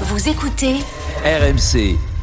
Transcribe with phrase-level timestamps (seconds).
[0.00, 0.80] Vous écoutez
[1.24, 2.13] RMC.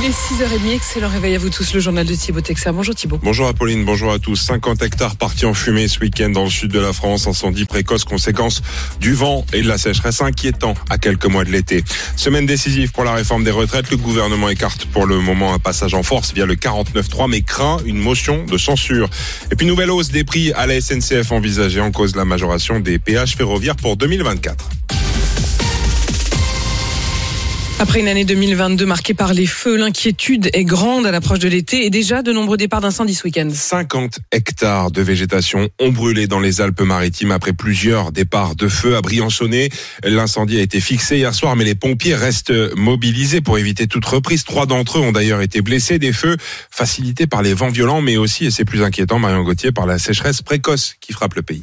[0.00, 2.70] Il est 6h30, excellent réveil à vous tous, le journal de Thibaut Texer.
[2.70, 3.18] Bonjour Thibaut.
[3.20, 4.36] Bonjour Apolline, bonjour à tous.
[4.36, 7.26] 50 hectares partis en fumée ce week-end dans le sud de la France.
[7.26, 8.62] Incendie précoce, conséquence
[9.00, 11.82] du vent et de la sécheresse inquiétant à quelques mois de l'été.
[12.14, 13.90] Semaine décisive pour la réforme des retraites.
[13.90, 17.78] Le gouvernement écarte pour le moment un passage en force via le 49.3 mais craint
[17.84, 19.10] une motion de censure.
[19.50, 22.78] Et puis nouvelle hausse des prix à la SNCF envisagée en cause de la majoration
[22.78, 24.68] des péages ferroviaires pour 2024.
[27.80, 31.86] Après une année 2022 marquée par les feux, l'inquiétude est grande à l'approche de l'été
[31.86, 33.48] et déjà de nombreux départs d'incendie ce week-end.
[33.52, 39.00] 50 hectares de végétation ont brûlé dans les Alpes-Maritimes après plusieurs départs de feu à
[39.00, 39.68] Briançonnet.
[40.02, 44.42] L'incendie a été fixé hier soir, mais les pompiers restent mobilisés pour éviter toute reprise.
[44.42, 46.00] Trois d'entre eux ont d'ailleurs été blessés.
[46.00, 46.36] Des feux
[46.72, 49.98] facilités par les vents violents, mais aussi, et c'est plus inquiétant, Marion Gauthier, par la
[50.00, 51.62] sécheresse précoce qui frappe le pays.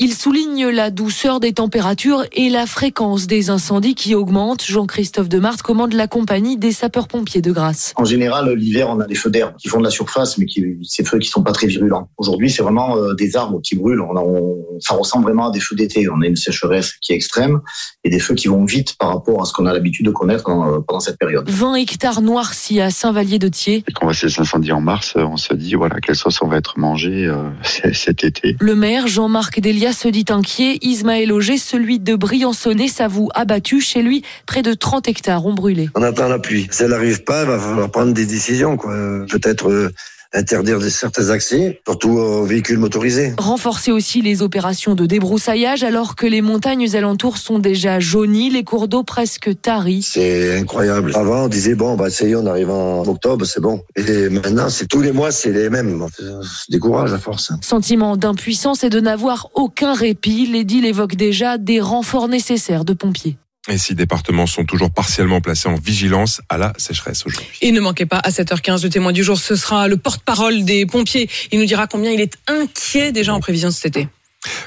[0.00, 4.64] Il souligne la douceur des températures et la fréquence des incendies qui augmentent.
[4.64, 7.94] Jean-Christophe Demart commande la compagnie des sapeurs-pompiers de Grasse.
[7.96, 10.64] En général, l'hiver, on a des feux d'herbe qui font de la surface, mais qui,
[10.82, 12.08] ces feux qui sont pas très virulents.
[12.16, 14.00] Aujourd'hui, c'est vraiment euh, des arbres qui brûlent.
[14.00, 16.08] On, on, ça ressemble vraiment à des feux d'été.
[16.10, 17.60] On a une sécheresse qui est extrême
[18.02, 20.48] et des feux qui vont vite par rapport à ce qu'on a l'habitude de connaître
[20.48, 21.48] euh, pendant cette période.
[21.48, 23.84] 20 hectares noircis à Saint-Vallier-de-Thiers.
[23.94, 26.56] Quand on voit ces incendies en mars, on se dit, voilà, quelle sauce on va
[26.56, 27.48] être mangé euh,
[27.92, 28.56] cet été.
[28.58, 30.78] Le maire Jean-Marc Delia se dit inquiet.
[30.82, 33.80] Ismaël Auger, celui de Briançonnet, s'avoue abattu.
[33.80, 35.90] Chez lui, près de 30 hectares ont brûlé.
[35.94, 36.68] On attend la pluie.
[36.70, 38.76] Si elle n'arrive pas, il va falloir prendre des décisions.
[38.76, 39.90] Peut-être euh,
[40.34, 43.34] interdire certains accès, surtout aux véhicules motorisés.
[43.38, 48.64] Renforcer aussi les opérations de débroussaillage alors que les montagnes alentours sont déjà jaunies, les
[48.64, 50.02] cours d'eau presque taris.
[50.02, 51.12] C'est incroyable.
[51.14, 53.82] Avant, on disait, bon, bah, ça y est, on arrive en octobre, c'est bon.
[53.96, 56.02] Et maintenant, c'est tous les mois, c'est les mêmes.
[56.02, 57.52] On se décourage à force.
[57.62, 60.46] Sentiment d'impuissance et de n'avoir aucun répit.
[60.46, 63.36] L'édile évoque déjà des renforts nécessaires de pompiers.
[63.68, 67.48] Et six départements sont toujours partiellement placés en vigilance à la sécheresse aujourd'hui.
[67.62, 70.84] Et ne manquez pas, à 7h15, le témoin du jour, ce sera le porte-parole des
[70.84, 71.30] pompiers.
[71.50, 74.08] Il nous dira combien il est inquiet déjà en prévision de cet été.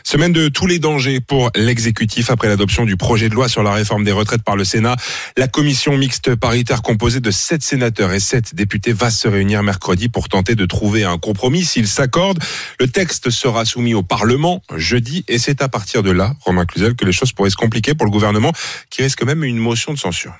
[0.03, 3.71] Semaine de tous les dangers pour l'exécutif après l'adoption du projet de loi sur la
[3.71, 4.95] réforme des retraites par le Sénat.
[5.35, 10.09] La commission mixte paritaire composée de sept sénateurs et sept députés va se réunir mercredi
[10.09, 11.65] pour tenter de trouver un compromis.
[11.65, 12.43] S'ils s'accordent,
[12.79, 16.95] le texte sera soumis au Parlement jeudi et c'est à partir de là, Romain Cluzel,
[16.95, 18.53] que les choses pourraient se compliquer pour le gouvernement
[18.89, 20.33] qui risque même une motion de censure.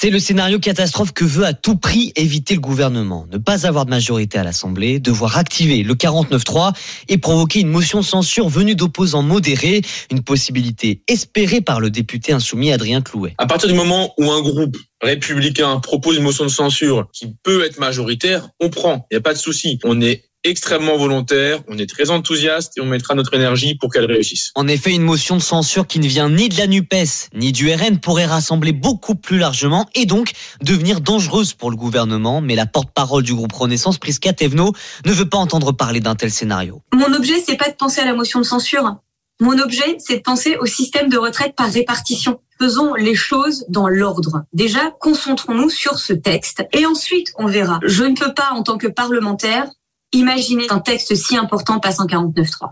[0.00, 3.26] C'est le scénario catastrophe que veut à tout prix éviter le gouvernement.
[3.32, 6.72] Ne pas avoir de majorité à l'Assemblée, devoir activer le 49-3
[7.08, 9.82] et provoquer une motion de censure venue d'opposants modérés,
[10.12, 13.34] une possibilité espérée par le député insoumis Adrien Clouet.
[13.38, 17.64] À partir du moment où un groupe républicain propose une motion de censure qui peut
[17.64, 19.80] être majoritaire, on prend, il n'y a pas de souci.
[19.82, 24.06] On est extrêmement volontaire, on est très enthousiaste et on mettra notre énergie pour qu'elle
[24.06, 24.52] réussisse.
[24.54, 27.72] En effet, une motion de censure qui ne vient ni de la NUPES ni du
[27.72, 30.32] RN pourrait rassembler beaucoup plus largement et donc
[30.62, 32.40] devenir dangereuse pour le gouvernement.
[32.40, 34.72] Mais la porte-parole du groupe Renaissance, Prisca Thévenot,
[35.04, 36.82] ne veut pas entendre parler d'un tel scénario.
[36.92, 38.96] Mon objet, c'est pas de penser à la motion de censure.
[39.40, 42.40] Mon objet, c'est de penser au système de retraite par répartition.
[42.60, 44.42] Faisons les choses dans l'ordre.
[44.52, 47.78] Déjà, concentrons-nous sur ce texte et ensuite on verra.
[47.84, 49.70] Je ne peux pas, en tant que parlementaire,
[50.12, 52.70] Imaginez qu'un texte si important passe en 49.3.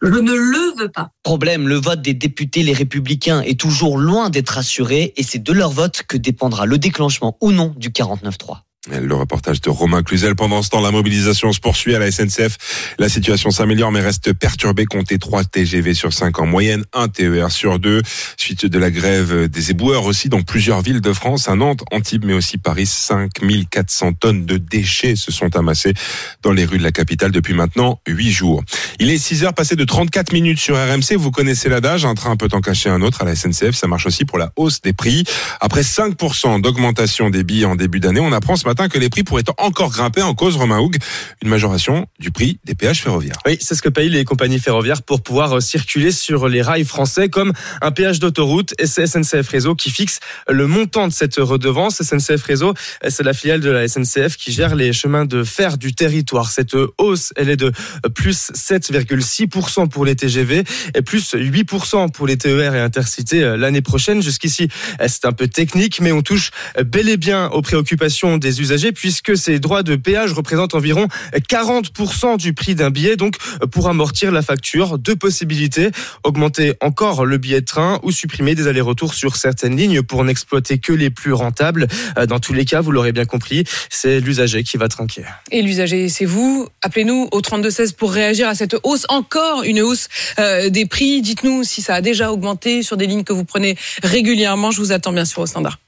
[0.00, 1.10] Je ne le veux pas.
[1.22, 5.52] Problème, le vote des députés les républicains est toujours loin d'être assuré et c'est de
[5.52, 8.62] leur vote que dépendra le déclenchement ou non du 49.3.
[8.90, 10.34] Le reportage de Romain Cluzel.
[10.34, 12.58] Pendant ce temps, la mobilisation se poursuit à la SNCF.
[12.98, 14.86] La situation s'améliore mais reste perturbée.
[14.86, 18.02] Comptez 3 TGV sur 5 en moyenne, 1 TER sur 2.
[18.36, 22.24] Suite de la grève des éboueurs aussi dans plusieurs villes de France, à Nantes, Antibes
[22.24, 22.86] mais aussi Paris.
[22.86, 25.94] 5400 tonnes de déchets se sont amassées
[26.42, 28.64] dans les rues de la capitale depuis maintenant 8 jours.
[28.98, 31.14] Il est 6 heures passées de 34 minutes sur RMC.
[31.16, 33.76] Vous connaissez l'adage, un train peut en cacher un autre à la SNCF.
[33.76, 35.22] Ça marche aussi pour la hausse des prix.
[35.60, 39.22] Après 5% d'augmentation des billets en début d'année, on apprend ce matin que les prix
[39.22, 40.96] pourraient encore grimper en cause, Romain Houg,
[41.42, 43.36] une majoration du prix des péages ferroviaires.
[43.46, 46.84] Oui, c'est ce que payent les compagnies ferroviaires pour pouvoir euh, circuler sur les rails
[46.84, 51.36] français comme un péage d'autoroute et c'est SNCF Réseau qui fixe le montant de cette
[51.36, 52.02] redevance.
[52.02, 52.74] SNCF Réseau,
[53.08, 56.50] c'est la filiale de la SNCF qui gère les chemins de fer du territoire.
[56.50, 57.72] Cette hausse, elle est de
[58.14, 60.64] plus 7,6% pour les TGV
[60.94, 64.22] et plus 8% pour les TER et Intercités euh, l'année prochaine.
[64.22, 64.68] Jusqu'ici,
[65.06, 66.50] c'est un peu technique, mais on touche
[66.84, 68.60] bel et bien aux préoccupations des
[68.94, 73.16] puisque ces droits de péage représentent environ 40% du prix d'un billet.
[73.16, 73.36] Donc,
[73.70, 75.90] pour amortir la facture, deux possibilités.
[76.24, 80.78] Augmenter encore le billet de train ou supprimer des allers-retours sur certaines lignes pour n'exploiter
[80.78, 81.86] que les plus rentables.
[82.18, 85.24] Euh, Dans tous les cas, vous l'aurez bien compris, c'est l'usager qui va trinquer.
[85.50, 86.68] Et l'usager, c'est vous.
[86.82, 89.04] Appelez-nous au 3216 pour réagir à cette hausse.
[89.08, 91.22] Encore une hausse euh, des prix.
[91.22, 94.70] Dites-nous si ça a déjà augmenté sur des lignes que vous prenez régulièrement.
[94.70, 95.78] Je vous attends bien sûr au standard.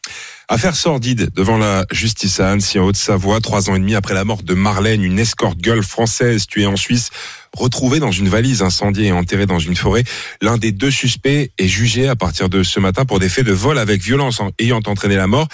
[0.49, 4.25] Affaire sordide devant la justice à Annecy en Haute-Savoie, trois ans et demi après la
[4.25, 7.11] mort de Marlène, une escort gueule française tuée en Suisse,
[7.57, 10.05] retrouvée dans une valise incendiée et enterrée dans une forêt.
[10.43, 13.53] L'un des deux suspects est jugé à partir de ce matin pour des faits de
[13.53, 15.49] vol avec violence en- ayant entraîné la mort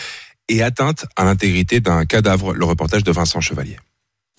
[0.48, 2.52] et atteinte à l'intégrité d'un cadavre.
[2.52, 3.76] Le reportage de Vincent Chevalier.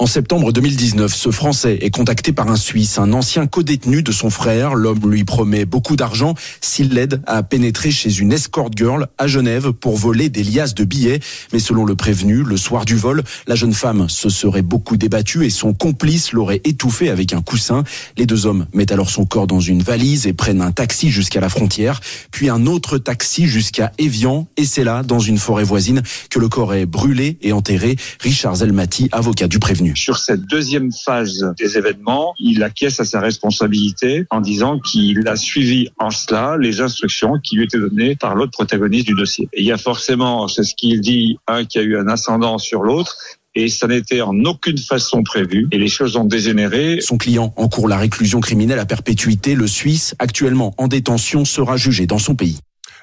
[0.02, 4.32] En septembre 2019, ce Français est contacté par un Suisse, un ancien codétenu de son
[4.32, 4.74] frère.
[4.74, 9.74] L'homme lui promet beaucoup d'argent s'il l'aide à pénétrer chez une escort girl à Genève
[9.74, 11.20] pour voler des liasses de billets.
[11.54, 15.46] Mais selon le prévenu, le soir du vol, la jeune femme se serait beaucoup débattue
[15.46, 17.84] et son complice l'aurait étouffé avec un coussin.
[18.18, 21.42] Les deux hommes mettent alors son corps dans une valise et prennent un taxi jusqu'à
[21.42, 22.02] la frontière,
[22.32, 24.48] puis un autre taxi jusqu'à Évian.
[24.58, 26.02] Et c'est là, dans une forêt voisine,
[26.32, 27.98] que le corps est brûlé et enterré.
[28.20, 29.91] Richard Zelmati, avocat du prévenu.
[29.96, 35.36] Sur cette deuxième phase des événements, il acquiesce à sa responsabilité en disant qu'il a
[35.36, 39.50] suivi en cela les instructions qui lui étaient données par l'autre protagoniste du dossier.
[39.54, 42.58] Et il y a forcément, c'est ce qu'il dit, un qui a eu un ascendant
[42.58, 43.16] sur l'autre,
[43.54, 47.00] et ça n'était en aucune façon prévu, et les choses ont dégénéré.
[47.02, 49.56] Son client encourt la réclusion criminelle à perpétuité.
[49.56, 52.60] Le Suisse, actuellement en détention, sera jugé dans son pays.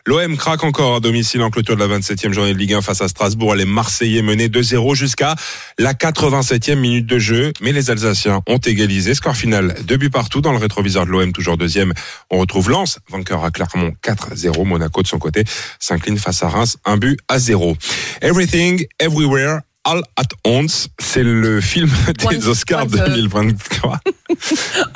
[0.08, 3.02] L'OM craque encore à domicile en clôture de la 27e journée de Ligue 1 face
[3.02, 3.54] à Strasbourg.
[3.54, 5.34] Les Marseillais menaient 2-0 jusqu'à
[5.78, 7.52] la 87e minute de jeu.
[7.60, 9.14] Mais les Alsaciens ont égalisé.
[9.14, 11.92] Score final, deux buts partout dans le rétroviseur de l'OM, toujours deuxième.
[12.30, 14.64] On retrouve Lens, vainqueur à Clermont 4-0.
[14.64, 15.44] Monaco de son côté
[15.78, 17.76] s'incline face à Reims, un but à 0.
[18.22, 19.60] Everything, Everywhere.
[19.90, 21.88] All at Once, c'est le film
[22.30, 23.06] des Oscars euh.
[23.08, 23.98] 2023.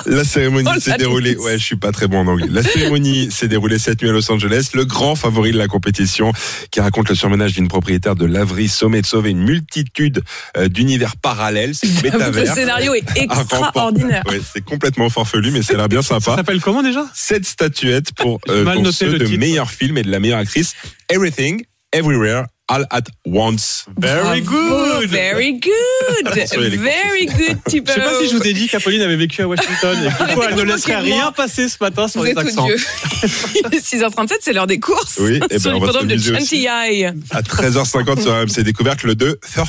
[0.04, 1.34] La cérémonie s'est déroulée.
[1.36, 2.48] Ouais, je suis pas très bon en anglais.
[2.50, 4.68] La cérémonie s'est déroulée cette nuit à Los Angeles.
[4.74, 6.32] Le grand favori de la compétition,
[6.70, 10.22] qui raconte le surmenage d'une propriétaire de laverie sommet de sauver une multitude
[10.58, 11.74] euh, d'univers parallèles.
[11.74, 14.22] C'est le scénario est extraordinaire.
[14.28, 16.36] Ouais, c'est complètement farfelu, mais ça a l'air bien Ça sympa.
[16.36, 17.06] s'appelle comment déjà?
[17.14, 19.38] Sept statuettes pour, euh, pour ceux le de titre.
[19.38, 20.74] meilleur film et de la meilleure actrice.
[21.08, 21.62] Everything,
[21.94, 23.84] Everywhere, All at Once.
[23.98, 25.08] Very good.
[25.10, 26.28] Very good.
[26.32, 27.92] Very good, Thibaut.
[27.92, 30.42] Je sais pas si je vous ai dit qu'Apolline avait vécu à Washington et coup,
[30.48, 32.64] elle ne laisserait rien passer ce matin sur Vous les êtes accents.
[32.64, 32.76] odieux.
[33.56, 35.18] Il est 6h37, c'est l'heure des courses.
[35.20, 36.16] Oui, et sur ben, on va se de.
[36.18, 36.68] Chantilly.
[36.68, 39.68] À 13h50 sur RMC Découverte, le 2, 30.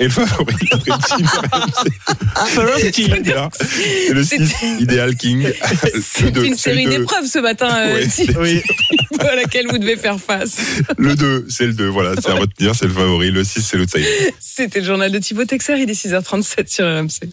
[0.00, 3.50] Et le favori de la team RMC.
[3.56, 5.42] C'est le 6, Ideal King.
[5.94, 8.04] Le C'est deux, une série d'épreuves ce matin, euh,
[8.38, 8.62] Oui.
[9.18, 10.56] à laquelle vous devez faire face.
[10.98, 13.30] Le 2, c'est le 2, voilà, c'est à retenir, c'est le favori.
[13.32, 14.06] Le 6, c'est l'outsider.
[14.38, 17.30] C'était le journal de Thibaut Texer, il est 6h37 sur RMC.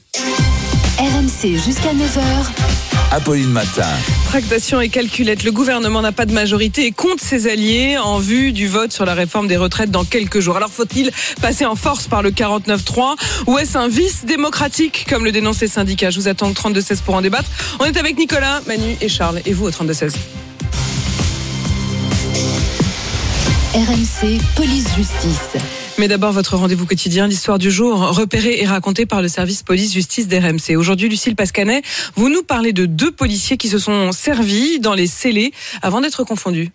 [0.97, 2.94] RMC jusqu'à 9h.
[3.15, 3.87] Apolline Matin.
[4.25, 5.45] Tractation et calculette.
[5.45, 9.05] Le gouvernement n'a pas de majorité et compte ses alliés en vue du vote sur
[9.05, 10.57] la réforme des retraites dans quelques jours.
[10.57, 13.15] Alors faut-il passer en force par le 49-3
[13.47, 16.09] ou est-ce un vice démocratique comme le dénoncent les syndicats?
[16.09, 17.49] Je vous attends au 32-16 pour en débattre.
[17.79, 19.39] On est avec Nicolas, Manu et Charles.
[19.45, 20.11] Et vous au 32-16
[23.75, 25.84] RMC Police Justice.
[25.97, 30.27] Mais d'abord, votre rendez-vous quotidien, l'histoire du jour, repérée et racontée par le service police-justice
[30.27, 30.75] d'RMC.
[30.75, 31.83] Aujourd'hui, Lucille Pascanet,
[32.15, 36.25] vous nous parlez de deux policiers qui se sont servis dans les scellés avant d'être
[36.25, 36.71] confondus.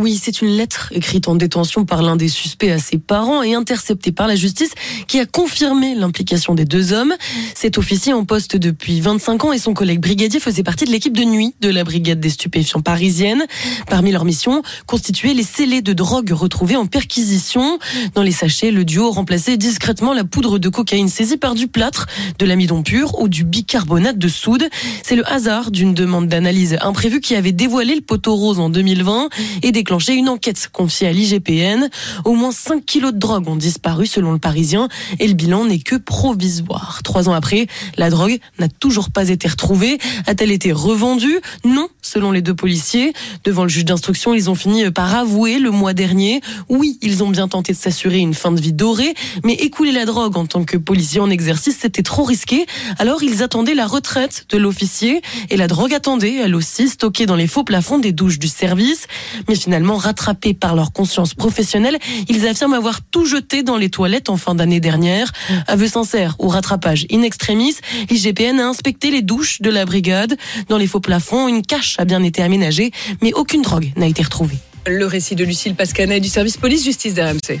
[0.00, 3.52] Oui, c'est une lettre écrite en détention par l'un des suspects à ses parents et
[3.52, 4.70] interceptée par la justice
[5.06, 7.12] qui a confirmé l'implication des deux hommes.
[7.54, 11.14] Cet officier en poste depuis 25 ans et son collègue brigadier faisaient partie de l'équipe
[11.14, 13.44] de nuit de la brigade des stupéfiants parisienne.
[13.90, 17.78] Parmi leurs missions, constituer les scellés de drogue retrouvés en perquisition.
[18.14, 22.06] Dans les sachets, le duo remplaçait discrètement la poudre de cocaïne saisie par du plâtre,
[22.38, 24.64] de l'amidon pur ou du bicarbonate de soude.
[25.02, 29.28] C'est le hasard d'une demande d'analyse imprévue qui avait dévoilé le poteau rose en 2020
[29.62, 31.88] et déclenché une enquête confiée à l'IGPN.
[32.24, 35.80] Au moins 5 kilos de drogue ont disparu selon le Parisien et le bilan n'est
[35.80, 37.00] que provisoire.
[37.02, 37.66] Trois ans après,
[37.96, 39.98] la drogue n'a toujours pas été retrouvée.
[40.28, 41.40] A-t-elle été revendue?
[41.64, 43.14] Non, selon les deux policiers.
[43.42, 46.40] Devant le juge d'instruction, ils ont fini par avouer le mois dernier.
[46.68, 50.04] Oui, ils ont bien tenté de s'assurer une fin de vie dorée, mais écouler la
[50.04, 52.64] drogue en tant que policier en exercice, c'était trop risqué.
[52.98, 57.34] Alors ils attendaient la retraite de l'officier et la drogue attendait, elle aussi, stockée dans
[57.34, 59.08] les faux plafonds des douches du service.
[59.48, 61.98] Mais finalement, rattrapés par leur conscience professionnelle,
[62.28, 65.32] ils affirment avoir tout jeté dans les toilettes en fin d'année dernière.
[65.66, 67.76] Aveu sincère ou rattrapage in extremis,
[68.10, 70.36] l'IGPN a inspecté les douches de la brigade.
[70.68, 72.90] Dans les faux plafonds, une cache a bien été aménagée,
[73.22, 74.58] mais aucune drogue n'a été retrouvée.
[74.86, 77.60] Le récit de Lucille Pascanet du service police-justice d'RMC.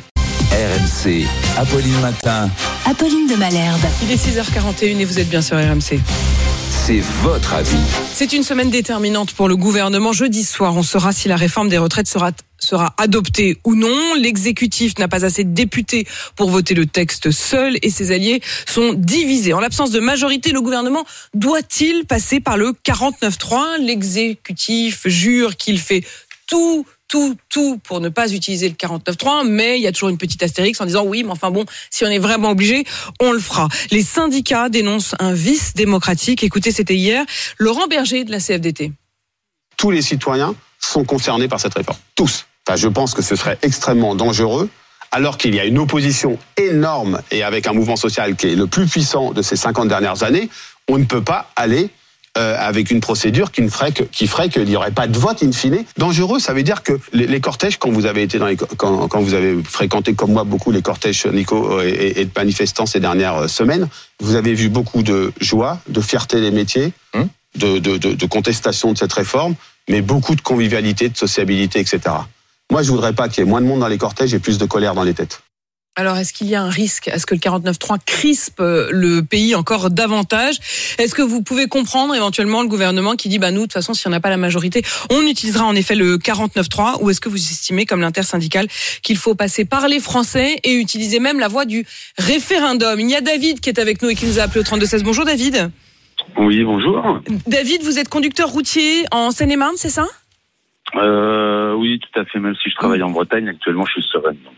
[0.50, 1.26] RMC,
[1.58, 2.50] Apolline Matin,
[2.84, 3.80] Apolline de Malherbe.
[4.02, 6.00] Il est 6h41 et vous êtes bien sur RMC.
[6.90, 7.78] C'est votre avis.
[8.12, 10.12] C'est une semaine déterminante pour le gouvernement.
[10.12, 14.14] Jeudi soir, on saura si la réforme des retraites sera sera adoptée ou non.
[14.18, 16.04] L'exécutif n'a pas assez de députés
[16.34, 19.52] pour voter le texte seul et ses alliés sont divisés.
[19.52, 26.02] En l'absence de majorité, le gouvernement doit-il passer par le 49-3 L'exécutif jure qu'il fait
[26.48, 30.16] tout tout, tout pour ne pas utiliser le 49.3, mais il y a toujours une
[30.16, 32.84] petite astérix en disant oui, mais enfin bon, si on est vraiment obligé,
[33.20, 33.68] on le fera.
[33.90, 36.42] Les syndicats dénoncent un vice démocratique.
[36.44, 37.24] Écoutez, c'était hier,
[37.58, 38.92] Laurent Berger de la CFDT.
[39.76, 41.98] Tous les citoyens sont concernés par cette réforme.
[42.14, 42.46] Tous.
[42.66, 44.70] Enfin, je pense que ce serait extrêmement dangereux
[45.10, 48.68] alors qu'il y a une opposition énorme et avec un mouvement social qui est le
[48.68, 50.48] plus puissant de ces 50 dernières années,
[50.88, 51.90] on ne peut pas aller
[52.38, 55.18] euh, avec une procédure qui, ne ferait que, qui ferait qu'il n'y aurait pas de
[55.18, 55.84] vote in fine.
[55.98, 59.08] Dangereux, ça veut dire que les, les cortèges, quand vous avez été dans les, quand,
[59.08, 63.00] quand vous avez fréquenté comme moi beaucoup les cortèges, Nico, et, et de manifestants ces
[63.00, 63.88] dernières euh, semaines,
[64.20, 66.92] vous avez vu beaucoup de joie, de fierté des métiers,
[67.56, 69.56] de, de, de, de contestation de cette réforme,
[69.88, 72.00] mais beaucoup de convivialité, de sociabilité, etc.
[72.70, 74.58] Moi, je voudrais pas qu'il y ait moins de monde dans les cortèges et plus
[74.58, 75.40] de colère dans les têtes.
[76.00, 77.08] Alors, est-ce qu'il y a un risque?
[77.08, 80.56] À ce que le 49.3 crispe le pays encore davantage?
[80.96, 83.92] Est-ce que vous pouvez comprendre éventuellement le gouvernement qui dit, bah nous, de toute façon,
[83.92, 87.28] si on n'a pas la majorité, on utilisera en effet le 49.3 Ou est-ce que
[87.28, 88.66] vous estimez, comme l'intersyndicale,
[89.02, 91.84] qu'il faut passer par les Français et utiliser même la voie du
[92.16, 92.98] référendum?
[92.98, 95.02] Il y a David qui est avec nous et qui nous a appelé au 32-16.
[95.02, 95.70] Bonjour David.
[96.38, 97.20] Oui, bonjour.
[97.46, 100.06] David, vous êtes conducteur routier en Seine-et-Marne, c'est ça?
[100.94, 102.38] Euh, oui, tout à fait.
[102.38, 104.38] Même si je travaille en Bretagne, actuellement, je suis Rennes.
[104.46, 104.54] Donc.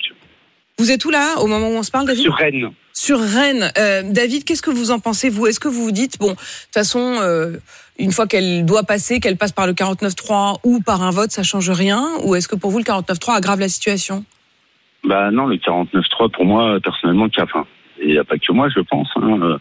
[0.82, 2.24] Vous êtes où là, au moment où on se parle, David?
[2.24, 2.70] Sur Rennes.
[2.92, 3.70] Sur Rennes.
[3.78, 5.46] Euh, David, qu'est-ce que vous en pensez, vous?
[5.46, 7.58] Est-ce que vous vous dites, bon, de toute façon, euh,
[8.00, 11.44] une fois qu'elle doit passer, qu'elle passe par le 49.3 ou par un vote, ça
[11.44, 12.04] change rien?
[12.24, 14.24] Ou est-ce que pour vous, le 49.3 aggrave la situation?
[15.04, 17.26] Bah non, le 49.3, pour moi, personnellement.
[17.26, 19.08] Et il n'y a pas que moi, je pense.
[19.14, 19.38] Hein.
[19.40, 19.58] Euh,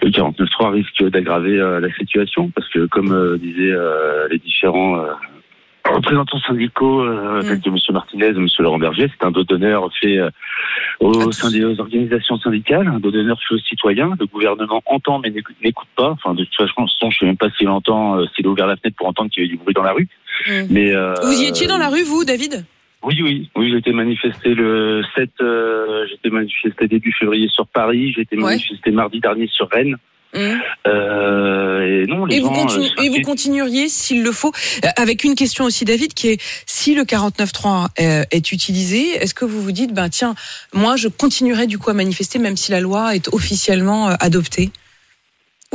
[0.00, 3.76] Le 49.3 risque d'aggraver euh, la situation parce que, comme disaient
[4.30, 5.04] les différents
[5.92, 7.76] représentants syndicaux, euh, tels que M.
[7.92, 8.46] Martinez et M.
[8.58, 10.30] Laurent Berger, c'est un dos d'honneur fait euh,
[11.00, 14.12] au sein des organisations syndicales, un dos d'honneur fait aux citoyens.
[14.18, 16.10] Le gouvernement entend mais n'écoute pas.
[16.10, 18.66] Enfin, de toute façon, je ne sais même pas s'il entend, euh, s'il a ouvert
[18.66, 20.08] la fenêtre pour entendre qu'il y avait du bruit dans la rue.
[20.70, 22.64] Mais euh, Vous y étiez dans la rue, vous, David?
[23.02, 28.12] Oui, oui, oui, j'ai été manifesté le 7, euh, été manifesté début février sur Paris,
[28.14, 28.42] j'ai été Ouais.
[28.44, 29.96] manifesté mardi dernier sur Rennes.
[30.34, 30.60] Hum.
[30.86, 34.52] Euh, et non, les Et vous, euh, et vous continueriez s'il le faut,
[34.84, 39.34] Euh, avec une question aussi, David, qui est si le 49.3 euh, est utilisé, est-ce
[39.34, 40.34] que vous vous dites, ben tiens,
[40.72, 44.70] moi je continuerai du coup à manifester même si la loi est officiellement adoptée?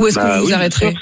[0.00, 0.94] Ou est-ce bah que vous oui, arrêterez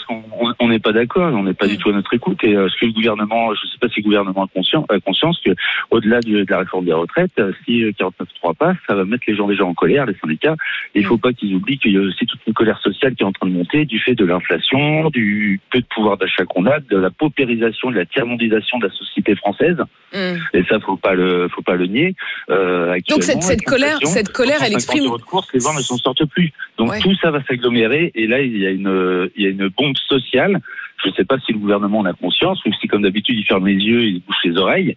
[0.61, 2.39] on- n'est pas d'accord, on n'est pas du tout à notre écoute.
[2.45, 4.85] Et euh, ce que le gouvernement, je ne sais pas si le gouvernement a conscient,
[4.91, 5.51] a conscience que,
[5.91, 9.35] au-delà de la réforme des retraites, euh, si le 49.3 passe, ça va mettre les
[9.35, 10.57] gens déjà en colère, les syndicats.
[10.95, 13.23] Et il faut pas qu'ils oublient qu'il y a aussi toute une colère sociale qui
[13.23, 16.67] est en train de monter du fait de l'inflation, du peu de pouvoir d'achat qu'on
[16.67, 19.79] a, de la paupérisation, de la tiers-mondisation de la société française.
[20.15, 20.39] Hum.
[20.55, 22.15] Et ça, faut pas le, faut pas le nier.
[22.51, 25.05] Euh, Donc cette, colère, cette colère, elle 150 exprime.
[25.05, 26.53] de les gens ne s'en sortent plus.
[26.79, 27.01] Donc Ouais.
[27.01, 28.88] tout ça va s'agglomérer et là il y a une
[29.37, 30.61] il y a une bombe sociale.
[31.03, 33.45] Je ne sais pas si le gouvernement en a conscience ou si comme d'habitude il
[33.45, 34.97] ferme les yeux, il bouche les oreilles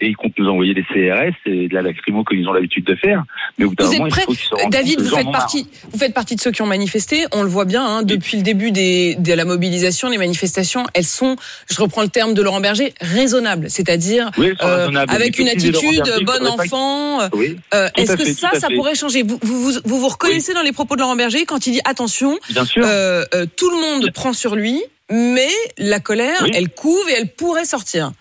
[0.00, 2.84] et il compte nous envoyer des CRS et de la lacrymo comme ils ont l'habitude
[2.84, 3.24] de faire.
[3.58, 6.14] Mais au bout Vous moment, êtes il prêt faut David, vous faites partie, vous faites
[6.14, 7.24] partie de ceux qui ont manifesté.
[7.32, 11.04] On le voit bien hein, depuis le début des, de la mobilisation, les manifestations, elles
[11.04, 11.36] sont,
[11.70, 16.16] je reprends le terme de Laurent Berger, raisonnables, c'est-à-dire Oui, euh, avec une attitude Berger,
[16.20, 17.28] il bon enfant.
[17.34, 20.62] Oui, Euh, Est-ce que fait, ça, ça pourrait changer vous, vous, vous, vous reconnaissez dans
[20.62, 22.82] les propos de Laurent Berger quand il dit attention, Bien sûr.
[22.86, 27.28] euh, euh, tout le monde prend sur lui, mais la colère, elle couve et elle
[27.28, 28.12] pourrait sortir.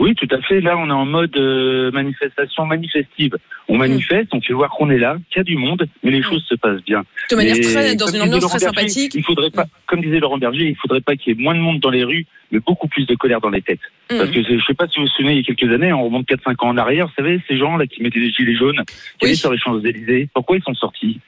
[0.00, 0.60] Oui, tout à fait.
[0.60, 3.36] Là, on est en mode euh, manifestation manifestive.
[3.68, 3.78] On Mm.
[3.78, 6.44] manifeste, on fait voir qu'on est là, qu'il y a du monde, mais les choses
[6.48, 7.04] se passent bien.
[7.30, 9.12] De manière très- dans une ambiance très Berger, sympathique.
[9.16, 11.60] Il faudrait pas, comme disait Laurent Berger, il faudrait pas qu'il y ait moins de
[11.60, 13.80] monde dans les rues, mais beaucoup plus de colère dans les têtes.
[14.10, 14.18] Mm.
[14.18, 16.04] Parce que je sais pas si vous vous souvenez, il y a quelques années, on
[16.04, 18.80] remonte 4-5 ans en arrière, vous savez, ces gens là qui mettaient des gilets jaunes,
[19.18, 21.20] qui allaient sur les Champs-Élysées, pourquoi ils sont sortis?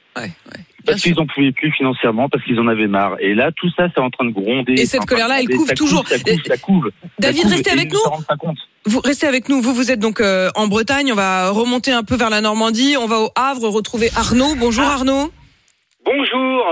[0.85, 3.15] Parce qu'ils en pouvaient plus financièrement, parce qu'ils en avaient marre.
[3.19, 4.73] Et là, tout ça, c'est en train de gronder.
[4.73, 6.07] Et cette colère-là, elle couve toujours.
[6.07, 6.91] Ça couve, ça couve.
[7.01, 7.99] Ça David, couve, restez avec nous.
[8.85, 9.61] Vous restez avec nous.
[9.61, 11.11] Vous, vous êtes donc euh, en Bretagne.
[11.11, 12.95] On va remonter un peu vers la Normandie.
[12.97, 14.55] On va au Havre retrouver Arnaud.
[14.55, 15.31] Bonjour Arnaud.
[16.03, 16.65] Bonjour.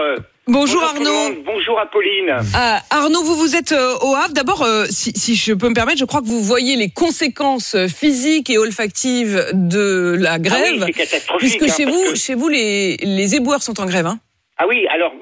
[0.49, 1.35] Euh, Bonjour, Arnaud.
[1.45, 2.35] Bonjour Apolline.
[2.55, 4.33] Ah, Arnaud, vous vous êtes euh, au Havre.
[4.33, 7.75] D'abord, euh, si, si je peux me permettre, je crois que vous voyez les conséquences
[7.75, 12.03] euh, physiques et olfactives de la grève, Ah oui, c'est catastrophique, puisque hein, chez vous,
[12.11, 14.05] que- chez vous, les, les éboueurs sont en grève.
[14.07, 14.19] Hein.
[14.57, 15.13] Ah oui, alors,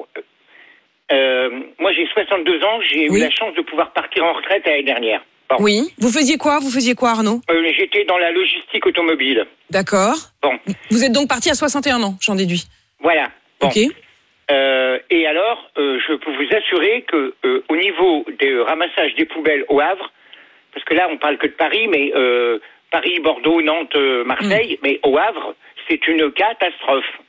[1.12, 3.20] euh, moi j'ai 62 ans, j'ai Oui.
[3.20, 5.22] eu la chance de pouvoir partir en retraite l'année dernière.
[5.60, 5.94] Oui.
[6.00, 6.60] Vous faisiez quoi?
[6.60, 7.40] Vous faisiez quoi, Arnaud?
[7.50, 9.46] Euh, J'étais dans la logistique automobile.
[9.70, 10.16] D'accord.
[10.44, 10.52] Bon,
[10.92, 12.66] Vous êtes donc parti à 61 ans, j'en déduis.
[13.02, 13.30] voilà.
[13.62, 13.68] Bon.
[13.68, 13.78] Ok.
[14.50, 19.26] Euh, et alors, euh, je peux vous assurer que euh, au niveau des ramassages des
[19.26, 20.12] poubelles au Havre,
[20.74, 22.60] parce que là on parle que de Paris, mais euh,
[22.92, 25.56] Paris, Bordeaux, Nantes, Marseille, mais au Havre,
[25.90, 27.20] c'est une catastrophe.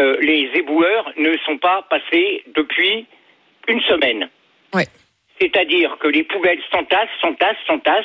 [0.00, 3.06] Euh, les éboueurs ne sont pas passés depuis
[3.68, 4.28] une semaine.
[4.72, 4.86] Ouais.
[5.40, 8.04] C'est-à-dire que les poubelles s'entassent, s'entassent, s'entassent.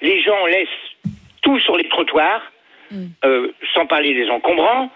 [0.00, 0.68] Les gens laissent
[1.42, 2.42] tout sur les trottoirs,
[3.24, 4.90] euh, sans parler des encombrants,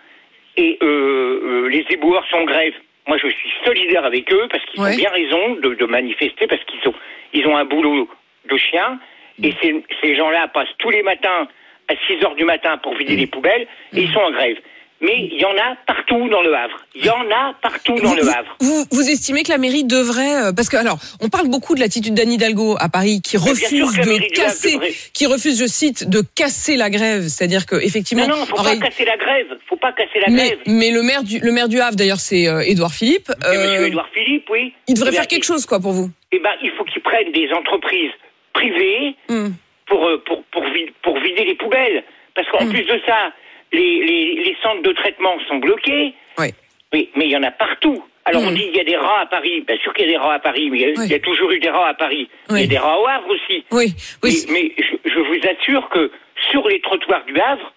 [0.57, 2.75] et euh, euh, les éboueurs sont en grève.
[3.09, 4.93] Moi, je suis solidaire avec eux parce qu'ils Ouais.
[4.93, 6.95] ont bien raison de, de manifester parce qu'ils ont,
[7.33, 8.09] ils ont un boulot
[8.51, 8.99] de chien.
[9.43, 11.49] Et ces, ces gens-là passent tous les matins
[11.89, 14.59] à 6 heures du matin pour vider les poubelles et ils sont en grève.
[15.05, 16.77] Mais il y en a partout dans le Havre.
[16.95, 18.57] Il y en a partout dans Vous, le Havre.
[18.61, 21.81] vous- vous estimez que la mairie devrait, euh, parce que alors, on parle beaucoup de
[21.81, 24.79] l'attitude d'Anne Hidalgo à Paris, qui Mais refuse de casser,
[25.13, 28.63] qui refuse, je cite, de casser la grève, c'est-à-dire que effectivement, Non, non, faut pas
[28.63, 29.47] ré- casser la grève.
[29.69, 30.59] Faut pas casser la mais, grève.
[30.67, 33.29] mais le maire du le maire du Havre, d'ailleurs, c'est euh, Édouard Philippe.
[33.45, 34.73] Euh, Monsieur Édouard Philippe, oui.
[34.87, 36.11] il devrait Eh faire quelque chose, quoi, pour vous.
[36.31, 38.13] Eh ben, il faut qu'ils prennent des entreprises
[38.53, 39.49] privées Hmm.
[39.87, 42.05] pour, euh, pour, pour, vi- pour vider les poubelles.
[42.35, 42.71] Parce qu'en Hmm.
[42.71, 43.33] plus de ça,
[43.73, 46.15] les, les, les centres de traitement sont bloqués.
[46.39, 46.49] Oui.
[46.93, 48.03] Mais mais il y en a partout.
[48.25, 48.49] Alors Hmm.
[48.49, 49.63] on dit il y a des rats à Paris.
[49.67, 51.07] Bien sûr qu'il y a des rats à Paris, mais il y a, Oui.
[51.07, 52.29] il y a toujours eu des rats à Paris.
[52.51, 52.65] Il y Oui.
[52.65, 53.65] a des rats au Havre aussi.
[53.73, 53.87] Oui,
[54.23, 54.45] oui.
[54.49, 56.11] Mais, mais je, je vous assure que
[56.51, 57.73] sur les trottoirs du Havre,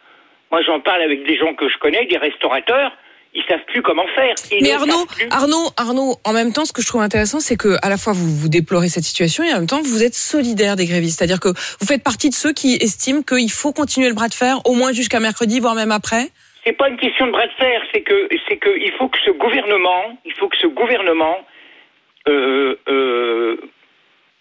[0.51, 2.91] moi j'en parle avec des gens que je connais, des restaurateurs,
[3.35, 4.33] ils savent plus comment faire.
[4.51, 5.05] Ils Mais Arnaud.
[5.29, 8.13] Arnaud, Arnaud, en même temps, ce que je trouve intéressant, c'est que à la fois
[8.13, 11.39] vous vous déplorez cette situation et en même temps vous êtes solidaire des grévistes, c'est-à-dire
[11.41, 14.59] que vous faites partie de ceux qui estiment qu'il faut continuer le bras de fer
[14.65, 16.29] au moins jusqu'à mercredi, voire même après.
[16.65, 19.17] C'est pas une question de bras de fer, c'est que c'est que il faut que
[19.25, 21.37] ce gouvernement, il faut que ce gouvernement,
[22.27, 23.57] euh, euh,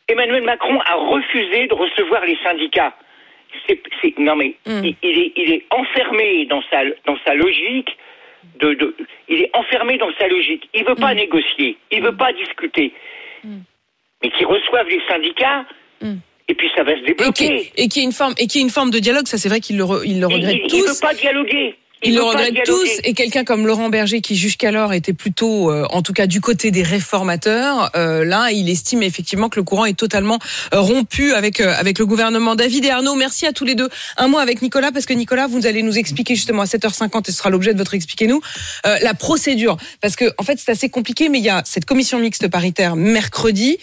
[0.08, 2.94] Emmanuel Macron a refusé de recevoir les syndicats.
[4.18, 4.82] Non mais Hmm.
[4.84, 7.96] il, il est il est enfermé dans sa dans sa logique
[8.60, 8.94] de, de
[9.28, 10.68] il est enfermé dans sa logique.
[10.74, 11.00] Il veut Hmm.
[11.00, 12.92] pas négocier, il veut pas discuter,
[14.22, 15.64] mais qu'il reçoive les syndicats
[16.46, 17.70] et puis ça va se Et débloquer.
[17.76, 19.60] et qui est une forme et qui est une forme de dialogue, ça c'est vrai
[19.60, 20.86] qu'ils le, re- ils le Il, regrettent il- il tous.
[20.88, 21.74] veut pas dialoguer.
[22.04, 26.02] Ils le regrettent tous et quelqu'un comme Laurent Berger qui jusqu'alors était plutôt, euh, en
[26.02, 29.98] tout cas du côté des réformateurs, euh, là il estime effectivement que le courant est
[29.98, 30.38] totalement
[30.74, 32.54] euh, rompu avec euh, avec le gouvernement.
[32.54, 33.88] David et Arnaud, merci à tous les deux.
[34.16, 37.32] Un mot avec Nicolas parce que Nicolas, vous allez nous expliquer justement à 7h50 et
[37.32, 38.40] ce sera l'objet de votre expliquez-nous
[38.86, 41.84] euh, la procédure parce que en fait c'est assez compliqué mais il y a cette
[41.84, 43.78] commission mixte paritaire mercredi.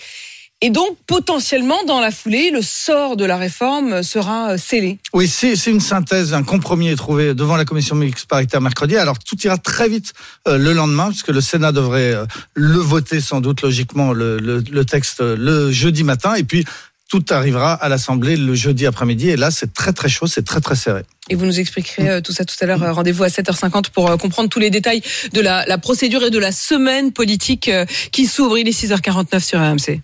[0.63, 4.99] Et donc, potentiellement, dans la foulée, le sort de la réforme sera euh, scellé.
[5.11, 8.95] Oui, c'est une synthèse, un compromis est trouvé devant la commission mixte paritaire mercredi.
[8.95, 10.13] Alors tout ira très vite
[10.47, 14.59] euh, le lendemain, puisque le Sénat devrait euh, le voter sans doute logiquement le, le,
[14.59, 16.63] le texte le jeudi matin, et puis
[17.09, 19.29] tout arrivera à l'Assemblée le jeudi après-midi.
[19.31, 21.01] Et là, c'est très très chaud, c'est très très serré.
[21.31, 22.95] Et vous nous expliquerez tout ça tout à l'heure.
[22.95, 25.01] Rendez-vous à 7h50 pour comprendre tous les détails
[25.33, 27.69] de la, la procédure et de la semaine politique
[28.11, 28.59] qui s'ouvre.
[28.59, 30.01] Il est 6h49 sur RMC.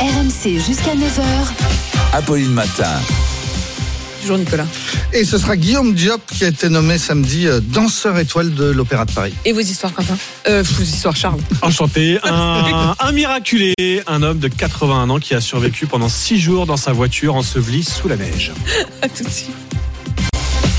[0.00, 1.22] RMC jusqu'à 9h.
[2.12, 3.00] Apolline Matin.
[4.20, 4.66] Bonjour Nicolas.
[5.12, 9.04] Et ce sera Guillaume Diop qui a été nommé samedi euh, danseur étoile de l'Opéra
[9.04, 9.34] de Paris.
[9.44, 10.16] Et vos histoires, Quentin
[10.48, 11.40] euh, Vos histoires, Charles.
[11.62, 12.18] Enchanté.
[12.22, 13.74] Un, un miraculé,
[14.06, 17.82] un homme de 81 ans qui a survécu pendant 6 jours dans sa voiture ensevelie
[17.84, 18.52] sous la neige.
[19.02, 19.50] À tout de suite.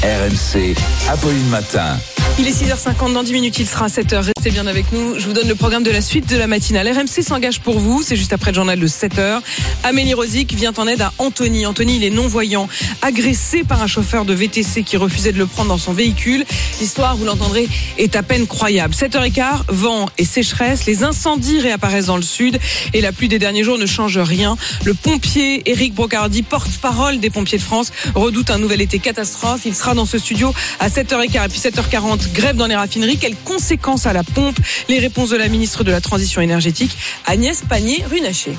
[0.03, 0.75] RMC.
[1.11, 1.99] Apolline Matin.
[2.39, 4.15] Il est 6h50, dans 10 minutes il sera 7h.
[4.15, 5.19] Restez bien avec nous.
[5.19, 6.87] Je vous donne le programme de la suite de la matinale.
[6.87, 9.41] RMC s'engage pour vous, c'est juste après le journal de 7h.
[9.83, 11.65] Amélie Rosic vient en aide à Anthony.
[11.65, 12.67] Anthony, il est non-voyant,
[13.01, 16.45] agressé par un chauffeur de VTC qui refusait de le prendre dans son véhicule.
[16.79, 17.67] L'histoire, vous l'entendrez,
[17.99, 18.95] est à peine croyable.
[18.95, 22.59] 7h15, vent et sécheresse, les incendies réapparaissent dans le sud
[22.93, 24.57] et la pluie des derniers jours ne change rien.
[24.83, 29.61] Le pompier Éric Brocardi, porte-parole des pompiers de France, redoute un nouvel été catastrophe.
[29.65, 33.17] Il sera dans ce studio à 7h15 et puis 7h40 grève dans les raffineries.
[33.17, 34.57] Quelles conséquences à la pompe?
[34.89, 38.55] Les réponses de la ministre de la Transition énergétique, Agnès Pannier-Runacher.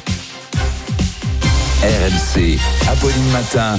[1.82, 2.58] RMC.
[2.88, 3.78] Apolline Matin.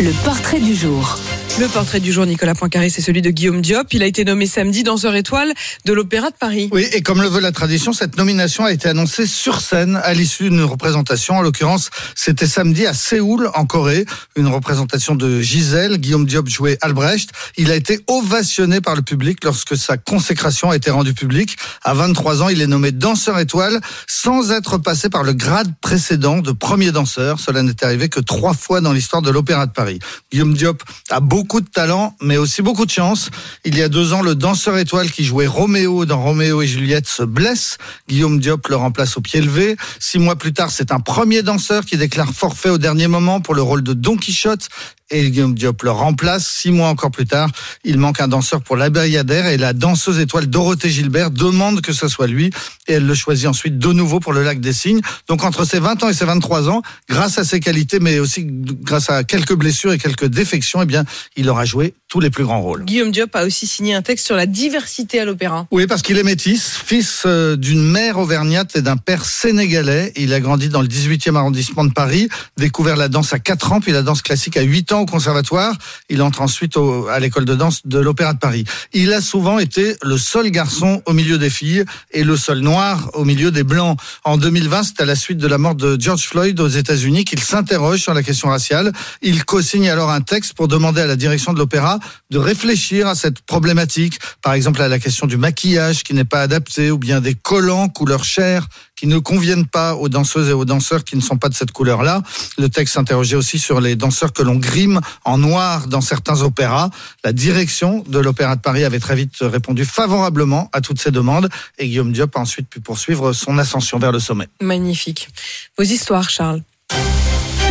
[0.00, 1.18] Le portrait du jour.
[1.60, 3.86] Le portrait du jour, Nicolas Poincaré, c'est celui de Guillaume Diop.
[3.92, 6.68] Il a été nommé samedi danseur étoile de l'Opéra de Paris.
[6.72, 10.14] Oui, et comme le veut la tradition, cette nomination a été annoncée sur scène à
[10.14, 11.36] l'issue d'une représentation.
[11.38, 15.98] En l'occurrence, c'était samedi à Séoul, en Corée, une représentation de Gisèle.
[15.98, 17.30] Guillaume Diop jouait Albrecht.
[17.56, 21.56] Il a été ovationné par le public lorsque sa consécration a été rendue publique.
[21.84, 26.40] À 23 ans, il est nommé danseur étoile sans être passé par le grade précédent
[26.40, 27.38] de premier danseur.
[27.38, 30.00] Cela n'est arrivé que trois fois dans l'histoire de l'Opéra de Paris.
[30.32, 33.28] Guillaume Diop a beaucoup beaucoup de talent, mais aussi beaucoup de chance.
[33.66, 37.06] Il y a deux ans, le danseur étoile qui jouait Roméo dans Roméo et Juliette
[37.06, 37.76] se blesse.
[38.08, 39.76] Guillaume Diop le remplace au pied levé.
[40.00, 43.54] Six mois plus tard, c'est un premier danseur qui déclare forfait au dernier moment pour
[43.54, 44.70] le rôle de Don Quichotte
[45.10, 46.46] et Guillaume Diop le remplace.
[46.46, 47.50] Six mois encore plus tard,
[47.84, 51.92] il manque un danseur pour la Bayadère et la danseuse étoile Dorothée Gilbert demande que
[51.92, 52.50] ce soit lui
[52.86, 55.00] et elle le choisit ensuite de nouveau pour le lac des Cygnes.
[55.28, 58.46] Donc entre ses 20 ans et ses 23 ans, grâce à ses qualités mais aussi
[58.46, 61.04] grâce à quelques blessures et quelques défections, eh bien,
[61.36, 62.84] il aura joué tous les plus grands rôles.
[62.84, 65.66] Guillaume Diop a aussi signé un texte sur la diversité à l'opéra.
[65.70, 70.12] Oui, parce qu'il est métis, fils euh, d'une mère auvergnate et d'un père sénégalais.
[70.16, 73.80] Il a grandi dans le 18e arrondissement de Paris, découvert la danse à 4 ans,
[73.80, 75.74] puis la danse classique à 8 ans au conservatoire.
[76.08, 78.64] Il entre ensuite au- à l'école de danse de l'Opéra de Paris.
[78.92, 83.10] Il a souvent été le seul garçon au milieu des filles et le seul noir
[83.14, 83.98] au milieu des blancs.
[84.24, 87.40] En 2020, c'est à la suite de la mort de George Floyd aux États-Unis qu'il
[87.40, 88.92] s'interroge sur la question raciale.
[89.22, 91.98] Il co-signe alors un texte pour demander à la direction de l'opéra
[92.30, 94.18] de réfléchir à cette problématique.
[94.42, 97.88] Par exemple, à la question du maquillage qui n'est pas adapté ou bien des collants
[97.88, 98.66] couleur chair
[99.04, 101.72] qui ne conviennent pas aux danseuses et aux danseurs qui ne sont pas de cette
[101.72, 102.22] couleur-là.
[102.56, 106.88] Le texte s'interrogeait aussi sur les danseurs que l'on grime en noir dans certains opéras.
[107.22, 111.50] La direction de l'Opéra de Paris avait très vite répondu favorablement à toutes ces demandes
[111.76, 114.48] et Guillaume Diop a ensuite pu poursuivre son ascension vers le sommet.
[114.62, 115.28] Magnifique.
[115.76, 116.62] Vos histoires, Charles.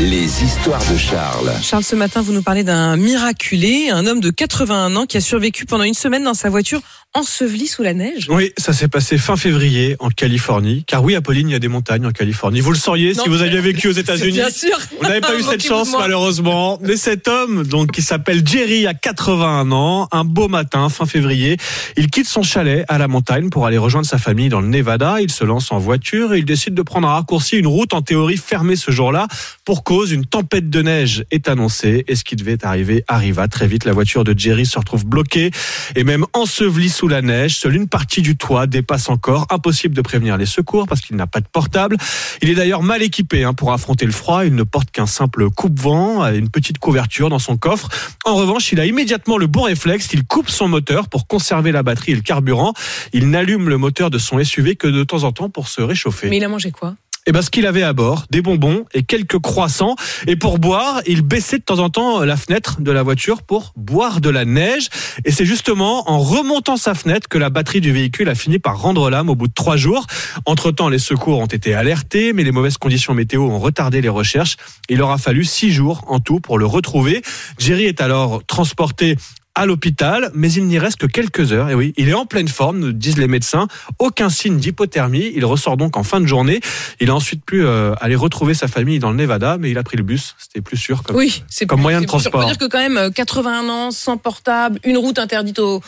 [0.02, 1.52] Les histoires de Charles.
[1.62, 5.22] Charles, ce matin, vous nous parlez d'un miraculé, un homme de 81 ans qui a
[5.22, 6.82] survécu pendant une semaine dans sa voiture
[7.16, 8.26] ensevelie sous la neige.
[8.28, 10.84] Oui, ça s'est passé fin février en Californie.
[10.88, 12.60] Car oui, Apolline, il y a des montagnes en Californie.
[12.60, 14.32] Vous le sauriez Non, si vous aviez vécu aux États-Unis.
[14.32, 14.76] Bien sûr.
[15.00, 16.80] Vous n'avez pas eu cette chance malheureusement.
[16.82, 21.58] Mais cet homme, donc qui s'appelle Jerry, a 81 ans, un beau matin, fin février,
[21.98, 25.22] il quitte son chalet à la montagne pour aller rejoindre sa famille dans le Nevada.
[25.22, 28.02] Il se lance en voiture et il décide de prendre un raccourci, une route en
[28.02, 29.28] théorie fermée ce jour-là
[29.66, 33.68] pour cause une tempête de neige est annoncée et ce qui devait arriver arriva très
[33.68, 33.86] vite.
[33.86, 35.52] La voiture de Jerry se retrouve bloquée
[35.96, 37.58] et même ensevelie sous la neige.
[37.58, 39.46] Seule une partie du toit dépasse encore.
[39.50, 41.98] Impossible de prévenir les secours parce qu'il n'a pas de portable.
[42.42, 44.46] Il est d'ailleurs mal équipé hein, pour affronter le froid.
[44.46, 47.90] Il ne porte qu'un simple coupe-vent, une petite couverture dans son coffre.
[48.26, 50.10] En revanche, il a immédiatement le bon réflexe.
[50.14, 52.74] Il coupe son moteur pour conserver la batterie et le carburant.
[53.12, 56.30] Il n'allume le moteur de son SUV que de temps en temps pour se réchauffer.
[56.30, 56.96] Mais il a mangé quoi?
[57.26, 59.96] Et ben, ce qu'il avait à bord, des bonbons et quelques croissants.
[60.28, 63.72] Et pour boire, il baissait de temps en temps la fenêtre de la voiture pour
[63.78, 64.90] boire de la neige.
[65.24, 68.82] Et c'est justement en remontant sa fenêtre que la batterie du véhicule a fini par
[68.82, 70.06] rendre l'âme au bout de trois jours.
[70.46, 74.58] Entre-temps, les secours ont été alertés, mais les mauvaises conditions météo ont retardé les recherches.
[74.90, 77.22] Il aura fallu six jours en tout pour le retrouver.
[77.58, 79.16] Jerry est alors transporté
[79.56, 81.70] à l'hôpital, mais il n'y reste que quelques heures.
[81.70, 83.68] Et oui, il est en pleine forme, nous disent les médecins.
[84.00, 85.32] Aucun signe d'hypothermie.
[85.36, 86.60] Il ressort donc en fin de journée.
[87.00, 89.84] Il a ensuite pu euh, aller retrouver sa famille dans le Nevada, mais il a
[89.84, 90.36] pris le bus.
[90.40, 92.32] C'était plus sûr comme, Oui, c'est comme plus- moyen de c'est plus sûr.
[92.32, 92.50] transport.
[92.50, 95.82] Dire que quand même, euh, 81 ans, sans portable, une route interdite au.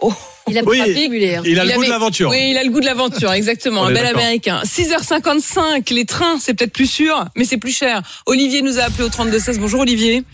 [0.00, 0.12] au-
[0.48, 0.96] Il a le Oui, trafic.
[1.12, 1.42] il a le
[1.74, 2.30] goût avait- de l'aventure.
[2.30, 3.84] Oui, il a le goût de l'aventure, exactement.
[3.84, 4.20] Un bel d'accord.
[4.20, 4.60] américain.
[4.64, 8.02] 6h55, les trains, c'est peut-être plus sûr, mais c'est plus cher.
[8.26, 9.58] Olivier nous a appelé au 3216.
[9.58, 10.24] Bonjour Olivier.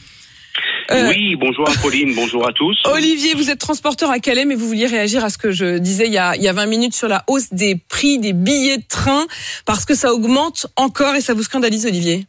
[0.91, 2.77] Euh, Oui, bonjour Apolline, bonjour à tous.
[2.87, 6.07] Olivier, vous êtes transporteur à Calais, mais vous vouliez réagir à ce que je disais
[6.07, 8.79] il y, a, il y a 20 minutes sur la hausse des prix des billets
[8.79, 9.27] de train,
[9.67, 12.27] parce que ça augmente encore et ça vous scandalise, Olivier?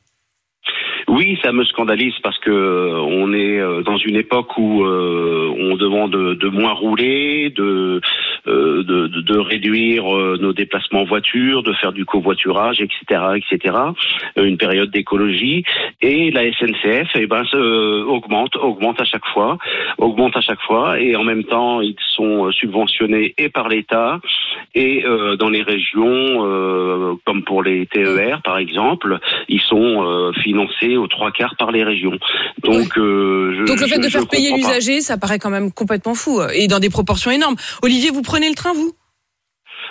[1.10, 5.52] Oui, ça me scandalise parce que euh, on est euh, dans une époque où euh,
[5.58, 8.00] on demande de, moins rouler, de,
[8.46, 13.76] de, de- réduire nos déplacements en voiture, de faire du covoiturage, etc., etc.
[14.38, 15.64] Une période d'écologie
[16.02, 17.44] et la SNCF, eh ben,
[18.08, 19.58] augmente, augmente à chaque fois,
[19.98, 24.20] augmente à chaque fois et en même temps ils sont subventionnés et par l'État
[24.76, 25.04] et
[25.40, 31.56] dans les régions, comme pour les TER par exemple, ils sont financés aux trois quarts
[31.58, 32.18] par les régions.
[32.64, 35.72] Donc, euh, je, Donc le fait je- de faire payer l'usager, ça paraît quand même
[35.72, 37.56] complètement fou euh, et dans des proportions énormes.
[37.82, 38.94] Olivier, vous prenez le train, vous?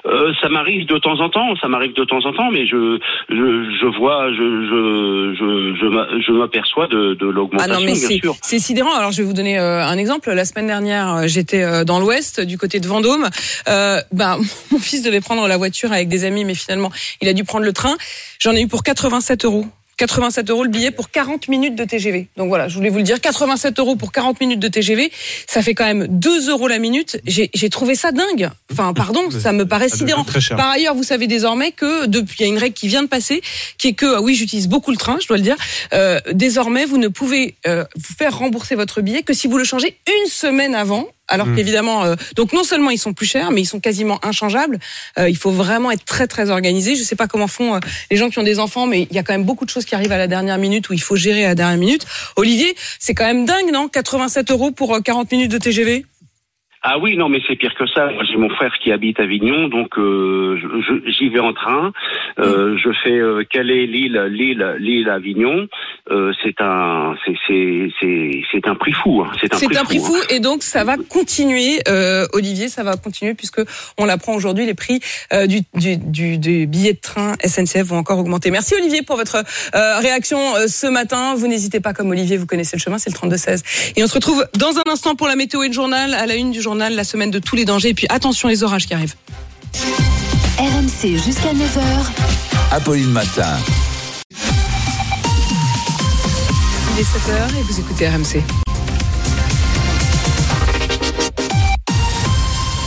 [0.07, 2.99] Euh, ça m'arrive de temps en temps, ça m'arrive de temps en temps, mais je
[3.31, 7.81] je, je vois, je je je je m'a- je m'aperçois de, de Ah l'augmentation, non
[7.85, 7.95] mais
[8.41, 8.95] c'est sidérant.
[8.95, 10.31] Alors je vais vous donner euh, un exemple.
[10.31, 13.27] La semaine dernière, j'étais euh, dans l'Ouest, du côté de Vendôme.
[13.67, 14.39] Ben
[14.71, 17.65] mon fils devait prendre la voiture avec des amis, mais finalement il a dû prendre
[17.65, 17.97] le train.
[18.39, 19.67] J'en ai eu pour 87 euros.
[19.99, 22.29] 87 euros le billet pour 40 minutes de TGV.
[22.37, 25.11] Donc voilà, je voulais vous le dire, 87 euros pour 40 minutes de TGV,
[25.47, 27.21] ça fait quand même 2 euros la minute.
[27.27, 28.51] J'ai trouvé ça dingue.
[28.73, 30.25] Enfin, pardon, ça me paraît sidérant.
[30.51, 33.09] Par ailleurs, vous savez désormais que depuis, il y a une règle qui vient de
[33.09, 33.43] passer,
[33.77, 35.57] qui est que, ah oui, j'utilise beaucoup le train, je dois le dire.
[35.93, 39.65] Euh, désormais, vous ne pouvez euh, vous faire rembourser votre billet que si vous le
[39.65, 41.57] changez une semaine avant Alors Mm.
[41.57, 44.79] qu'évidemment, euh, donc non seulement ils sont plus chers, mais ils sont quasiment inchangeables.
[45.19, 46.97] Euh, il faut vraiment être très très organisé.
[46.97, 49.19] Je sais pas comment font euh, les gens qui ont des enfants, mais il y
[49.19, 51.17] a quand même beaucoup de choses qui arrivent à la dernière minute où il faut
[51.17, 52.07] gérer à la dernière minute.
[52.37, 53.89] Olivier, c'est quand même dingue, non?
[53.89, 56.05] 87 euros pour euh, 40 minutes de TGV
[56.91, 58.09] Ah oui, non, mais c'est pire que ça.
[58.25, 60.57] J'ai mon frère qui habite Avignon, donc euh,
[61.07, 61.93] j'y vais en train.
[62.39, 65.67] Euh, je fais euh, Calais, Lille, Lille, Lille, Avignon?
[66.11, 69.23] Euh, c'est un, c'est c'est c'est c'est un prix fou.
[69.23, 69.31] hein.
[69.39, 70.03] C'est un, prix hein.
[70.03, 73.61] fou et donc ça va continuer, euh, Olivier, ça va continuer puisque
[73.99, 75.01] on l'apprend aujourd'hui, les prix
[75.47, 78.51] du, du, du, du billet de train SNCF vont encore augmenter.
[78.51, 81.35] Merci Olivier pour votre réaction ce matin.
[81.37, 83.93] Vous n'hésitez pas, comme Olivier, vous connaissez le chemin, c'est le 32-16.
[83.97, 86.37] Et on se retrouve dans un instant pour la météo et le journal, à la
[86.37, 87.91] une du journal, la semaine de tous les dangers.
[87.91, 89.15] Et puis attention les orages qui arrivent.
[90.59, 92.07] RMC jusqu'à 9h.
[92.73, 93.57] Apolline Matin.
[96.95, 98.68] Il est 7h et vous écoutez RMC.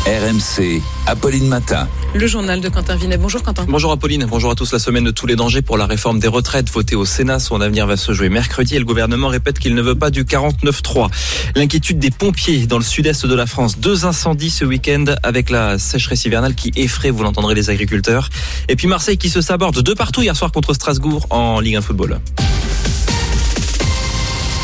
[0.07, 0.81] RMC.
[1.05, 1.87] Apolline Matin.
[2.15, 3.17] Le journal de Quentin Vinet.
[3.17, 3.65] Bonjour Quentin.
[3.67, 4.73] Bonjour Apolline, bonjour à tous.
[4.73, 7.37] La semaine de tous les dangers pour la réforme des retraites votée au Sénat.
[7.37, 10.23] Son avenir va se jouer mercredi et le gouvernement répète qu'il ne veut pas du
[10.23, 11.11] 49-3.
[11.55, 13.77] L'inquiétude des pompiers dans le sud-est de la France.
[13.77, 18.29] Deux incendies ce week-end avec la sécheresse hivernale qui effraie, vous l'entendrez, les agriculteurs.
[18.69, 21.81] Et puis Marseille qui se saborde de partout hier soir contre Strasbourg en Ligue 1
[21.81, 22.19] Football.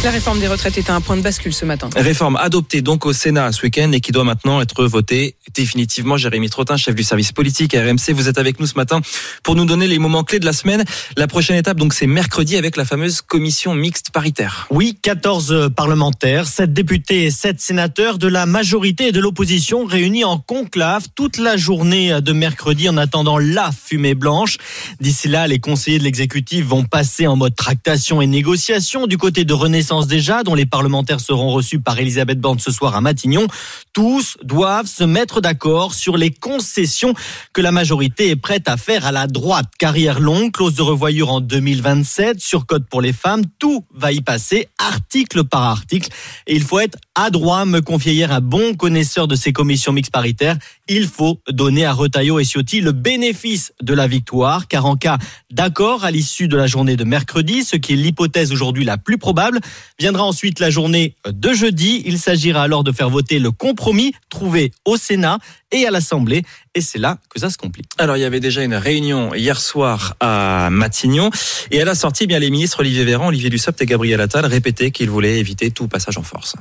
[0.03, 1.89] La réforme des retraites est à un point de bascule ce matin.
[1.95, 6.17] Réforme adoptée donc au Sénat ce week-end et qui doit maintenant être votée définitivement.
[6.17, 9.01] Jérémy Trottin, chef du service politique à RMC, vous êtes avec nous ce matin
[9.43, 10.85] pour nous donner les moments clés de la semaine.
[11.17, 14.67] La prochaine étape, donc, c'est mercredi avec la fameuse commission mixte paritaire.
[14.69, 20.23] Oui, 14 parlementaires, 7 députés et 7 sénateurs de la majorité et de l'opposition réunis
[20.23, 24.57] en conclave toute la journée de mercredi en attendant la fumée blanche.
[25.01, 29.43] D'ici là, les conseillers de l'exécutif vont passer en mode tractation et négociation du côté
[29.43, 29.53] de
[29.87, 33.47] Renaissance déjà, dont les parlementaires seront reçus par Elisabeth Borne ce soir à Matignon.
[33.93, 37.13] Tous doivent se mettre d'accord sur les concessions
[37.53, 39.67] que la majorité est prête à faire à la droite.
[39.79, 44.67] Carrière longue, clause de revoyure en 2027, surcote pour les femmes, tout va y passer,
[44.77, 46.09] article par article.
[46.47, 50.11] Et il faut être adroit, me confiait hier un bon connaisseur de ces commissions mixtes
[50.11, 50.57] paritaires.
[50.89, 55.17] Il faut donner à Retailleau et Ciotti le bénéfice de la victoire, car en cas
[55.49, 59.17] d'accord à l'issue de la journée de mercredi, ce qui est l'hypothèse aujourd'hui la plus
[59.17, 59.59] probable,
[59.99, 62.03] viendra ensuite la journée de jeudi.
[62.05, 65.39] Il s'agira alors de faire voter le compromis trouvé au Sénat
[65.71, 66.43] et à l'Assemblée.
[66.75, 67.87] Et c'est là que ça se complique.
[67.97, 71.29] Alors, il y avait déjà une réunion hier soir à Matignon.
[71.71, 74.45] Et à la sortie, eh bien, les ministres Olivier Véran, Olivier Dussopt et Gabriel Attal
[74.45, 76.55] répétaient qu'ils voulaient éviter tout passage en force.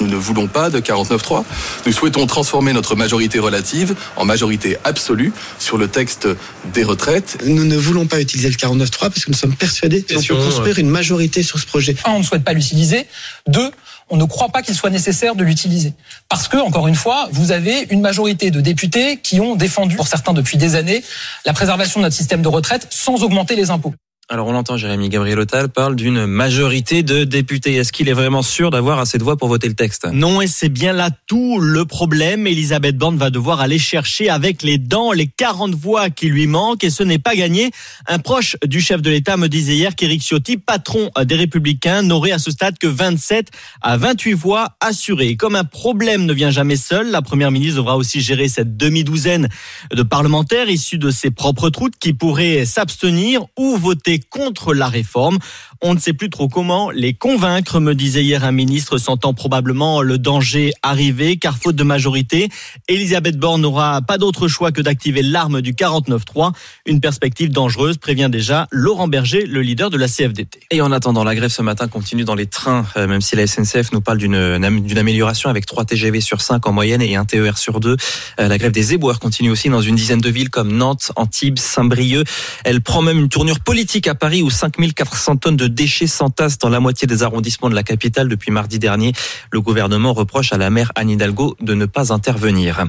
[0.00, 1.44] Nous ne voulons pas de 49-3.
[1.86, 6.28] Nous souhaitons transformer notre majorité relative en majorité absolue sur le texte
[6.72, 7.38] des retraites.
[7.46, 10.36] Nous ne voulons pas utiliser le 49.3 parce que nous sommes persuadés qu'on peut Question,
[10.36, 11.96] construire une majorité sur ce projet.
[12.04, 13.06] Un, on ne souhaite pas l'utiliser.
[13.46, 13.70] Deux,
[14.10, 15.94] on ne croit pas qu'il soit nécessaire de l'utiliser.
[16.28, 20.08] Parce que, encore une fois, vous avez une majorité de députés qui ont défendu, pour
[20.08, 21.02] certains depuis des années,
[21.46, 23.94] la préservation de notre système de retraite sans augmenter les impôts.
[24.30, 27.74] Alors, on l'entend, Jérémy Gabriel Attal parle d'une majorité de députés.
[27.74, 30.08] Est-ce qu'il est vraiment sûr d'avoir assez de voix pour voter le texte?
[30.14, 32.46] Non, et c'est bien là tout le problème.
[32.46, 36.84] Elisabeth Borne va devoir aller chercher avec les dents les 40 voix qui lui manquent
[36.84, 37.70] et ce n'est pas gagné.
[38.06, 42.32] Un proche du chef de l'État me disait hier qu'Éric Ciotti, patron des Républicains, n'aurait
[42.32, 43.50] à ce stade que 27
[43.82, 45.36] à 28 voix assurées.
[45.36, 49.50] Comme un problème ne vient jamais seul, la première ministre devra aussi gérer cette demi-douzaine
[49.92, 55.38] de parlementaires issus de ses propres troutes qui pourraient s'abstenir ou voter contre la réforme.
[55.82, 60.02] On ne sait plus trop comment les convaincre, me disait hier un ministre sentant probablement
[60.02, 62.48] le danger arriver, car faute de majorité,
[62.88, 66.52] Elisabeth Borne n'aura pas d'autre choix que d'activer l'arme du 49-3.
[66.86, 70.60] Une perspective dangereuse, prévient déjà Laurent Berger, le leader de la CFDT.
[70.70, 73.46] Et en attendant, la grève ce matin continue dans les trains, euh, même si la
[73.46, 74.34] SNCF nous parle d'une
[74.70, 77.96] d'une amélioration avec 3 TGV sur 5 en moyenne et un TER sur 2.
[78.40, 81.58] Euh, La grève des éboueurs continue aussi dans une dizaine de villes comme Nantes, Antibes,
[81.58, 82.26] Saint-Brieuc.
[82.64, 86.68] Elle prend même une tournure politique à Paris où 5400 tonnes de déchets s'entassent dans
[86.68, 89.12] la moitié des arrondissements de la capitale depuis mardi dernier.
[89.50, 92.84] Le gouvernement reproche à la maire Anne Hidalgo de ne pas intervenir.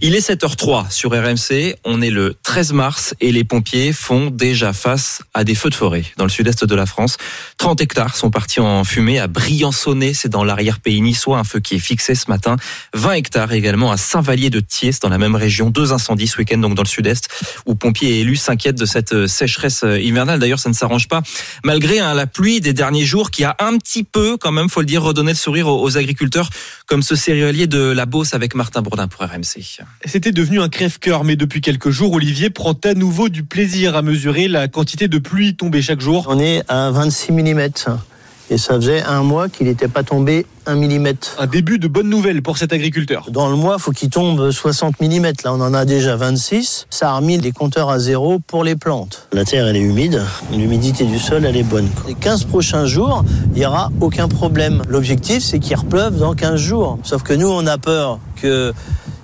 [0.00, 1.76] Il est 7h03 sur RMC.
[1.84, 5.74] On est le 13 mars et les pompiers font déjà face à des feux de
[5.74, 7.16] forêt dans le sud-est de la France.
[7.58, 11.76] 30 hectares sont partis en fumée à Briançonnet, c'est dans l'arrière-pays niçois, un feu qui
[11.76, 12.56] est fixé ce matin.
[12.94, 15.70] 20 hectares également à Saint-Vallier de Thiès, dans la même région.
[15.70, 17.28] Deux incendies ce week-end, donc dans le sud-est,
[17.66, 20.38] où pompiers et élus s'inquiètent de cette sécheresse hivernale.
[20.38, 21.22] D'ailleurs, ça ne s'arrange pas,
[21.64, 24.80] malgré hein, la pluie des derniers jours qui a un petit peu, quand même, faut
[24.80, 26.50] le dire, redonné le sourire aux, aux agriculteurs,
[26.86, 29.82] comme ce céréalier de la Beauce avec Martin Bourdin pour RMC.
[30.04, 34.02] C'était devenu un crève-cœur, mais depuis quelques jours, Olivier prend à nouveau du plaisir à
[34.02, 36.26] mesurer la quantité de pluie tombée chaque jour.
[36.28, 37.68] On est à 26 mm.
[38.50, 41.36] Et ça faisait un mois qu'il n'était pas tombé un millimètre.
[41.38, 43.26] Un début de bonne nouvelle pour cet agriculteur.
[43.30, 45.22] Dans le mois, faut qu'il tombe 60 mm.
[45.44, 46.86] Là, on en a déjà 26.
[46.90, 49.28] Ça a remis les compteurs à zéro pour les plantes.
[49.32, 50.22] La terre, elle est humide.
[50.52, 51.88] L'humidité du sol, elle est bonne.
[52.06, 54.82] Les 15 prochains jours, il n'y aura aucun problème.
[54.88, 56.98] L'objectif, c'est qu'il repleuve dans 15 jours.
[57.02, 58.72] Sauf que nous, on a peur que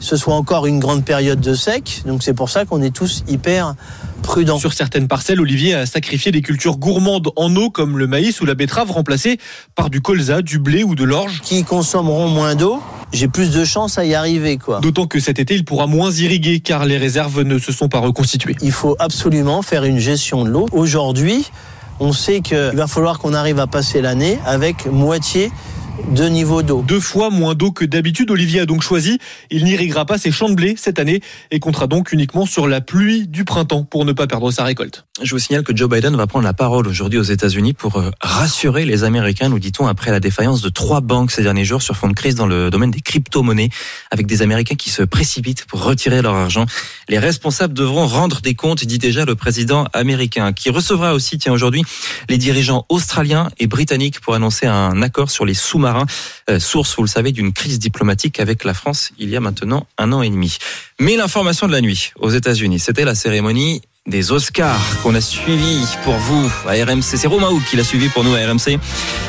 [0.01, 2.03] ce soit encore une grande période de sec.
[2.07, 3.75] Donc c'est pour ça qu'on est tous hyper
[4.23, 4.59] prudents.
[4.59, 8.47] Sur certaines parcelles, Olivier a sacrifié des cultures gourmandes en eau comme le maïs ou
[8.47, 9.39] la betterave remplacées
[9.75, 11.41] par du colza, du blé ou de l'orge.
[11.45, 12.83] Qui consommeront moins d'eau,
[13.13, 14.57] j'ai plus de chances à y arriver.
[14.57, 14.81] quoi.
[14.81, 17.99] D'autant que cet été, il pourra moins irriguer car les réserves ne se sont pas
[17.99, 18.57] reconstituées.
[18.63, 20.67] Il faut absolument faire une gestion de l'eau.
[20.73, 21.51] Aujourd'hui,
[21.99, 25.53] on sait qu'il va falloir qu'on arrive à passer l'année avec moitié
[26.87, 28.31] Deux fois moins d'eau que d'habitude.
[28.31, 29.19] Olivier a donc choisi.
[29.51, 32.81] Il n'irriguera pas ses champs de blé cette année et comptera donc uniquement sur la
[32.81, 35.07] pluie du printemps pour ne pas perdre sa récolte.
[35.23, 38.11] Je vous signale que Joe Biden va prendre la parole aujourd'hui aux États-Unis pour euh,
[38.23, 41.95] rassurer les Américains, nous dit-on, après la défaillance de trois banques ces derniers jours sur
[41.95, 43.69] fond de crise dans le domaine des crypto-monnaies,
[44.11, 46.65] avec des Américains qui se précipitent pour retirer leur argent.
[47.11, 51.53] Les responsables devront rendre des comptes, dit déjà le président américain, qui recevra aussi, tiens,
[51.53, 51.83] aujourd'hui,
[52.31, 56.07] les dirigeants australiens et britanniques pour annoncer un accord sur les sous-marins,
[56.49, 59.87] euh, source, vous le savez, d'une crise diplomatique avec la France il y a maintenant
[59.99, 60.57] un an et demi.
[60.99, 65.85] Mais l'information de la nuit aux États-Unis, c'était la cérémonie des Oscars qu'on a suivi
[66.05, 67.03] pour vous à RMC.
[67.03, 68.79] C'est Romain Houck qui l'a suivi pour nous à RMC.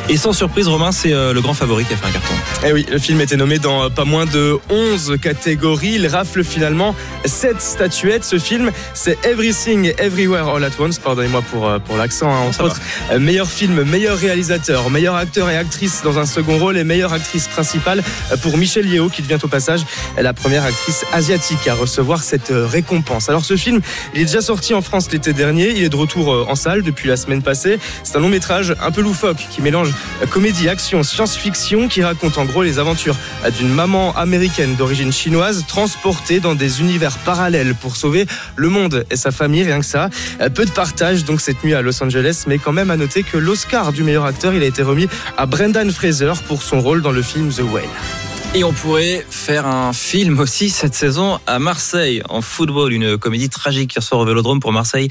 [0.08, 2.34] Et sans surprise, Romain, c'est euh, le grand favori qui a fait un carton.
[2.66, 5.96] Eh oui, le film était nommé dans pas moins de 11 catégories.
[5.96, 8.24] Il rafle finalement 7 statuettes.
[8.24, 11.00] Ce film, c'est Everything Everywhere All at Once.
[11.00, 12.80] Pardonnez-moi pour, euh, pour l'accent, hein, entre autres.
[13.12, 17.12] Euh, Meilleur film, meilleur réalisateur, meilleur acteur et actrice dans un second rôle et meilleure
[17.12, 18.04] actrice principale
[18.42, 19.82] pour Michelle Yeoh qui devient au passage
[20.18, 23.28] la première actrice asiatique à recevoir cette récompense.
[23.28, 23.82] Alors ce film,
[24.14, 25.72] il est déjà sorti en France l'été dernier.
[25.72, 27.80] Il est de retour euh, en salle depuis la semaine passée.
[28.04, 32.38] C'est un long métrage un peu loufoque qui mélange euh, comédie, action, science-fiction qui raconte
[32.38, 37.74] en gros les aventures euh, d'une maman américaine d'origine chinoise transportée dans des univers parallèles
[37.74, 40.10] pour sauver le monde et sa famille, rien que ça.
[40.54, 43.38] Peu de partage donc cette nuit à Los Angeles, mais quand même à noter que
[43.38, 47.12] l'Oscar du meilleur acteur, il a été remis à Brendan Fraser pour son rôle dans
[47.12, 48.31] le film The Whale.
[48.54, 53.48] Et on pourrait faire un film aussi cette saison à Marseille en football, une comédie
[53.48, 55.08] tragique qui ressort au Vélodrome pour Marseille,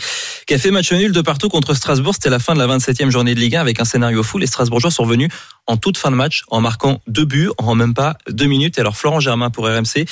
[0.46, 2.12] qui a fait match nul de partout contre Strasbourg.
[2.12, 4.36] C'était la fin de la 27e journée de Ligue 1 avec un scénario fou.
[4.36, 5.32] Les Strasbourgeois sont venus
[5.66, 8.76] en toute fin de match en marquant deux buts en même pas deux minutes.
[8.76, 10.04] Et alors Florent Germain pour RMC,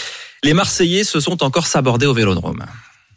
[0.43, 2.65] les Marseillais se sont encore sabordés au Vélodrome.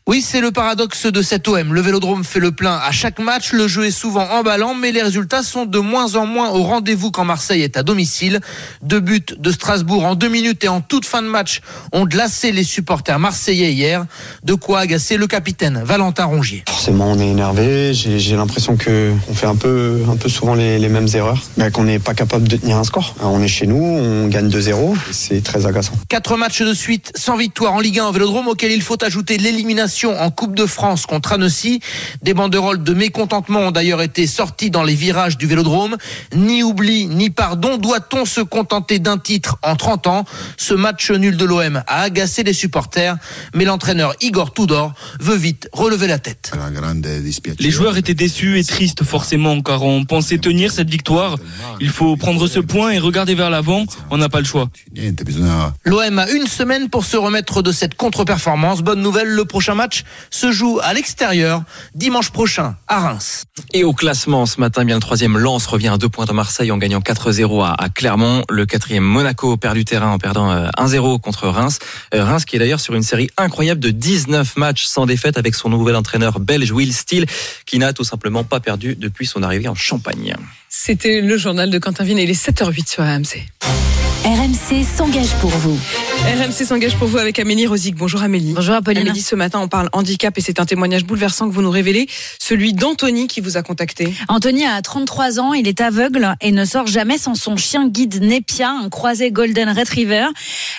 [0.08, 1.76] Oui, c'est le paradoxe de cet OM.
[1.76, 5.04] Le Vélodrome fait le plein à chaque match, le jeu est souvent emballant, mais les
[5.04, 8.40] résultats sont de moins en moins au rendez-vous quand Marseille est à domicile.
[8.82, 11.62] Deux buts de Strasbourg en deux minutes et en toute fin de match
[11.94, 14.06] ont glacé les supporters marseillais hier.
[14.44, 16.64] De quoi agacer le capitaine Valentin Rongier.
[16.68, 17.94] Forcément, on est énervé.
[17.94, 21.70] J'ai l'impression que on fait un peu, un peu souvent les, les mêmes erreurs, mais
[21.70, 23.14] qu'on n'est pas capable de tenir un score.
[23.22, 25.94] On est chez nous, on gagne 2-0, c'est très agaçant.
[26.10, 29.38] Quatre matchs de suite sans victoire en Ligue 1 au Vélodrome auquel il faut ajouter
[29.38, 31.82] l'élimination en Coupe de France contre Annecy.
[32.22, 35.98] Des banderoles de mécontentement ont d'ailleurs été sorties dans les virages du Vélodrome.
[36.34, 37.78] Ni oubli, ni pardon.
[37.78, 40.26] Doit-on se contenter d'un titre en 30 ans?
[40.58, 43.18] Ce match nul de l'OM a agacé les supporters,
[43.54, 46.52] mais l'entraîneur Igor Tudor veut vite relever la tête.
[47.60, 51.38] Les joueurs étaient déçus et tristes forcément car on pensait tenir cette victoire.
[51.80, 53.86] Il faut prendre ce point et regarder vers l'avant.
[54.10, 54.70] On n'a pas le choix.
[55.84, 58.82] L'OM a une semaine pour se remettre de cette contre-performance.
[58.82, 59.81] Bonne nouvelle, le prochain match
[60.30, 61.64] se joue à l'extérieur
[61.96, 63.46] dimanche prochain à Reims.
[63.74, 66.72] Et au classement ce matin, bien le troisième Lens revient à deux points de Marseille
[66.72, 68.44] en gagnant 4-0 à, à Clermont.
[68.50, 71.80] Le quatrième Monaco perd du terrain en perdant euh, 1-0 contre Reims.
[72.14, 75.56] Euh, Reims qui est d'ailleurs sur une série incroyable de 19 matchs sans défaite avec
[75.56, 77.26] son nouvel entraîneur belge Will Steele
[77.66, 80.36] qui n'a tout simplement pas perdu depuis son arrivée en Champagne.
[80.70, 82.20] C'était le journal de Quentin Vigne.
[82.20, 83.46] Il est 7h08 sur AMC.
[84.72, 85.78] RMC s'engage pour vous.
[86.24, 87.94] RMC s'engage pour vous avec Amélie Rosic.
[87.96, 88.54] Bonjour Amélie.
[88.54, 89.02] Bonjour Apolline.
[89.02, 92.08] Amélie, ce matin, on parle handicap et c'est un témoignage bouleversant que vous nous révélez,
[92.40, 94.14] celui d'Anthony qui vous a contacté.
[94.30, 98.22] Anthony a 33 ans, il est aveugle et ne sort jamais sans son chien guide
[98.22, 100.28] Nepia, un croisé Golden Retriever.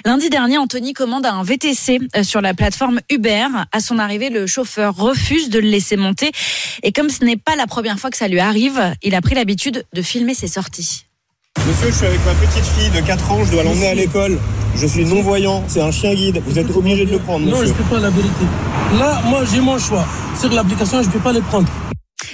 [0.07, 3.49] Lundi dernier, Anthony commande un VTC euh, sur la plateforme Uber.
[3.73, 6.33] À son arrivée, le chauffeur refuse de le laisser monter
[6.83, 9.35] et comme ce n'est pas la première fois que ça lui arrive, il a pris
[9.35, 11.05] l'habitude de filmer ses sorties.
[11.67, 14.37] Monsieur, je suis avec ma petite fille de 4 ans, je dois l'emmener à l'école.
[14.75, 16.43] Je suis non-voyant, c'est un chien guide.
[16.45, 17.67] Vous êtes obligé de le prendre, Non, monsieur.
[17.67, 18.45] je ne peux pas la vérité.
[18.99, 20.05] Là, moi, j'ai mon choix.
[20.41, 21.69] Sur l'application, je ne peux pas les prendre.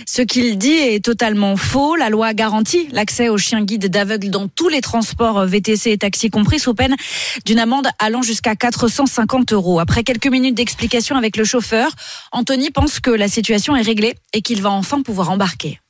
[0.06, 1.94] Ce qu'il dit est totalement faux.
[1.96, 6.30] La loi garantit l'accès aux chiens guides d'aveugles dans tous les transports VTC et taxis
[6.30, 6.96] compris sous peine
[7.44, 9.78] d'une amende allant jusqu'à 450 euros.
[9.78, 11.90] Après quelques minutes d'explication avec le chauffeur,
[12.32, 15.80] Anthony pense que la situation est réglée et qu'il va enfin pouvoir embarquer.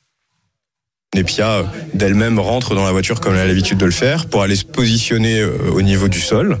[1.15, 4.55] Nepia d'elle-même rentre dans la voiture comme elle a l'habitude de le faire pour aller
[4.55, 6.59] se positionner euh, au niveau du sol.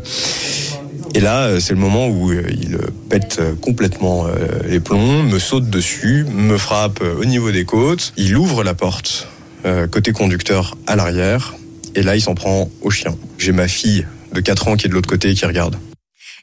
[1.13, 2.77] Et là, euh, c'est le moment où euh, il
[3.09, 4.31] pète complètement euh,
[4.67, 8.11] les plombs, me saute dessus, me frappe euh, au niveau des côtes.
[8.17, 9.27] Il ouvre la porte
[9.65, 11.55] euh, côté conducteur à l'arrière.
[11.93, 13.15] Et là, il s'en prend au chien.
[13.37, 15.77] J'ai ma fille de 4 ans qui est de l'autre côté et qui regarde.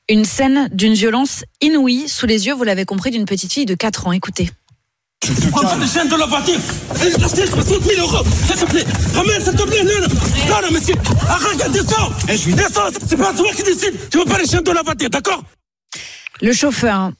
[0.08, 3.74] Une scène d'une violence inouïe sous les yeux, vous l'avez compris, d'une petite fille de
[3.74, 4.12] 4 ans.
[4.12, 4.50] Écoutez.
[5.20, 6.58] Tu prends pas les chaînes de la voiture.
[7.04, 8.24] Et je t'achète 60 000 euros.
[8.46, 8.84] S'il te plaît.
[9.14, 10.94] Ramène, s'il te plaît Non, non, non, non monsieur.
[11.28, 13.94] Arrête, descends Descends C'est pas toi qui décide.
[14.10, 15.42] Tu veux pas les chaînes de la voiture, d'accord?
[16.42, 17.10] Le chauffeur,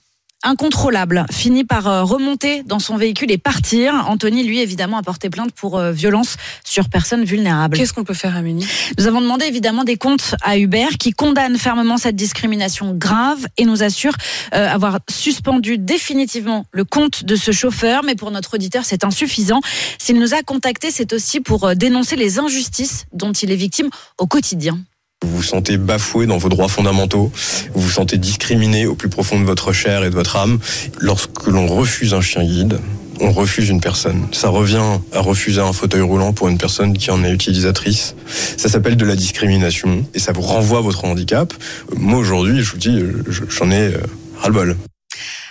[0.43, 4.05] incontrôlable, finit par euh, remonter dans son véhicule et partir.
[4.09, 7.77] Anthony, lui, évidemment, a porté plainte pour euh, violence sur personnes vulnérables.
[7.77, 8.67] Qu'est-ce qu'on peut faire, Amélie?
[8.99, 13.65] Nous avons demandé évidemment des comptes à Uber qui condamne fermement cette discrimination grave et
[13.65, 14.15] nous assure
[14.55, 18.03] euh, avoir suspendu définitivement le compte de ce chauffeur.
[18.05, 19.61] Mais pour notre auditeur, c'est insuffisant.
[19.99, 23.89] S'il nous a contacté, c'est aussi pour euh, dénoncer les injustices dont il est victime
[24.19, 24.79] au quotidien.
[25.23, 27.33] Vous vous sentez bafoué dans vos droits fondamentaux,
[27.73, 30.59] vous vous sentez discriminé au plus profond de votre chair et de votre âme.
[31.01, 32.79] Lorsque l'on refuse un chien guide,
[33.23, 34.27] on refuse une personne.
[34.33, 38.15] Ça revient à refuser un fauteuil roulant pour une personne qui en est utilisatrice.
[38.59, 41.55] Ça s'appelle de la discrimination et ça vous renvoie à votre handicap.
[41.97, 43.99] Moi aujourd'hui, je vous dis, je- j'en ai euh,
[44.43, 44.77] ras-le-bol.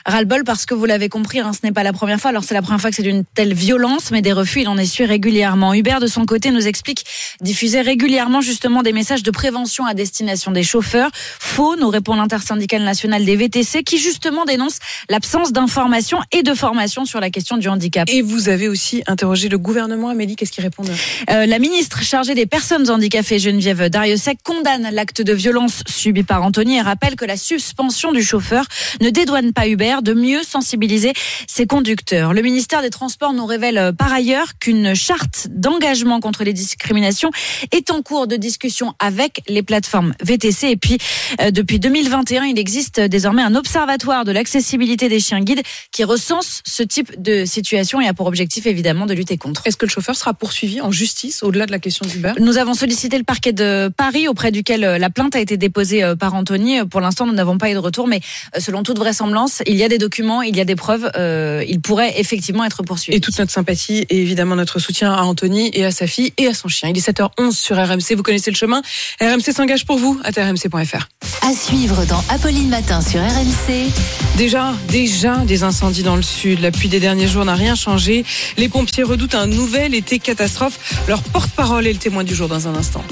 [0.08, 2.30] Ras-le-bol parce que vous l'avez compris, hein, ce n'est pas la première fois.
[2.30, 4.78] Alors c'est la première fois que c'est d'une telle violence, mais des refus, il en
[4.78, 5.74] essuie régulièrement.
[5.74, 7.06] Hubert, de son côté, nous explique
[7.42, 11.10] diffuser régulièrement justement des messages de prévention à destination des chauffeurs.
[11.14, 14.78] Faux, nous répond l'intersyndicale nationale des VTC, qui justement dénonce
[15.10, 18.08] l'absence d'information et de formation sur la question du handicap.
[18.08, 20.92] Et vous avez aussi interrogé le gouvernement, Amélie, qu'est-ce qu'ils répondent
[21.32, 26.44] Euh, la ministre chargée des personnes handicapées, Geneviève Dariussec, condamne l'acte de violence subi par
[26.44, 28.66] Anthony et rappelle que la suspension du chauffeur
[29.02, 29.66] ne dédouane pas
[30.02, 31.14] De mieux sensibiliser
[31.48, 32.34] ses conducteurs.
[32.34, 37.32] Le ministère des Transports nous révèle euh, par ailleurs qu'une charte d'engagement contre les discriminations
[37.72, 40.68] est en cours de discussion avec les plateformes VTC.
[40.68, 40.98] Et puis,
[41.42, 46.62] euh, depuis 2021, il existe désormais un observatoire de l'accessibilité des chiens guides qui recense
[46.66, 49.66] ce type de situation et a pour objectif évidemment de lutter contre.
[49.68, 52.34] Est-ce que le chauffeur sera poursuivi en justice au-delà de la question d'Uber?
[52.40, 56.04] Nous avons sollicité le parquet de Paris auprès duquel euh, la plainte a été déposée
[56.20, 56.86] par Anthony.
[56.86, 58.20] Pour l'instant, nous n'avons pas eu de retour, mais
[58.58, 61.10] selon toute vraisemblance, il y a des documents, il y a des preuves.
[61.16, 63.18] euh, il pourrait effectivement être poursuivi.
[63.18, 66.48] Et toute notre sympathie et évidemment notre soutien à Anthony et à sa fille et
[66.48, 66.90] à son chien.
[66.90, 68.82] Il est 7h11 sur RMC, vous connaissez le chemin.
[69.22, 71.08] RMC s'engage pour vous à rmc.fr.
[71.42, 73.92] À suivre dans Apolline Matin sur RMC.
[74.38, 76.60] Déjà, déjà des incendies dans le sud.
[76.62, 78.26] La pluie des derniers jours n'a rien changé.
[78.58, 80.80] Les pompiers redoutent un nouvel été catastrophe.
[81.08, 83.04] Leur porte-parole est le témoin du jour dans un instant.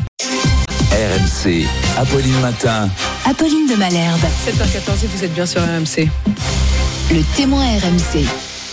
[1.44, 1.66] RMC,
[1.98, 2.90] Apolline Matin.
[3.26, 4.22] Apolline de Malherbe.
[4.46, 6.08] 7h14 et vous êtes bien sur RMC.
[7.12, 8.26] Le témoin RMC.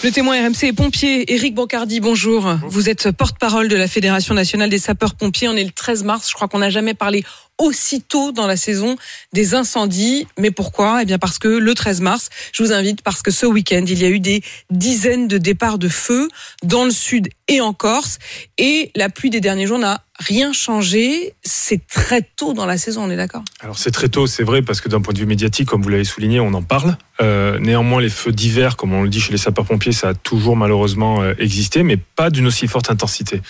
[0.04, 1.32] Le témoin RMC est pompier.
[1.34, 2.46] Éric Bancardi, bonjour.
[2.68, 5.48] Vous êtes porte-parole de la Fédération nationale des sapeurs-pompiers.
[5.48, 6.28] On est le 13 mars.
[6.28, 7.24] Je crois qu'on n'a jamais parlé
[7.60, 8.96] aussitôt dans la saison
[9.32, 10.26] des incendies.
[10.38, 11.02] Mais pourquoi?
[11.02, 13.98] Eh bien parce que le 13 mars, je vous invite parce que ce week-end, il
[14.00, 16.28] y a eu des dizaines de départs de feu
[16.64, 18.18] dans le sud et en Corse.
[18.58, 21.34] Et la pluie des derniers jours n'a rien changé.
[21.42, 23.42] C'est très tôt dans la saison, on est d'accord?
[23.60, 25.88] Alors c'est très tôt, c'est vrai, parce que d'un point de vue médiatique, comme vous
[25.88, 26.96] l'avez souligné, on en parle.
[27.20, 30.56] Euh, néanmoins, les feux d'hiver, comme on le dit chez les sapeurs-pompiers, ça a toujours
[30.56, 33.42] malheureusement euh, existé, mais pas d'une aussi forte intensité.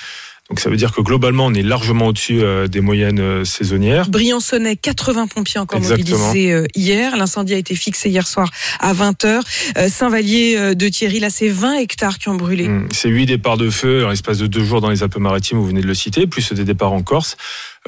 [0.51, 4.09] Donc ça veut dire que globalement, on est largement au-dessus euh, des moyennes euh, saisonnières.
[4.11, 6.19] Briançonnais, 80 pompiers encore Exactement.
[6.19, 7.17] mobilisés euh, hier.
[7.17, 9.43] L'incendie a été fixé hier soir à 20h.
[9.89, 12.67] Saint-Vallier de Thierry, là, c'est 20 hectares qui ont brûlé.
[12.67, 15.67] Hum, C'est huit départs de feu en l'espace de deux jours dans les Alpes-Maritimes, vous
[15.67, 17.37] venez de le citer, plus des départs en Corse,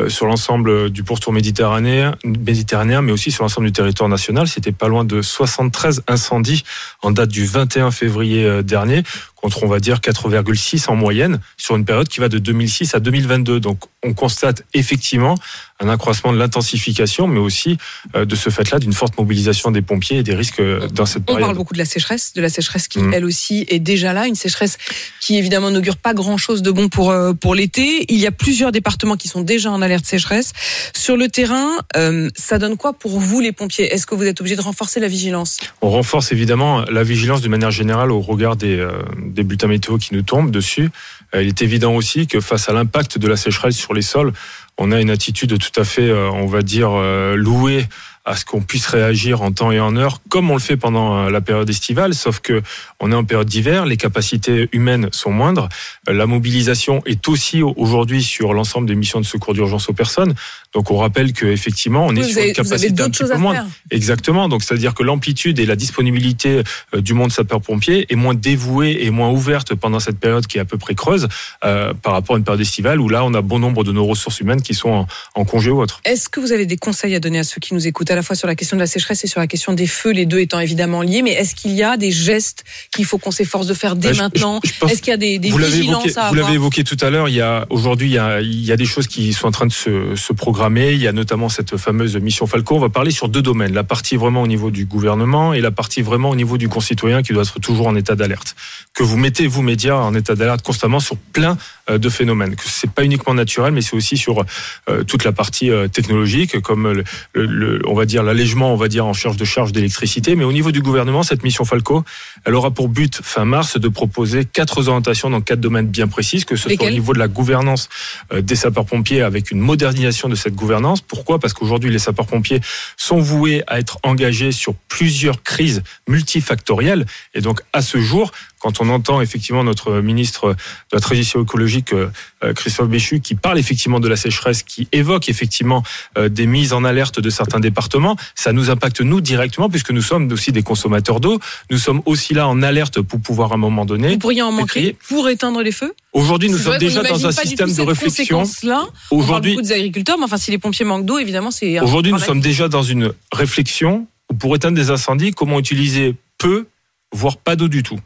[0.09, 4.49] sur l'ensemble du pourtour méditerranéen, méditerranéen, mais aussi sur l'ensemble du territoire national.
[4.49, 6.65] C'était pas loin de 73 incendies
[7.03, 9.03] en date du 21 février euh, dernier,
[9.35, 13.01] contre on va dire 4,6 en moyenne, sur une période qui va de 2006 à
[13.01, 13.61] 2022.
[13.61, 15.35] Donc on constate effectivement
[15.83, 17.77] un accroissement de l'intensification, mais aussi
[18.15, 21.23] euh, de ce fait-là d'une forte mobilisation des pompiers et des risques euh, dans cette
[21.23, 21.43] On période.
[21.45, 23.15] parle beaucoup de la sécheresse, de la sécheresse qui, Mm.
[23.15, 24.27] elle aussi, est déjà là.
[24.29, 24.79] Une sécheresse
[25.21, 28.05] qui, évidemment, n'augure pas grand-chose de bon pour, euh, pour l'été.
[28.13, 30.53] Il y a plusieurs départements qui sont déjà en alerte sécheresse.
[30.95, 33.93] Sur le terrain, euh, ça donne quoi pour vous, les pompiers?
[33.93, 35.59] Est-ce que vous êtes obligés de renforcer la vigilance?
[35.81, 39.99] On renforce évidemment la vigilance de manière générale au regard des, euh, des bulletins météo
[39.99, 40.91] qui nous tombent dessus.
[41.35, 44.33] Euh, il est évident aussi que face à l'impact de la sécheresse sur les sols,
[44.79, 47.87] on a une attitude tout à fait, euh, on va dire, euh, louée
[48.25, 51.17] à ce qu'on puisse réagir en temps et en heure, comme on le fait pendant
[51.27, 52.63] euh, la période estivale, sauf que
[53.01, 55.69] on est en période d'hiver, les capacités humaines sont moindres,
[56.09, 59.93] Euh, la mobilisation est aussi au- aujourd'hui sur l'ensemble des missions de secours d'urgence aux
[59.93, 60.35] personnes.
[60.75, 63.37] Donc on rappelle que effectivement, on est Oui, sur avez- une capacité un petit peu
[63.37, 63.67] moindre.
[63.91, 64.49] Exactement.
[64.49, 66.63] Donc, c'est-à-dire que l'amplitude et la disponibilité
[66.95, 70.61] euh, du monde sapeur-pompier est moins dévouée et moins ouverte pendant cette période qui est
[70.61, 71.29] à peu près creuse
[71.65, 74.05] euh, par rapport à une période estivale où là, on a bon nombre de nos
[74.07, 76.01] ressources humaines qui sont en, en congé ou autre.
[76.05, 78.23] Est-ce que vous avez des conseils à donner à ceux qui nous écoutent, à la
[78.23, 80.39] fois sur la question de la sécheresse et sur la question des feux, les deux
[80.39, 83.75] étant évidemment liés, mais est-ce qu'il y a des gestes qu'il faut qu'on s'efforce de
[83.75, 86.35] faire dès je- maintenant Est-ce qu'il y a des, des vous vigilances évoqué, à vous
[86.35, 87.29] l'avez évoqué tout à l'heure.
[87.29, 89.51] Il y a aujourd'hui, il y a, il y a des choses qui sont en
[89.51, 90.93] train de se, se programmer.
[90.93, 92.77] Il y a notamment cette fameuse mission Falco.
[92.77, 95.71] On va parler sur deux domaines la partie vraiment au niveau du gouvernement et la
[95.71, 98.55] partie vraiment au niveau du concitoyen qui doit être toujours en état d'alerte.
[98.95, 101.57] Que vous mettez vous médias en état d'alerte constamment sur plein
[101.91, 102.57] euh, de phénomènes.
[102.57, 104.45] Que c'est pas uniquement naturel, mais c'est aussi sur
[104.89, 107.05] euh, toute la partie euh, technologique, comme le,
[107.35, 110.37] le- le- on va dire l'allègement, on va dire en charge de charge d'électricité.
[110.37, 112.05] Mais au niveau du gouvernement, cette mission Falco,
[112.45, 116.45] elle aura pour but fin mars de proposer quatre orientations dans quatre domaines bien précis,
[116.45, 117.89] que ce soit au niveau de la gouvernance
[118.33, 121.01] euh, des sapeurs-pompiers avec une modernisation de cette gouvernance.
[121.01, 121.39] Pourquoi?
[121.39, 122.61] Parce qu'aujourd'hui, les sapeurs-pompiers
[122.97, 127.07] sont voués à être engagés sur plusieurs crises multifactorielles.
[127.35, 130.57] Et donc, à ce jour, quand on entend effectivement notre ministre de
[130.93, 132.11] la Transition écologique, euh,
[132.45, 135.83] euh, Christophe Béchu, qui parle effectivement de la sécheresse, qui évoque effectivement
[136.17, 140.31] des mises en alerte de certains départements, ça nous impacte nous directement puisque nous sommes
[140.33, 141.39] aussi des consommateurs d'eau.
[141.71, 144.09] Nous sommes aussi là en alerte pour pouvoir à un moment donné.
[144.09, 147.73] Vous pourriez en manquer pour éteindre les feux Aujourd'hui, nous sommes déjà dans un système
[147.73, 148.45] de réflexion.
[148.63, 151.81] parle Aujourd'hui, beaucoup des agriculteurs, mais enfin, si les pompiers manquent d'eau, évidemment, c'est.
[151.81, 156.67] Aujourd'hui, nous sommes déjà dans une réflexion où pour éteindre des incendies, comment utiliser peu,
[157.13, 157.99] voire pas d'eau du tout.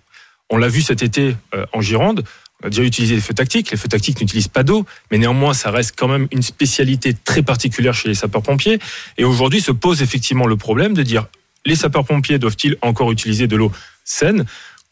[0.50, 2.22] On l'a vu cet été euh, en Gironde.
[2.62, 3.70] On a déjà utilisé les feux tactiques.
[3.70, 7.42] Les feux tactiques n'utilisent pas d'eau, mais néanmoins, ça reste quand même une spécialité très
[7.42, 8.78] particulière chez les sapeurs-pompiers.
[9.18, 11.26] Et aujourd'hui, se pose effectivement le problème de dire
[11.66, 13.72] les sapeurs-pompiers doivent-ils encore utiliser de l'eau
[14.06, 14.44] saine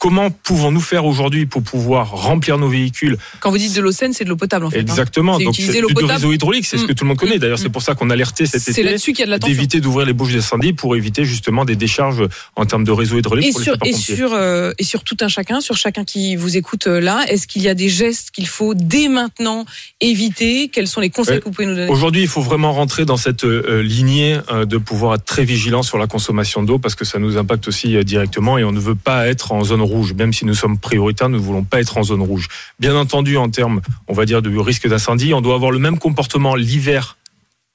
[0.04, 4.12] Comment pouvons-nous faire aujourd'hui pour pouvoir remplir nos véhicules Quand vous dites de l'eau saine,
[4.12, 4.76] c'est de l'eau potable, en fait.
[4.80, 4.82] hein.
[4.82, 5.38] Exactement.
[5.38, 6.12] C'est Donc c'est potable.
[6.12, 6.94] réseau hydraulique, c'est ce que Mm.
[6.94, 7.38] tout le monde connaît.
[7.38, 9.30] D'ailleurs, c'est pour ça qu'on a alerté cet C'est été là-dessus qu'il y a de
[9.30, 9.54] l'attention.
[9.54, 12.22] d'éviter d'ouvrir les bouches d'incendie pour éviter justement des décharges
[12.54, 14.16] en termes de réseau hydraulique Et pour sur, les et, sapeurs-pompiers.
[14.16, 17.46] sur, euh, et sur tout un chacun, sur chacun qui vous écoute euh, là, est-ce
[17.46, 19.64] qu'il y a des gestes qu'il faut dès maintenant
[20.02, 20.68] éviter?
[20.68, 21.40] Quels sont les conseils Ouais.
[21.40, 21.90] que vous pouvez nous donner?
[21.90, 25.82] Aujourd'hui, il faut vraiment rentrer dans cette euh, lignée euh, de pouvoir être très vigilant
[25.82, 28.80] sur la consommation d'eau parce que ça nous impacte aussi euh, directement et on ne
[28.80, 29.93] veut pas être en zone rouge.
[30.14, 32.48] Même si nous sommes prioritaires, nous ne voulons pas être en zone rouge.
[32.80, 35.98] Bien entendu, en termes, on va dire, de risque d'incendie, on doit avoir le même
[35.98, 37.16] comportement l'hiver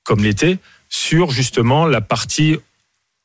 [0.04, 0.58] comme l'été
[0.90, 2.58] sur justement la partie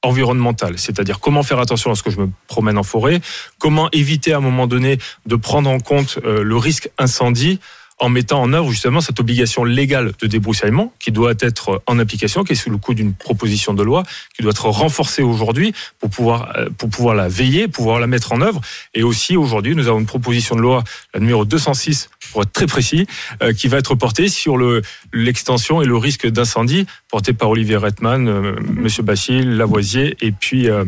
[0.03, 3.21] environnementale, c'est-à-dire comment faire attention lorsque je me promène en forêt,
[3.59, 7.59] comment éviter à un moment donné de prendre en compte euh, le risque incendie
[8.05, 12.45] en mettant en œuvre justement cette obligation légale de débroussaillement qui doit être en application,
[12.45, 14.03] qui est sous le coup d'une proposition de loi,
[14.37, 18.33] qui doit être renforcée aujourd'hui pour pouvoir euh, pour pouvoir la veiller, pouvoir la mettre
[18.33, 18.61] en œuvre.
[18.93, 20.85] Et aussi aujourd'hui, nous avons une proposition de loi,
[21.15, 23.07] la numéro 206 pour être très précis,
[23.43, 27.77] euh, qui va être portée sur le l'extension et le risque d'incendie porté par Olivier
[27.77, 29.05] Rettman, euh, Monsieur
[29.45, 30.85] Lavoisier et puis euh,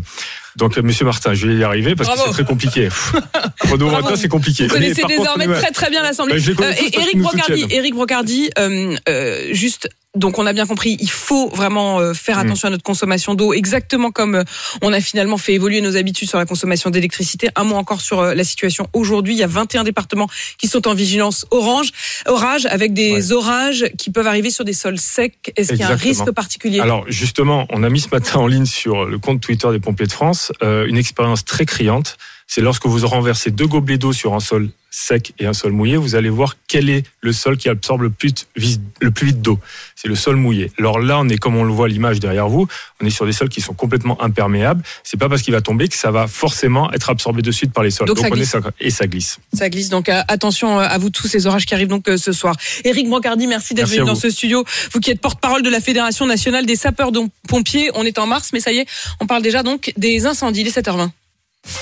[0.57, 1.35] donc euh, Monsieur Martin.
[1.35, 2.23] Je vais y arriver parce Bravo.
[2.23, 2.89] que c'est très compliqué.
[3.71, 3.91] Renaud.
[3.91, 4.67] Martin, c'est compliqué.
[4.67, 6.41] Vous connaissez Mais par contre, désormais très très bien l'Assemblée.
[6.41, 6.57] Qu'ils
[7.15, 7.67] nous Brocardi.
[7.71, 8.51] Éric Brocardi,
[9.53, 9.89] juste.
[10.17, 12.47] Donc on a bien compris, il faut vraiment euh, faire Mm.
[12.47, 14.45] attention à notre consommation d'eau, exactement comme euh,
[14.83, 17.49] on a finalement fait évoluer nos habitudes sur la consommation d'électricité.
[17.55, 19.35] Un mot encore sur euh, la situation aujourd'hui.
[19.35, 21.91] Il y a 21 départements qui sont en vigilance orange,
[22.27, 25.53] orage, avec des orages qui peuvent arriver sur des sols secs.
[25.57, 26.81] Est-ce qu'il y a un risque particulier?
[26.81, 30.07] Alors justement, on a mis ce matin en ligne sur le compte Twitter des pompiers
[30.07, 32.17] de France euh, une expérience très criante.
[32.47, 35.97] C'est lorsque vous renversez deux gobelets d'eau sur un sol sec et un sol mouillé,
[35.99, 39.43] vous allez voir quel est le sol qui absorbe le plus vite, le plus vite
[39.43, 39.59] d'eau.
[39.95, 40.73] C'est le sol mouillé.
[40.79, 42.67] Alors là, on est comme on le voit à l'image derrière vous,
[43.03, 44.83] on est sur des sols qui sont complètement imperméables.
[45.05, 47.85] C'est pas parce qu'il va tomber que ça va forcément être absorbé de suite par
[47.85, 48.07] les sols.
[48.07, 48.51] Donc ça on est glisse.
[48.51, 49.39] ça- et ça glisse.
[49.53, 52.17] Ça glisse donc euh, attention euh, à vous tous ces orages qui arrivent donc euh,
[52.17, 52.57] ce soir.
[52.85, 54.65] Éric Brancardi, merci d'être venu dans ce studio.
[54.93, 57.91] Vous qui êtes porte-parole de la Fédération nationale des sapeurs-pompiers.
[57.95, 58.87] On est en mars, mais ça y est,
[59.21, 60.61] on parle déjà donc des incendies.
[60.63, 61.11] Il est 7h20.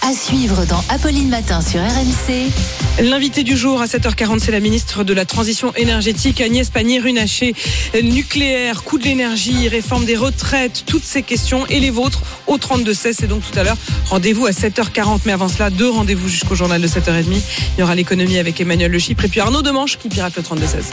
[0.03, 2.51] À suivre dans Apolline Matin sur RMC.
[3.03, 7.55] L'invité du jour à 7h40, c'est la ministre de la Transition énergétique, Agnès Pannier-Runacher.
[8.03, 13.15] Nucléaire, coût de l'énergie, réforme des retraites, toutes ces questions et les vôtres au 32-16.
[13.19, 13.77] C'est donc tout à l'heure.
[14.07, 15.21] Rendez-vous à 7h40.
[15.27, 17.25] Mais avant cela, deux rendez-vous jusqu'au journal de 7h30.
[17.77, 20.43] Il y aura l'économie avec Emmanuel Le Chypre et puis Arnaud Demanche qui pirate le
[20.43, 20.93] 32-16.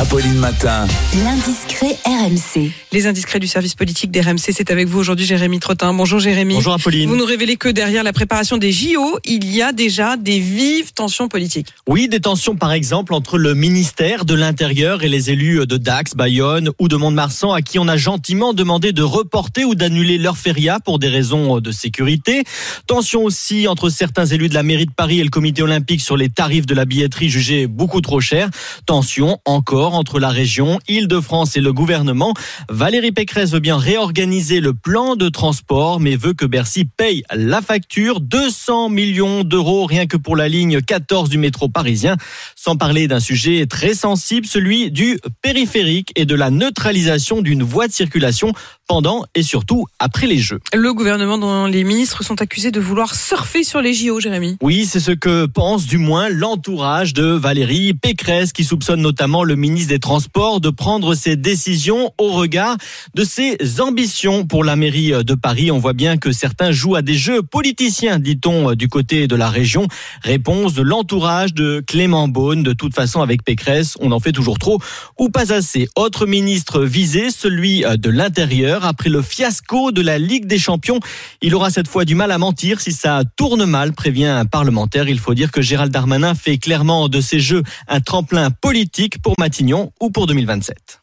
[0.00, 0.86] Apolline Matin.
[1.22, 2.70] L'indiscret RMC.
[2.90, 5.92] Les indiscrets du service politique d'RMC, c'est avec vous aujourd'hui Jérémy Trottin.
[5.92, 6.54] Bonjour Jérémy.
[6.54, 7.06] Bonjour Apolline.
[7.06, 10.94] Vous nous révélez que derrière la préparation des JO, il y a déjà des vives
[10.94, 11.66] tensions politiques.
[11.86, 16.14] Oui, des tensions par exemple entre le ministère de l'Intérieur et les élus de Dax,
[16.14, 20.38] Bayonne ou de Mont-de-Marsan à qui on a gentiment demandé de reporter ou d'annuler leur
[20.38, 22.44] feria pour des raisons de sécurité.
[22.86, 26.16] Tension aussi entre certains élus de la mairie de Paris et le comité olympique sur
[26.16, 28.48] les tarifs de la billetterie jugés beaucoup trop chers.
[28.86, 32.34] Tension encore entre la région, Île-de-France et le gouvernement.
[32.68, 37.62] Valérie Pécresse veut bien réorganiser le plan de transport, mais veut que Bercy paye la
[37.62, 38.20] facture.
[38.20, 42.16] 200 millions d'euros rien que pour la ligne 14 du métro parisien.
[42.56, 47.88] Sans parler d'un sujet très sensible, celui du périphérique et de la neutralisation d'une voie
[47.88, 48.52] de circulation
[48.86, 50.60] pendant et surtout après les Jeux.
[50.74, 54.56] Le gouvernement dont les ministres sont accusés de vouloir surfer sur les JO, Jérémy.
[54.62, 59.54] Oui, c'est ce que pense du moins l'entourage de Valérie Pécresse qui soupçonne notamment le
[59.56, 62.76] ministre des Transports de prendre ses décisions au regard
[63.14, 65.70] de ses ambitions pour la mairie de Paris.
[65.70, 69.48] On voit bien que certains jouent à des jeux politiciens, dit-on du côté de la
[69.48, 69.86] région.
[70.22, 72.62] Réponse de l'entourage de Clément Beaune.
[72.62, 74.80] De toute façon, avec Pécresse, on en fait toujours trop
[75.18, 75.88] ou pas assez.
[75.96, 78.84] Autre ministre visé, celui de l'Intérieur.
[78.84, 81.00] Après le fiasco de la Ligue des Champions,
[81.42, 85.08] il aura cette fois du mal à mentir si ça tourne mal, prévient un parlementaire.
[85.08, 89.34] Il faut dire que Gérald Darmanin fait clairement de ces jeux un tremplin politique pour
[89.60, 91.02] Matignon ou pour 2027.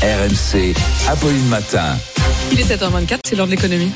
[0.00, 0.72] RMC,
[1.08, 1.98] Apolline Matin.
[2.52, 3.90] Il est 7h24, c'est l'heure de l'économie.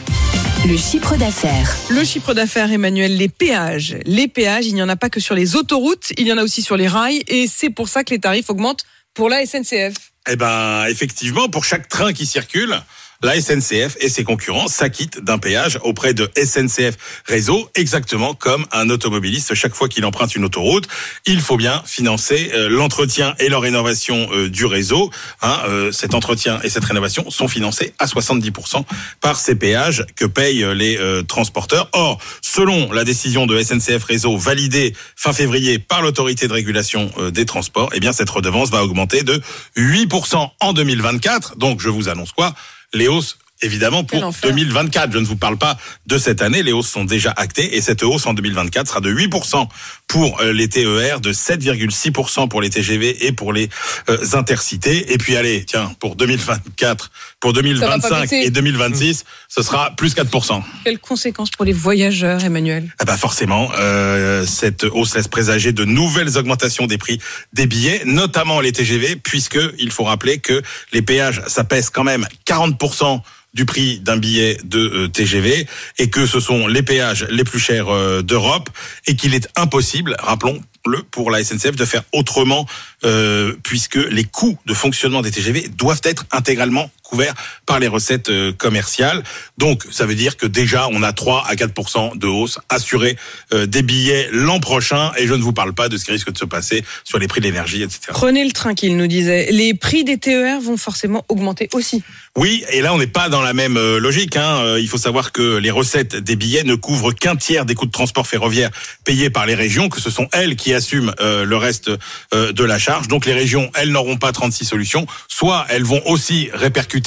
[0.67, 1.73] Le chiffre d'affaires.
[1.89, 3.97] Le chiffre d'affaires, Emmanuel, les péages.
[4.07, 6.43] Les péages, il n'y en a pas que sur les autoroutes, il y en a
[6.43, 8.83] aussi sur les rails, et c'est pour ça que les tarifs augmentent
[9.15, 9.95] pour la SNCF.
[10.29, 12.75] Eh ben, effectivement, pour chaque train qui circule,
[13.23, 16.97] la SNCF et ses concurrents s'acquittent d'un péage auprès de SNCF
[17.27, 19.55] Réseau, exactement comme un automobiliste.
[19.55, 20.89] Chaque fois qu'il emprunte une autoroute,
[21.27, 25.11] il faut bien financer euh, l'entretien et la rénovation euh, du réseau.
[25.43, 28.85] Hein, euh, cet entretien et cette rénovation sont financés à 70%
[29.21, 31.89] par ces péages que payent les transporteurs.
[31.93, 37.45] Or, selon la décision de SNCF Réseau validée fin février par l'autorité de régulation des
[37.45, 39.41] transports, eh bien cette redevance va augmenter de
[39.77, 41.57] 8% en 2024.
[41.57, 42.55] Donc, je vous annonce quoi?
[42.93, 44.51] Les hausses évidemment pour enfer.
[44.51, 45.13] 2024.
[45.13, 45.77] Je ne vous parle pas
[46.07, 49.13] de cette année, les hausses sont déjà actées et cette hausse en 2024 sera de
[49.13, 49.69] 8%
[50.11, 53.69] pour euh, les TER, de 7,6% pour les TGV et pour les
[54.09, 55.13] euh, intercités.
[55.13, 58.37] Et puis allez, tiens, pour 2024, pour Ça va pas 2025 baisser.
[58.45, 60.63] et 2026, ce sera plus 4%.
[60.83, 62.93] Quelles conséquences pour les voyageurs, Emmanuel?
[62.99, 67.21] Ah bah forcément, euh, cette hausse laisse présager de nouvelles augmentations des prix
[67.53, 70.61] des billets, notamment les TGV, puisque il faut rappeler que
[70.93, 73.23] les péages, ça pèse quand même 40%
[73.55, 75.67] du prix d'un billet de euh, TGV
[75.99, 78.71] et que ce sont les péages les plus chers euh, d'Europe
[79.07, 82.67] et qu'il est impossible, rappelons le pour la SNCF de faire autrement
[83.05, 87.35] euh, puisque les coûts de fonctionnement des TGV doivent être intégralement couverts
[87.67, 89.23] par les recettes euh, commerciales.
[89.59, 93.17] Donc ça veut dire que déjà on a 3 à 4 de hausse assurée
[93.53, 96.33] euh, des billets l'an prochain et je ne vous parle pas de ce qui risque
[96.33, 98.01] de se passer sur les prix de l'énergie, etc.
[98.09, 99.49] Prenez le train qu'il nous disait.
[99.51, 102.03] Les prix des TER vont forcément augmenter aussi.
[102.37, 104.37] Oui, et là on n'est pas dans la même euh, logique.
[104.37, 104.77] Hein.
[104.79, 107.91] Il faut savoir que les recettes des billets ne couvrent qu'un tiers des coûts de
[107.91, 108.71] transport ferroviaire
[109.05, 111.91] payés par les régions, que ce sont elles qui assument euh, le reste
[112.35, 113.09] euh, de la charge.
[113.09, 115.07] Donc les régions, elles n'auront pas 36 solutions.
[115.29, 117.00] Soit elles vont aussi répercuter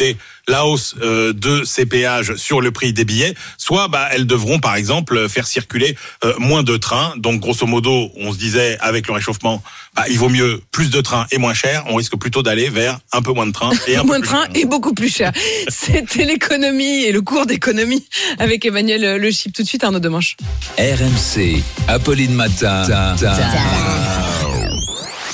[0.48, 4.60] la hausse euh, de ces péages sur le prix des billets, soit bah, elles devront
[4.60, 7.14] par exemple faire circuler euh, moins de trains.
[7.18, 9.64] Donc grosso modo, on se disait avec le réchauffement,
[9.96, 11.84] bah, il vaut mieux plus de trains et moins cher.
[11.88, 14.28] On risque plutôt d'aller vers un peu moins de trains et un Moins peu de
[14.28, 15.32] plus train et beaucoup plus cher.
[15.70, 18.06] C'était l'économie et le cours d'économie
[18.40, 19.54] avec Emmanuel Le Chip.
[19.54, 20.36] Tout de suite, Arnaud Demanche.
[20.78, 22.84] RMC, Apolline Matin.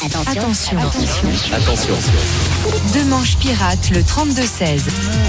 [0.02, 0.78] Attention.
[1.52, 1.94] Attention.
[1.94, 2.59] Deux
[3.10, 4.82] manches pirates, le 32-16.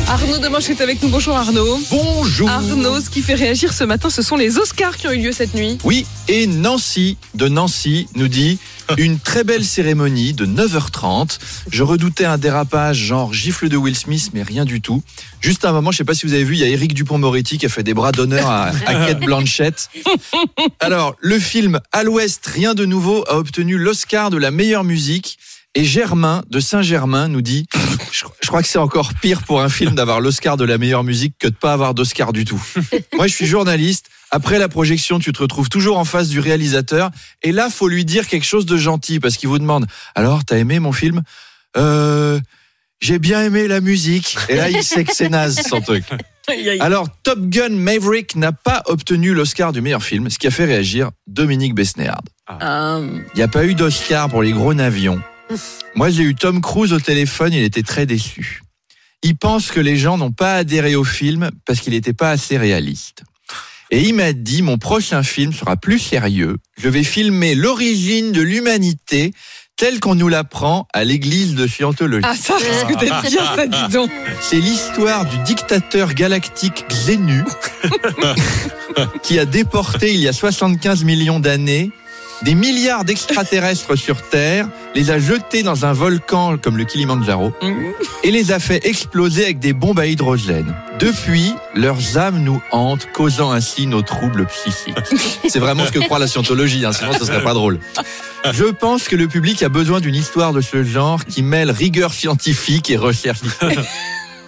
[0.09, 1.09] Arnaud Demanche est avec nous.
[1.09, 1.81] Bonjour Arnaud.
[1.91, 2.49] Bonjour.
[2.49, 5.33] Arnaud, ce qui fait réagir ce matin, ce sont les Oscars qui ont eu lieu
[5.33, 5.79] cette nuit.
[5.85, 8.59] Oui, et Nancy de Nancy nous dit
[8.99, 11.39] une très belle cérémonie de 9h30.
[11.71, 15.03] Je redoutais un dérapage genre gifle de Will Smith, mais rien du tout.
[15.41, 17.57] Juste un moment, je sais pas si vous avez vu, il y a Eric Dupont-Moretti
[17.57, 19.89] qui a fait des bras d'honneur à, à Kate Blanchett.
[20.81, 25.39] Alors, le film À l'Ouest, rien de nouveau, a obtenu l'Oscar de la meilleure musique.
[25.75, 27.67] Et Germain de Saint-Germain nous dit,
[28.13, 31.05] je, je crois que c'est encore pire pour un film d'avoir l'Oscar de la meilleure
[31.05, 32.61] musique que de pas avoir d'Oscar du tout.
[33.15, 34.07] Moi, je suis journaliste.
[34.33, 37.11] Après la projection, tu te retrouves toujours en face du réalisateur.
[37.43, 40.59] Et là, faut lui dire quelque chose de gentil parce qu'il vous demande, alors, t'as
[40.59, 41.23] aimé mon film?
[41.77, 42.41] Euh,
[43.01, 44.37] j'ai bien aimé la musique.
[44.49, 46.05] Et là, il sait que c'est naze, son truc.
[46.81, 50.65] Alors, Top Gun Maverick n'a pas obtenu l'Oscar du meilleur film, ce qui a fait
[50.65, 52.23] réagir Dominique Besnéard.
[52.61, 55.23] Euh, Il n'y a pas eu d'Oscar pour les gros navions.
[55.95, 58.63] Moi, j'ai eu Tom Cruise au téléphone, il était très déçu.
[59.23, 62.57] Il pense que les gens n'ont pas adhéré au film parce qu'il n'était pas assez
[62.57, 63.23] réaliste.
[63.91, 66.57] Et il m'a dit, mon prochain film sera plus sérieux.
[66.79, 69.33] Je vais filmer l'origine de l'humanité
[69.77, 72.27] telle qu'on nous l'apprend à l'église de Scientologie.
[72.29, 72.55] Ah, ça,
[72.99, 74.11] t'aimes bien ça, dis donc.
[74.41, 77.43] C'est l'histoire du dictateur galactique Xenu
[79.23, 81.91] qui a déporté il y a 75 millions d'années
[82.43, 87.53] des milliards d'extraterrestres sur Terre, les a jetés dans un volcan comme le Kilimanjaro
[88.25, 90.75] et les a fait exploser avec des bombes à hydrogène.
[90.99, 94.97] Depuis, leurs âmes nous hantent, causant ainsi nos troubles psychiques.
[95.49, 97.79] C'est vraiment ce que croit la scientologie, hein, sinon ce serait pas drôle.
[98.53, 102.13] Je pense que le public a besoin d'une histoire de ce genre qui mêle rigueur
[102.13, 103.41] scientifique et recherche.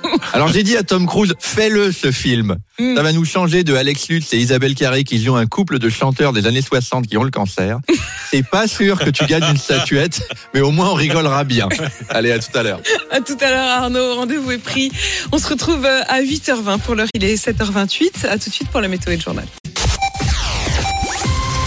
[0.33, 2.57] Alors j'ai dit à Tom Cruise, fais-le ce film.
[2.79, 5.89] Ça va nous changer de Alex Lutz et Isabelle Carré qui jouent un couple de
[5.89, 7.79] chanteurs des années 60 qui ont le cancer.
[8.31, 10.23] C'est pas sûr que tu gagnes une statuette,
[10.55, 11.69] mais au moins on rigolera bien.
[12.09, 12.81] Allez, à tout à l'heure.
[13.11, 14.15] À tout à l'heure, Arnaud.
[14.15, 14.91] Rendez-vous est pris.
[15.33, 17.09] On se retrouve euh, à 8h20 pour l'heure.
[17.15, 18.27] Il est 7h28.
[18.27, 19.47] À tout de suite pour la météo et le journal.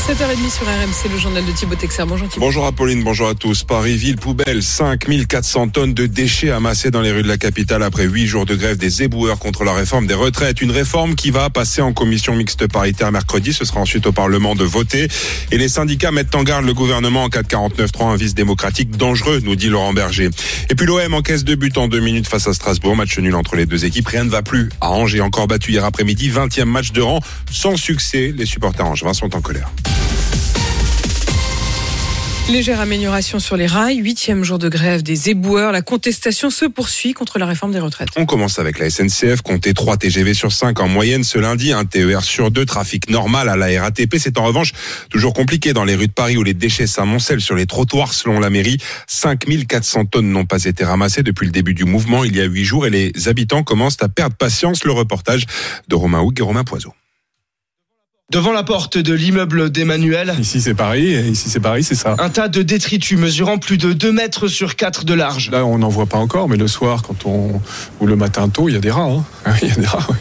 [0.06, 2.04] 7h30 sur RMC, le journal de Thibaut Texer.
[2.08, 2.46] Bonjour Thibaut.
[2.46, 3.64] Bonjour Apolline, bonjour à tous.
[3.64, 8.04] Paris, ville poubelle, 5400 tonnes de déchets amassés dans les rues de la capitale après
[8.04, 10.62] 8 jours de grève des éboueurs contre la réforme des retraites.
[10.62, 13.52] Une réforme qui va passer en commission mixte paritaire mercredi.
[13.52, 15.08] Ce sera ensuite au Parlement de voter.
[15.52, 18.92] Et les syndicats mettent en garde le gouvernement en cas de 49-3, un vice démocratique
[18.92, 20.30] dangereux, nous dit Laurent Berger.
[20.70, 22.96] Et puis l'OM encaisse deux buts en deux minutes face à Strasbourg.
[22.96, 24.10] Match nul entre les deux équipes.
[24.10, 24.70] Rien ne va plus.
[24.82, 26.30] À Angers, encore battu hier après-midi.
[26.30, 27.22] 20e match de rang.
[27.50, 29.72] Sans succès, les supporters angevins sont en colère.
[32.48, 35.72] Légère amélioration sur les rails, huitième jour de grève des éboueurs.
[35.72, 38.10] La contestation se poursuit contre la réforme des retraites.
[38.18, 41.86] On commence avec la SNCF, compter 3 TGV sur 5 en moyenne ce lundi, un
[41.86, 44.18] TER sur 2, trafic normal à la RATP.
[44.20, 44.74] C'est en revanche
[45.10, 48.40] toujours compliqué dans les rues de Paris où les déchets s'amoncellent sur les trottoirs selon
[48.40, 48.78] la mairie.
[49.08, 52.64] 5400 tonnes n'ont pas été ramassées depuis le début du mouvement il y a 8
[52.64, 54.84] jours et les habitants commencent à perdre patience.
[54.84, 55.48] Le reportage
[55.88, 56.94] de Romain Houg et Romain Poiseau.
[58.32, 60.34] Devant la porte de l'immeuble d'Emmanuel.
[60.40, 62.16] Ici c'est Paris, et ici c'est Paris, c'est ça.
[62.18, 65.52] Un tas de détritus mesurant plus de 2 mètres sur 4 de large.
[65.52, 67.62] Là on n'en voit pas encore, mais le soir quand on
[68.00, 69.12] ou le matin tôt, il y a des rats.
[69.46, 69.54] Hein.
[69.62, 70.08] Il y a des rats.
[70.10, 70.16] Oui.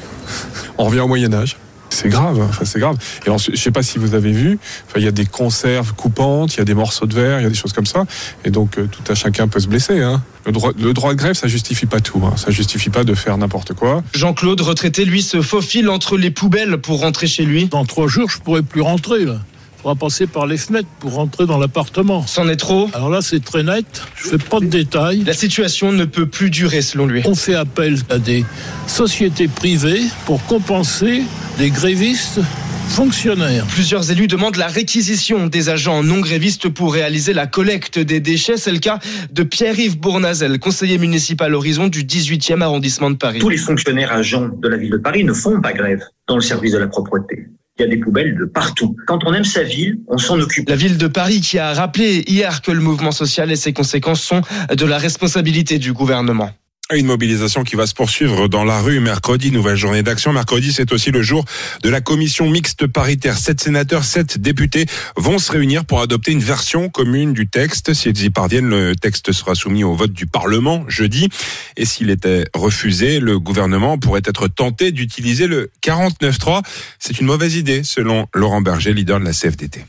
[0.77, 1.57] On revient au Moyen Âge.
[1.95, 2.97] C'est grave, enfin c'est grave.
[3.25, 5.95] Et ensuite, je sais pas si vous avez vu, enfin, il y a des conserves
[5.95, 8.05] coupantes, il y a des morceaux de verre, il y a des choses comme ça,
[8.45, 10.01] et donc euh, tout à chacun peut se blesser.
[10.03, 10.21] Hein.
[10.45, 12.35] Le, droit, le droit de grève, ça justifie pas tout, hein.
[12.37, 14.03] ça justifie pas de faire n'importe quoi.
[14.13, 17.67] Jean-Claude, retraité, lui, se faufile entre les poubelles pour rentrer chez lui.
[17.67, 19.39] Dans trois jours, je pourrais plus rentrer là.
[19.85, 22.27] On va passer par les fenêtres pour rentrer dans l'appartement.
[22.27, 23.85] C'en est trop Alors là, c'est très net.
[24.17, 25.25] Je fais pas de détails.
[25.25, 27.21] La situation ne peut plus durer selon lui.
[27.27, 28.47] On fait appel à des
[28.87, 31.23] sociétés privées pour compenser
[31.59, 32.41] les grévistes
[32.89, 33.67] fonctionnaires.
[33.67, 38.57] Plusieurs élus demandent la réquisition des agents non grévistes pour réaliser la collecte des déchets.
[38.57, 39.01] C'est le cas
[39.33, 43.41] de Pierre-Yves Bournazel, conseiller municipal Horizon du 18e arrondissement de Paris.
[43.41, 46.43] Tous les fonctionnaires agents de la ville de Paris ne font pas grève dans le
[46.43, 47.49] service de la propreté.
[47.77, 48.95] Il y a des poubelles de partout.
[49.07, 50.69] Quand on aime sa ville, on s'en occupe.
[50.69, 54.23] La ville de Paris qui a rappelé hier que le mouvement social et ses conséquences
[54.23, 56.51] sont de la responsabilité du gouvernement.
[56.93, 60.35] Une mobilisation qui va se poursuivre dans la rue mercredi, nouvelle journée d'action.
[60.35, 61.47] Mercredi, c'est aussi le jour
[61.83, 63.39] de la commission mixte paritaire.
[63.39, 64.85] Sept sénateurs, sept députés
[65.17, 67.95] vont se réunir pour adopter une version commune du texte.
[67.95, 71.31] S'ils y parviennent, le texte sera soumis au vote du Parlement jeudi.
[71.79, 76.61] Et s'il était refusé, le gouvernement pourrait être tenté d'utiliser le 49.3.
[76.99, 79.87] C'est une mauvaise idée, selon Laurent Berger, leader de la CFDT.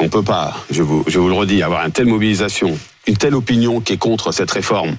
[0.00, 3.34] On peut pas, je vous, je vous le redis, avoir une telle mobilisation, une telle
[3.34, 4.96] opinion qui est contre cette réforme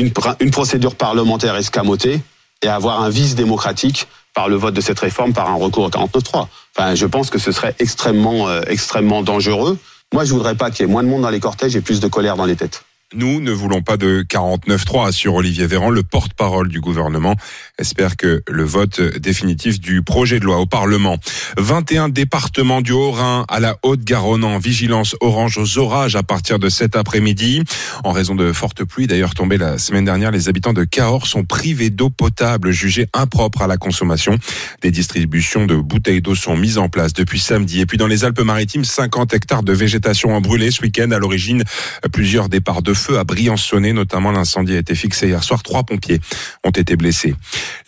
[0.00, 2.20] une, procédure parlementaire escamotée
[2.62, 5.90] et avoir un vice démocratique par le vote de cette réforme par un recours au
[5.90, 6.46] 49.3.
[6.76, 9.78] Enfin, je pense que ce serait extrêmement, euh, extrêmement dangereux.
[10.12, 12.00] Moi, je voudrais pas qu'il y ait moins de monde dans les cortèges et plus
[12.00, 12.84] de colère dans les têtes.
[13.12, 17.34] Nous ne voulons pas de 49-3, assure Olivier Véran, le porte-parole du gouvernement.
[17.76, 21.18] Espère que le vote définitif du projet de loi au Parlement.
[21.58, 26.68] 21 départements du Haut-Rhin à la Haute-Garonne en vigilance orange aux orages à partir de
[26.68, 27.64] cet après-midi.
[28.04, 31.42] En raison de fortes pluies, d'ailleurs tombées la semaine dernière, les habitants de Cahors sont
[31.42, 34.38] privés d'eau potable jugée impropre à la consommation.
[34.82, 37.80] Des distributions de bouteilles d'eau sont mises en place depuis samedi.
[37.80, 41.10] Et puis dans les Alpes-Maritimes, 50 hectares de végétation ont brûlé ce week-end.
[41.10, 41.64] À l'origine,
[42.12, 45.62] plusieurs départs de feu à Briançonnet, notamment l'incendie a été fixé hier soir.
[45.62, 46.20] Trois pompiers
[46.64, 47.34] ont été blessés.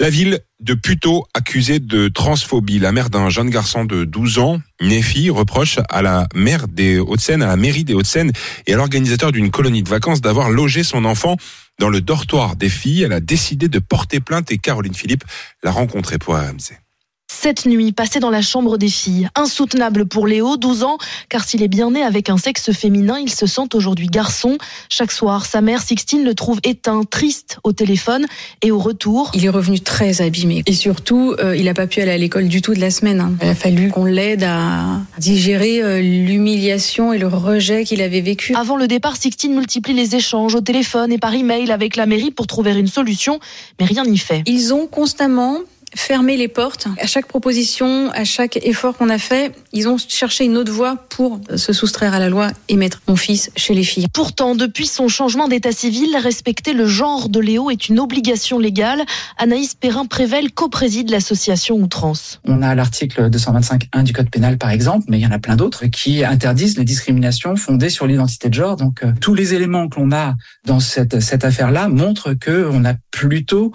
[0.00, 2.78] La ville de Puteaux accusée de transphobie.
[2.78, 7.42] La mère d'un jeune garçon de 12 ans, Néfi, reproche à la maire des Hauts-de-Seine,
[7.42, 8.32] à la mairie des Hauts-de-Seine
[8.66, 11.36] et à l'organisateur d'une colonie de vacances d'avoir logé son enfant
[11.78, 13.02] dans le dortoir des filles.
[13.02, 15.24] Elle a décidé de porter plainte et Caroline Philippe
[15.62, 16.78] l'a rencontrée pour AMC.
[17.40, 21.62] Cette nuit passée dans la chambre des filles, insoutenable pour Léo, 12 ans, car s'il
[21.62, 24.58] est bien né avec un sexe féminin, il se sent aujourd'hui garçon.
[24.88, 28.26] Chaque soir, sa mère Sixtine le trouve éteint, triste au téléphone
[28.60, 29.30] et au retour.
[29.34, 32.46] Il est revenu très abîmé et surtout, euh, il n'a pas pu aller à l'école
[32.46, 33.20] du tout de la semaine.
[33.20, 33.32] hein.
[33.42, 38.54] Il a fallu qu'on l'aide à digérer euh, l'humiliation et le rejet qu'il avait vécu.
[38.54, 42.30] Avant le départ, Sixtine multiplie les échanges au téléphone et par email avec la mairie
[42.30, 43.40] pour trouver une solution,
[43.80, 44.42] mais rien n'y fait.
[44.46, 45.58] Ils ont constamment
[45.94, 46.88] fermé les portes.
[46.98, 50.96] À chaque proposition, à chaque effort qu'on a fait, ils ont cherché une autre voie
[51.08, 54.06] pour se soustraire à la loi et mettre mon fils chez les filles.
[54.12, 59.02] Pourtant, depuis son changement d'état civil, respecter le genre de Léo est une obligation légale.
[59.38, 62.40] Anaïs Perrin-Prével co-préside l'association Outrance.
[62.44, 65.56] On a l'article 225.1 du Code pénal, par exemple, mais il y en a plein
[65.56, 68.76] d'autres qui interdisent les discriminations fondées sur l'identité de genre.
[68.76, 70.34] Donc, euh, tous les éléments que l'on a
[70.64, 73.72] dans cette, cette affaire-là montrent que on a plutôt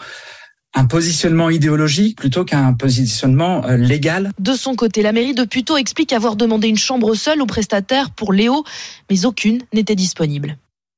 [0.78, 4.32] un positionnement idéologique plutôt qu'un positionnement euh, légal.
[4.40, 8.12] De son côté, la mairie de Puteaux explique avoir demandé une chambre seule aux prestataires
[8.12, 8.64] pour Léo,
[9.10, 10.58] mais aucune n'était disponible.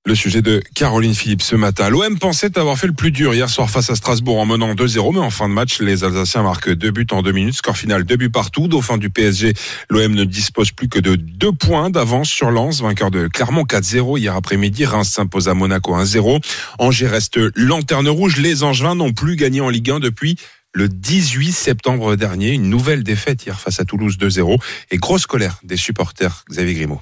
[0.09, 1.87] Le sujet de Caroline Philippe ce matin.
[1.91, 5.13] L'OM pensait avoir fait le plus dur hier soir face à Strasbourg en menant 2-0,
[5.13, 7.53] mais en fin de match, les Alsaciens marquent deux buts en deux minutes.
[7.53, 8.67] Score final, deux buts partout.
[8.67, 9.53] Dauphin du PSG,
[9.87, 14.17] l'OM ne dispose plus que de deux points d'avance sur Lens, vainqueur de Clermont 4-0
[14.17, 14.83] hier après-midi.
[14.83, 16.43] Reims s'impose à Monaco 1-0.
[16.79, 18.37] Angers reste lanterne rouge.
[18.37, 20.37] Les Angevins n'ont plus gagné en Ligue 1 depuis
[20.73, 22.53] le 18 septembre dernier.
[22.53, 24.57] Une nouvelle défaite hier face à Toulouse 2-0
[24.89, 26.45] et grosse colère des supporters.
[26.49, 26.99] Xavier Grimaud.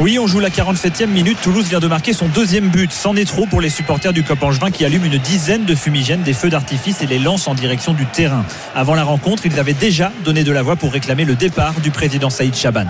[0.00, 1.38] Oui, on joue la 47e minute.
[1.42, 2.90] Toulouse vient de marquer son deuxième but.
[2.90, 6.22] C'en est trop pour les supporters du Cop Angevin qui allument une dizaine de fumigènes,
[6.22, 8.46] des feux d'artifice et les lancent en direction du terrain.
[8.74, 11.90] Avant la rencontre, ils avaient déjà donné de la voix pour réclamer le départ du
[11.90, 12.86] président Saïd Chaban.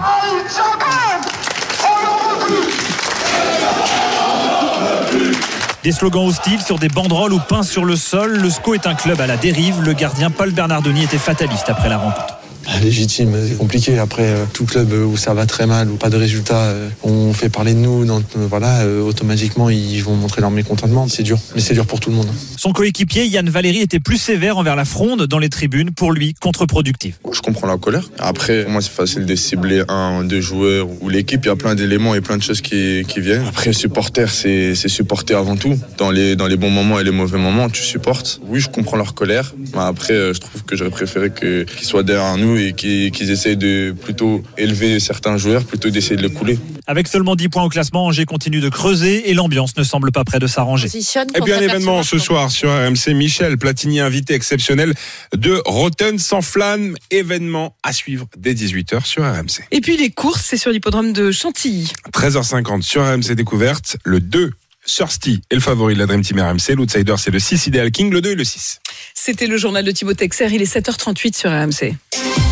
[5.82, 8.36] Des slogans hostiles sur des banderoles ou peints sur le sol.
[8.36, 9.82] Le SCO est un club à la dérive.
[9.82, 12.39] Le gardien Paul Bernardoni était fataliste après la rencontre.
[12.72, 13.98] Ah, Légitime, c'est compliqué.
[13.98, 17.32] Après, euh, tout club où ça va très mal ou pas de résultats, euh, on
[17.32, 18.04] fait parler de nous.
[18.04, 21.08] Donc, euh, voilà, euh, automatiquement, ils vont montrer leur mécontentement.
[21.08, 22.28] C'est dur, mais c'est dur pour tout le monde.
[22.56, 26.34] Son coéquipier Yann Valéry était plus sévère envers la fronde dans les tribunes, pour lui
[26.40, 27.16] contre-productive.
[27.32, 28.08] Je comprends la colère.
[28.20, 31.40] Après, pour moi, c'est facile de cibler un, deux joueurs ou l'équipe.
[31.44, 33.46] Il y a plein d'éléments et plein de choses qui, qui viennent.
[33.48, 35.76] Après, supporter, c'est c'est supporter avant tout.
[35.98, 38.40] Dans les, dans les bons moments et les mauvais moments, tu supportes.
[38.46, 39.54] Oui, je comprends leur colère.
[39.74, 43.56] Mais après, je trouve que j'aurais préféré que- qu'ils soient derrière nous et qu'ils essayent
[43.56, 46.58] de plutôt élever certains joueurs plutôt d'essayer de les couler.
[46.86, 50.24] Avec seulement 10 points au classement, Angers continue de creuser et l'ambiance ne semble pas
[50.24, 50.88] près de s'arranger.
[50.88, 53.14] Et puis un événement ce soir sur RMC.
[53.14, 54.94] Michel Platini, invité exceptionnel
[55.36, 56.96] de Rotten sans flamme.
[57.10, 59.64] Événement à suivre dès 18h sur RMC.
[59.70, 61.92] Et puis les courses, c'est sur l'hippodrome de Chantilly.
[62.12, 63.96] 13h50 sur RMC Découverte.
[64.04, 64.50] Le 2,
[64.84, 66.74] Sursti est le favori de la Dream Team RMC.
[66.74, 68.80] L'outsider, c'est le 6 Ideal King, le 2 et le 6.
[69.14, 72.49] C'était le journal de Thibaut Texer, il est 7h38 sur RMC.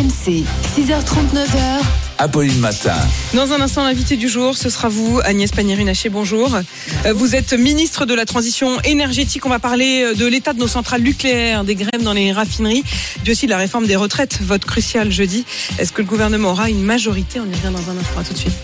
[0.00, 0.44] RMC,
[0.78, 1.82] 6h39h.
[2.16, 2.96] Apolline Matin.
[3.34, 6.08] Dans un instant, l'invité du jour, ce sera vous, Agnès Pannier-Runacher.
[6.08, 6.56] Bonjour.
[7.04, 9.44] Euh, Vous êtes ministre de la Transition énergétique.
[9.44, 12.82] On va parler euh, de l'état de nos centrales nucléaires, des grèves dans les raffineries,
[13.22, 15.44] puis aussi de la réforme des retraites, vote crucial jeudi.
[15.78, 17.38] Est-ce que le gouvernement aura une majorité?
[17.38, 18.20] On y revient dans un instant.
[18.20, 18.54] À tout de suite.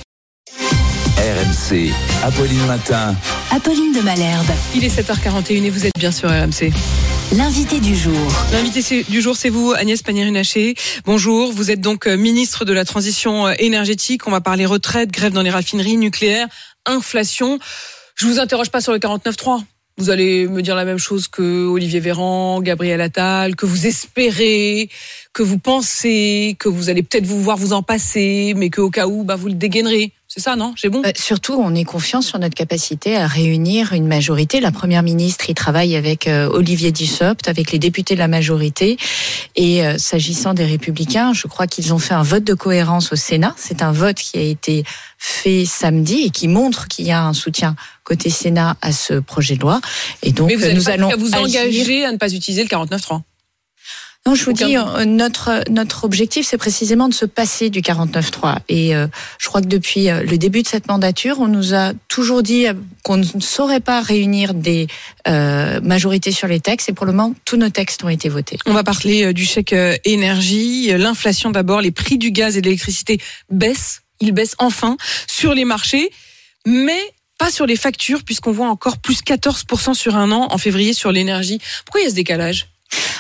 [1.19, 1.93] RMC.
[2.25, 3.15] Apolline Matin.
[3.55, 4.47] Apolline de Malherbe.
[4.75, 6.73] Il est 7h41 et vous êtes bien sur RMC.
[7.33, 8.15] L'invité du jour.
[8.53, 10.75] L'invité du jour, c'est vous, Agnès Pannier-Runacher.
[11.05, 14.29] Bonjour, vous êtes donc euh, ministre de la Transition euh, énergétique.
[14.29, 16.47] On va parler retraite, grève dans les raffineries, nucléaire,
[16.87, 17.59] inflation.
[18.15, 19.61] Je vous interroge pas sur le 49.3.
[19.99, 24.89] Vous allez me dire la même chose que Olivier Véran, Gabriel Attal, que vous espérez,
[25.33, 29.09] que vous pensez, que vous allez peut-être vous voir vous en passer, mais qu'au cas
[29.09, 30.13] où, bah, vous le dégainerez.
[30.37, 30.75] C'est ça, non?
[30.77, 31.01] J'ai bon?
[31.07, 34.61] Euh, Surtout, on est confiant sur notre capacité à réunir une majorité.
[34.61, 38.99] La première ministre, il travaille avec euh, Olivier Dussopt, avec les députés de la majorité.
[39.55, 43.17] Et euh, s'agissant des Républicains, je crois qu'ils ont fait un vote de cohérence au
[43.17, 43.55] Sénat.
[43.57, 44.85] C'est un vote qui a été
[45.17, 47.75] fait samedi et qui montre qu'il y a un soutien
[48.05, 49.81] côté Sénat à ce projet de loi.
[50.23, 51.63] Et donc, mais vous euh, nous pas allons vous agir.
[51.63, 53.23] engager à ne pas utiliser le 49.3.
[54.27, 57.81] Non, je vous Aucun dis, euh, notre notre objectif, c'est précisément de se passer du
[57.81, 58.57] 49.3.
[58.69, 59.07] Et euh,
[59.39, 62.67] je crois que depuis euh, le début de cette mandature, on nous a toujours dit
[62.67, 62.75] euh,
[63.05, 64.89] qu'on ne saurait pas réunir des
[65.29, 66.89] euh, majorités sur les textes.
[66.89, 68.59] Et pour le moment, tous nos textes ont été votés.
[68.67, 69.75] On va parler du chèque
[70.05, 73.21] énergie, l'inflation d'abord, les prix du gaz et de l'électricité
[73.51, 74.97] baissent, ils baissent enfin
[75.29, 76.11] sur les marchés,
[76.67, 76.99] mais
[77.39, 81.13] pas sur les factures puisqu'on voit encore plus 14% sur un an en février sur
[81.13, 81.61] l'énergie.
[81.85, 82.67] Pourquoi il y a ce décalage?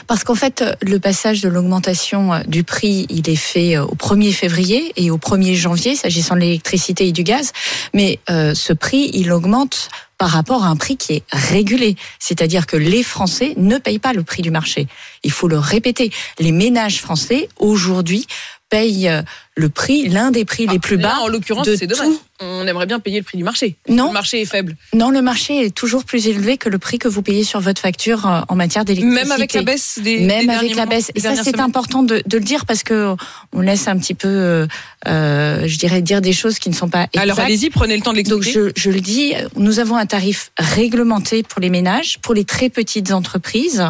[0.06, 4.32] Parce qu'en fait, le passage de l'augmentation euh, du prix, il est fait au 1er
[4.32, 7.52] février et au 1er janvier, s'agissant de l'électricité et du gaz.
[7.94, 9.88] Mais euh, ce prix, il augmente
[10.18, 11.96] par rapport à un prix qui est régulé.
[12.18, 14.86] C'est-à-dire que les Français ne payent pas le prix du marché.
[15.24, 16.10] Il faut le répéter.
[16.38, 18.26] Les ménages français, aujourd'hui,
[18.70, 19.22] payent euh,
[19.56, 21.16] le prix, l'un des prix les plus bas.
[21.22, 22.08] En l'occurrence, c'est dommage.
[22.40, 23.76] On aimerait bien payer le prix du marché.
[23.88, 24.08] Non.
[24.08, 24.76] Le marché est faible.
[24.92, 27.80] Non, le marché est toujours plus élevé que le prix que vous payez sur votre
[27.80, 29.22] facture euh, en matière d'électricité.
[29.22, 31.10] Même avec la baisse des Même des avec la baisse.
[31.14, 33.14] Et ça, c'est important de, de le dire parce que
[33.54, 34.66] on laisse un petit peu, euh,
[35.08, 37.22] euh, je dirais, dire des choses qui ne sont pas exactes.
[37.22, 38.70] Alors allez-y, prenez le temps de Donc l'expliquer.
[38.76, 42.68] je, je le dis, nous avons un tarif réglementé pour les ménages, pour les très
[42.68, 43.82] petites entreprises,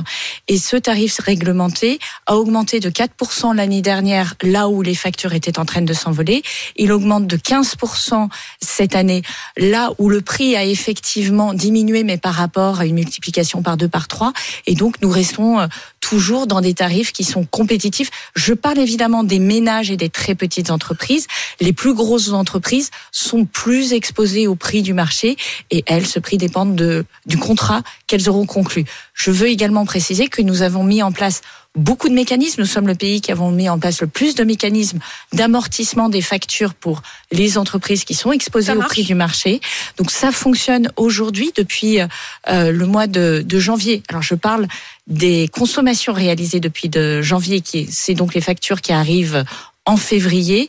[0.47, 5.56] et ce tarif réglementé a augmenté de 4% l'année dernière, là où les factures étaient
[5.59, 6.43] en train de s'envoler.
[6.77, 8.29] Il augmente de 15%
[8.61, 9.23] cette année,
[9.57, 13.89] là où le prix a effectivement diminué, mais par rapport à une multiplication par deux,
[13.89, 14.33] par trois,
[14.67, 15.67] et donc nous restons euh,
[16.01, 18.11] toujours dans des tarifs qui sont compétitifs.
[18.37, 21.27] Je parle évidemment des ménages et des très petites entreprises.
[21.61, 25.37] Les plus grosses entreprises sont plus exposées au prix du marché
[25.71, 28.85] et elles, ce prix dépend de, du contrat qu'elles auront conclu.
[29.17, 31.41] Je veux également préciser que nous avons mis en place
[31.75, 32.61] beaucoup de mécanismes.
[32.61, 34.99] Nous sommes le pays qui avons mis en place le plus de mécanismes
[35.33, 37.01] d'amortissement des factures pour
[37.33, 39.61] les entreprises qui sont exposées au prix du marché.
[39.97, 44.03] Donc ça fonctionne aujourd'hui depuis euh, le mois de, de janvier.
[44.09, 44.69] Alors je parle
[45.07, 49.45] des consommations réalisées depuis de janvier, qui est- c'est donc les factures qui arrivent
[49.87, 50.69] en février.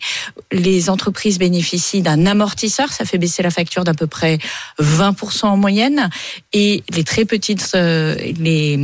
[0.51, 4.37] Les entreprises bénéficient d'un amortisseur, ça fait baisser la facture d'à peu près
[4.79, 6.09] 20% en moyenne.
[6.53, 8.77] Et les très petites, euh, les,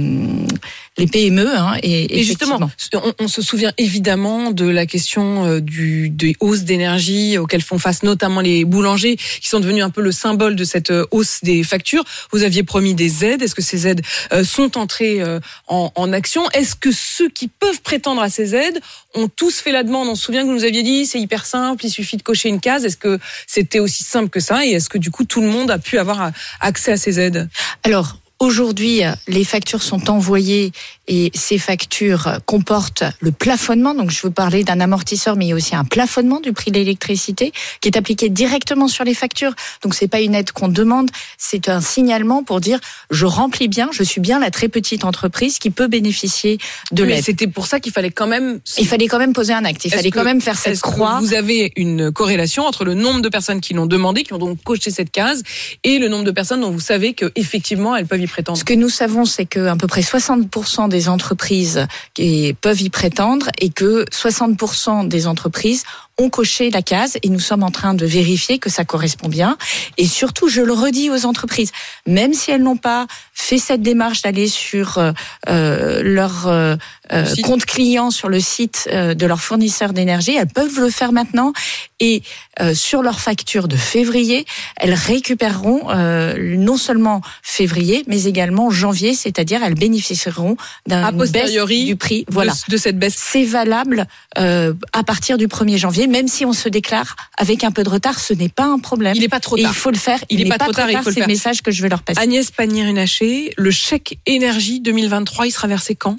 [0.97, 2.59] les PME, hein, et, Et justement,
[2.93, 7.79] on, on se souvient évidemment de la question euh, du, des hausses d'énergie auxquelles font
[7.79, 11.39] face notamment les boulangers, qui sont devenus un peu le symbole de cette euh, hausse
[11.41, 12.03] des factures.
[12.31, 13.41] Vous aviez promis des aides.
[13.41, 16.47] Est-ce que ces aides euh, sont entrées euh, en, en action?
[16.51, 18.79] Est-ce que ceux qui peuvent prétendre à ces aides
[19.15, 20.07] ont tous fait la demande?
[20.09, 22.49] On se souvient que vous nous aviez dit c'est hyper simple, il suffit de cocher
[22.49, 22.85] une case.
[22.85, 23.17] Est-ce que
[23.47, 24.63] c'était aussi simple que ça?
[24.63, 27.49] Et est-ce que du coup tout le monde a pu avoir accès à ces aides
[27.81, 30.71] Alors, Aujourd'hui, les factures sont envoyées
[31.07, 33.93] et ces factures comportent le plafonnement.
[33.93, 36.71] Donc, je veux parler d'un amortisseur, mais il y a aussi un plafonnement du prix
[36.71, 37.51] de l'électricité
[37.81, 39.53] qui est appliqué directement sur les factures.
[39.81, 42.79] Donc, c'est pas une aide qu'on demande, c'est un signalement pour dire
[43.11, 46.57] je remplis bien, je suis bien la très petite entreprise qui peut bénéficier
[46.91, 47.23] de l'aide.
[47.23, 48.59] C'était pour ça qu'il fallait quand même.
[48.77, 49.83] Il fallait quand même poser un acte.
[49.85, 51.19] Il fallait que- quand même faire cette est-ce que croix.
[51.19, 54.61] Vous avez une corrélation entre le nombre de personnes qui l'ont demandé, qui ont donc
[54.63, 55.43] coché cette case,
[55.83, 58.57] et le nombre de personnes dont vous savez que effectivement elles peuvent y prétendre?
[58.57, 62.89] Ce que nous savons, c'est que à peu près 60% des entreprises qui peuvent y
[62.89, 65.83] prétendre et que 60% des entreprises
[66.19, 69.57] ont coché la case et nous sommes en train de vérifier que ça correspond bien.
[69.97, 71.71] Et surtout, je le redis aux entreprises,
[72.05, 75.11] même si elles n'ont pas fait cette démarche d'aller sur euh,
[75.49, 76.75] euh, leur euh,
[77.11, 81.11] euh, compte client sur le site euh, de leur fournisseur d'énergie, elles peuvent le faire
[81.11, 81.51] maintenant
[81.99, 82.21] et
[82.61, 84.45] euh, sur leur facture de février,
[84.77, 90.57] elles récupéreront euh, non seulement février, mais également janvier, c'est-à-dire elles bénéficieront
[90.87, 91.51] d'un baisse
[91.85, 92.23] du prix.
[92.27, 93.15] de- Voilà, de cette baisse.
[93.17, 94.05] C'est valable
[94.37, 97.89] euh, à partir du 1er janvier, même si on se déclare avec un peu de
[97.89, 99.15] retard, ce n'est pas un problème.
[99.15, 99.71] Il n'est pas trop Et tard.
[99.71, 100.23] il faut le faire.
[100.29, 102.01] Il n'est pas, trop tard, il faut le C'est le message que je vais leur
[102.01, 102.19] passer.
[102.19, 106.17] Agnès Pannier-Runacher, le chèque énergie 2023, il sera versé quand?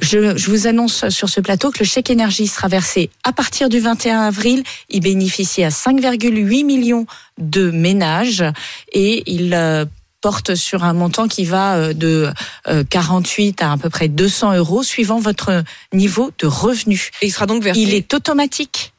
[0.00, 3.68] Je, je vous annonce sur ce plateau que le chèque énergie sera versé à partir
[3.68, 4.62] du 21 avril.
[4.88, 7.06] Il bénéficie à 5,8 millions
[7.38, 8.44] de ménages
[8.92, 9.84] et il euh,
[10.20, 12.30] porte sur un montant qui va euh, de
[12.68, 17.10] euh, 48 à à peu près 200 euros suivant votre niveau de revenu.
[17.22, 17.80] Et il sera donc versé.
[17.80, 18.92] Il est automatique.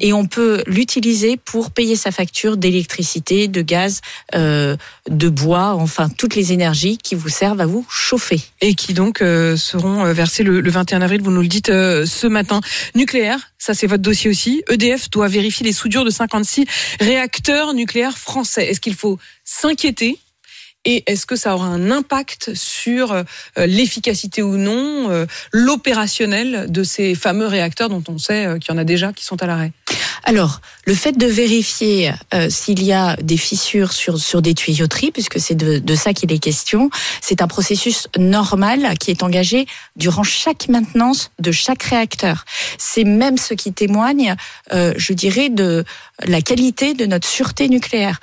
[0.00, 4.00] Et on peut l'utiliser pour payer sa facture d'électricité, de gaz,
[4.34, 4.76] euh,
[5.08, 8.40] de bois, enfin toutes les énergies qui vous servent à vous chauffer.
[8.60, 11.70] et qui donc euh, seront euh, versés le, le 21 avril, vous nous le dites
[11.70, 12.60] euh, ce matin.
[12.94, 14.62] Nucléaire, ça c'est votre dossier aussi.
[14.68, 16.66] EDF doit vérifier les soudures de 56
[17.00, 18.66] réacteurs nucléaires français.
[18.66, 20.18] Est-ce qu'il faut s'inquiéter
[20.86, 23.24] et est-ce que ça aura un impact sur euh,
[23.56, 28.76] l'efficacité ou non, euh, l'opérationnel de ces fameux réacteurs dont on sait euh, qu'il y
[28.76, 29.72] en a déjà qui sont à l'arrêt?
[30.22, 32.12] Alors, le fait de vérifier
[32.48, 36.40] s'il y a des fissures sur, sur des tuyauteries, puisque c'est de, ça qu'il est
[36.40, 42.44] question, c'est un processus normal qui est engagé durant chaque maintenance de chaque réacteur.
[42.76, 44.34] C'est même ce qui témoigne,
[44.72, 45.84] je dirais, de
[46.24, 48.18] la qualité de notre sûreté nucléaire.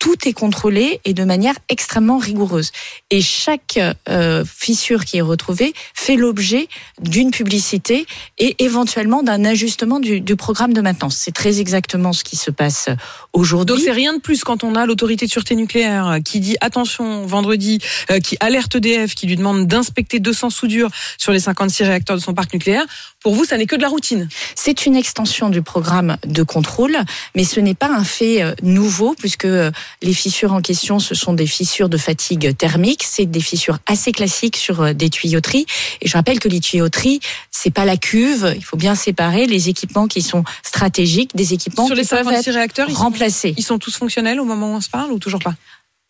[0.00, 2.72] Tout est contrôlé et de manière extrêmement rigoureuse.
[3.10, 3.78] Et chaque
[4.08, 6.68] euh, fissure qui est retrouvée fait l'objet
[7.00, 8.06] d'une publicité
[8.38, 11.16] et éventuellement d'un ajustement du, du, programme de maintenance.
[11.16, 12.88] C'est très exactement ce qui se passe
[13.34, 13.76] aujourd'hui.
[13.76, 17.26] Donc c'est rien de plus quand on a l'autorité de sûreté nucléaire qui dit attention
[17.26, 17.78] vendredi,
[18.10, 20.88] euh, qui alerte EDF, qui lui demande d'inspecter 200 soudures
[21.18, 22.86] sur les 56 réacteurs de son parc nucléaire.
[23.22, 24.28] Pour vous, ça n'est que de la routine.
[24.54, 26.96] C'est une extension du programme de contrôle,
[27.34, 29.70] mais ce n'est pas un fait euh, nouveau puisque euh,
[30.02, 33.02] les fissures en question, ce sont des fissures de fatigue thermique.
[33.04, 35.66] C'est des fissures assez classiques sur euh, des tuyauteries.
[36.00, 37.20] Et je rappelle que les tuyauteries,
[37.50, 38.52] c'est pas la cuve.
[38.56, 42.24] Il faut bien séparer les équipements qui sont stratégiques des équipements sur qui les peuvent
[42.24, 43.48] 56 être réacteurs ils remplacés.
[43.50, 45.54] Sont, ils sont tous fonctionnels au moment où on se parle ou toujours pas?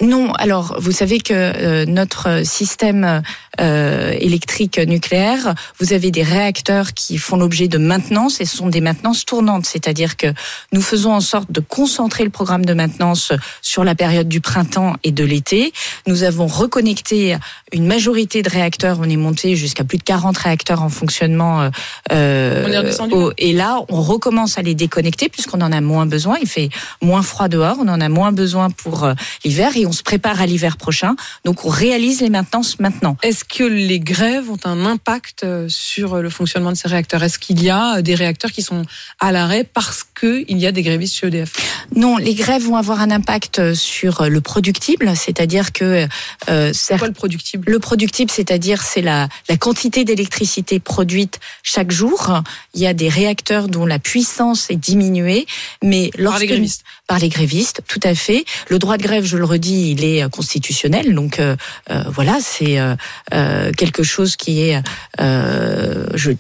[0.00, 3.22] Non, alors vous savez que euh, notre système
[3.60, 8.68] euh, électrique nucléaire, vous avez des réacteurs qui font l'objet de maintenance et ce sont
[8.68, 10.28] des maintenances tournantes, c'est-à-dire que
[10.72, 14.94] nous faisons en sorte de concentrer le programme de maintenance sur la période du printemps
[15.04, 15.72] et de l'été.
[16.06, 17.36] Nous avons reconnecté
[17.72, 21.70] une majorité de réacteurs, on est monté jusqu'à plus de 40 réacteurs en fonctionnement
[22.10, 25.80] euh, on est redescendu, au, et là on recommence à les déconnecter puisqu'on en a
[25.80, 26.70] moins besoin, il fait
[27.02, 30.40] moins froid dehors, on en a moins besoin pour euh, l'hiver et on se prépare
[30.40, 31.16] à l'hiver prochain.
[31.44, 33.16] Donc on réalise les maintenances maintenant.
[33.22, 37.22] Est-ce que les grèves ont un impact euh, sur le fonctionnement de ces réacteurs?
[37.22, 38.84] Est-ce qu'il y a des réacteurs qui sont
[39.18, 41.52] à l'arrêt parce qu'il y a des grévistes chez EDF
[41.94, 46.06] Non, les grèves vont avoir un impact sur le productible, c'est-à-dire que
[46.48, 47.70] euh, quoi le productible?
[47.70, 52.42] Le productible, c'est-à-dire c'est la, la quantité d'électricité produite chaque jour.
[52.74, 55.46] Il y a des réacteurs dont la puissance est diminuée,
[55.82, 58.44] mais lorsque par les grévistes, par les grévistes, tout à fait.
[58.68, 61.56] Le droit de grève, je le redis, il est constitutionnel, donc euh,
[61.90, 64.80] euh, voilà, c'est euh, quelque chose qui est
[65.18, 66.30] je,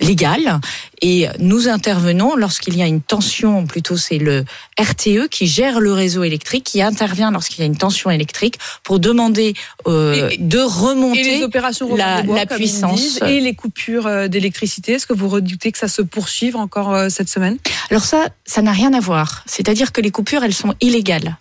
[0.00, 0.60] légal.
[1.02, 4.44] Et nous intervenons lorsqu'il y a une tension, plutôt c'est le
[4.78, 8.98] RTE qui gère le réseau électrique, qui intervient lorsqu'il y a une tension électrique pour
[8.98, 9.54] demander
[9.86, 13.00] euh, et, de remonter et les opérations la, bois, la puissance.
[13.00, 17.08] Disent, et les coupures d'électricité, est-ce que vous redoutez que ça se poursuive encore euh,
[17.08, 17.58] cette semaine?
[17.90, 19.42] Alors ça, ça n'a rien à voir.
[19.46, 21.36] C'est-à-dire que les coupures, elles sont illégales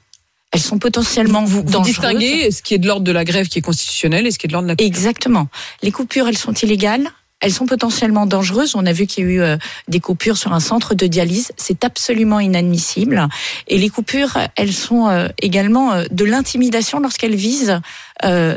[0.52, 3.60] elles sont potentiellement vous, vous distinguez ce qui est de l'ordre de la grève qui
[3.60, 4.88] est constitutionnelle et ce qui est de l'ordre de la coupure.
[4.88, 5.48] Exactement.
[5.84, 7.08] Les coupures, elles sont illégales.
[7.40, 8.76] Elles sont potentiellement dangereuses.
[8.76, 11.52] On a vu qu'il y a eu euh, des coupures sur un centre de dialyse.
[11.58, 13.28] C'est absolument inadmissible.
[13.68, 17.80] Et les coupures, elles sont euh, également euh, de l'intimidation lorsqu'elles visent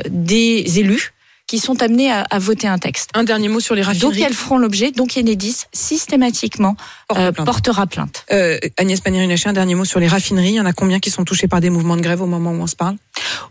[0.09, 1.12] des élus
[1.47, 3.09] qui sont amenés à, à, voter un texte.
[3.13, 4.17] Un dernier mot sur les raffineries.
[4.17, 6.75] Donc elles feront l'objet, donc Enedis systématiquement
[7.07, 7.45] Porte euh, plainte.
[7.45, 8.25] portera plainte.
[8.31, 10.49] Euh, Agnès Pannier-Runacher, un dernier mot sur les raffineries.
[10.49, 12.51] Il y en a combien qui sont touchés par des mouvements de grève au moment
[12.51, 12.95] où on se parle?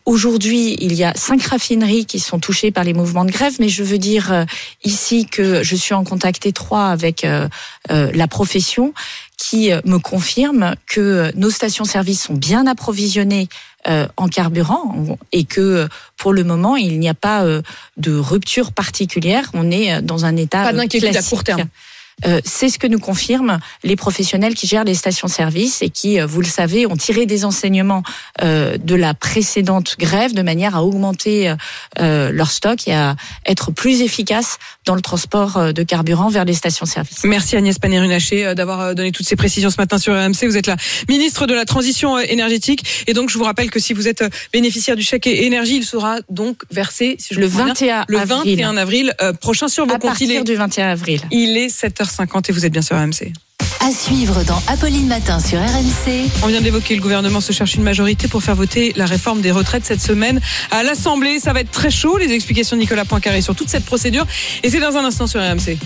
[0.05, 3.69] Aujourd'hui, il y a cinq raffineries qui sont touchées par les mouvements de grève, mais
[3.69, 4.45] je veux dire euh,
[4.85, 7.49] ici que je suis en contact étroit avec euh,
[7.89, 8.95] la profession
[9.37, 13.49] qui me confirme que nos stations-service sont bien approvisionnées
[13.89, 17.63] euh, en carburant et que pour le moment il n'y a pas euh,
[17.97, 19.51] de rupture particulière.
[19.55, 21.65] On est dans un état pas d'inquiétude à court terme.
[22.27, 26.27] Euh, c'est ce que nous confirment les professionnels qui gèrent les stations-service et qui, euh,
[26.27, 28.03] vous le savez, ont tiré des enseignements
[28.43, 31.55] euh, de la précédente grève de manière à augmenter
[31.99, 37.25] leur stock et à être plus efficaces dans le transport de carburant vers les stations-service.
[37.25, 40.47] Merci Agnès Pannier-Runacher d'avoir donné toutes ces précisions ce matin sur RMC.
[40.47, 40.77] Vous êtes la
[41.09, 44.97] ministre de la Transition énergétique et donc je vous rappelle que si vous êtes bénéficiaire
[44.97, 48.57] du chèque énergie, il sera donc versé si je le 21 le avril.
[48.57, 50.11] 21 avril prochain sur vos à comptes.
[50.11, 51.21] partir du 21 avril.
[51.31, 53.33] Il est 7h 50 et vous êtes bien sur RMC.
[53.81, 56.31] À suivre dans Apolline Matin sur RMC.
[56.45, 59.51] On vient d'évoquer le gouvernement se cherche une majorité pour faire voter la réforme des
[59.51, 60.41] retraites cette semaine
[60.71, 61.41] à l'Assemblée.
[61.41, 64.25] Ça va être très chaud, les explications de Nicolas Poincaré sur toute cette procédure.
[64.63, 65.79] Et c'est dans un instant sur RMC.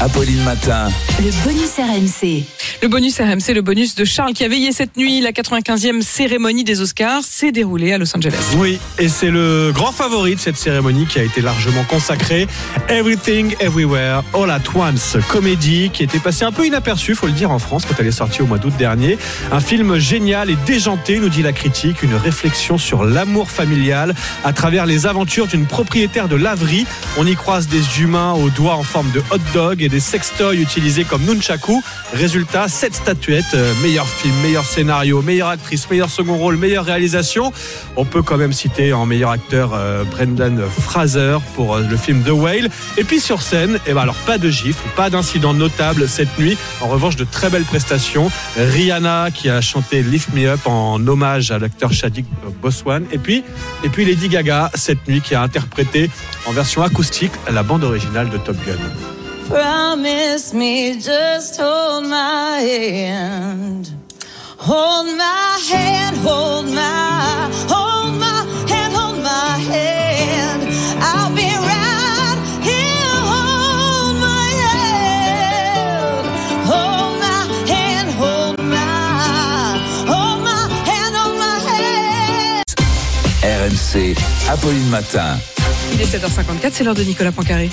[0.00, 0.88] Apolline Matin.
[1.18, 2.44] Le bonus RMC.
[2.82, 5.20] Le bonus RMC, le bonus de Charles qui a veillé cette nuit.
[5.20, 8.54] La 95e cérémonie des Oscars s'est déroulée à Los Angeles.
[8.56, 12.46] Oui, et c'est le grand favori de cette cérémonie qui a été largement consacrée.
[12.88, 17.50] Everything, Everywhere, All at Once, comédie qui était passée un peu inaperçue, faut le dire,
[17.50, 19.18] en France quand elle est sortie au mois d'août dernier.
[19.52, 24.54] Un film génial et déjanté, nous dit la critique, une réflexion sur l'amour familial à
[24.54, 26.86] travers les aventures d'une propriétaire de laverie.
[27.18, 30.60] On y croise des humains aux doigts en forme de hot dog et des sextoys
[30.60, 31.82] utilisés comme nunchaku.
[32.14, 37.52] Résultat, sept statuettes, euh, meilleur film, meilleur scénario, meilleure actrice, meilleur second rôle, meilleure réalisation.
[37.96, 42.22] On peut quand même citer en meilleur acteur euh, Brendan Fraser pour euh, le film
[42.22, 42.70] The Whale.
[42.96, 46.56] Et puis sur scène, eh ben alors pas de gifles, pas d'incident notable cette nuit.
[46.80, 48.30] En revanche, de très belles prestations.
[48.56, 52.26] Rihanna qui a chanté Lift Me Up en hommage à l'acteur Chadwick
[52.62, 53.04] Boseman.
[53.12, 53.44] Et puis,
[53.84, 56.10] et puis Lady Gaga cette nuit qui a interprété
[56.46, 59.09] en version acoustique la bande originale de Top Gun.
[59.50, 63.90] Promise me, just hold my hand.
[64.58, 70.62] Hold my hand, hold my, hold my hand, hold my hand.
[71.02, 76.26] I'll be right here, hold my hand.
[76.70, 77.42] Hold my
[77.72, 82.64] hand, hold my, hold my hand, hold my hand.
[83.42, 84.14] RMC,
[84.48, 85.40] Apolline Matin.
[85.92, 87.68] Il est 7h54, c'est l'heure de Nicolas Pancaré.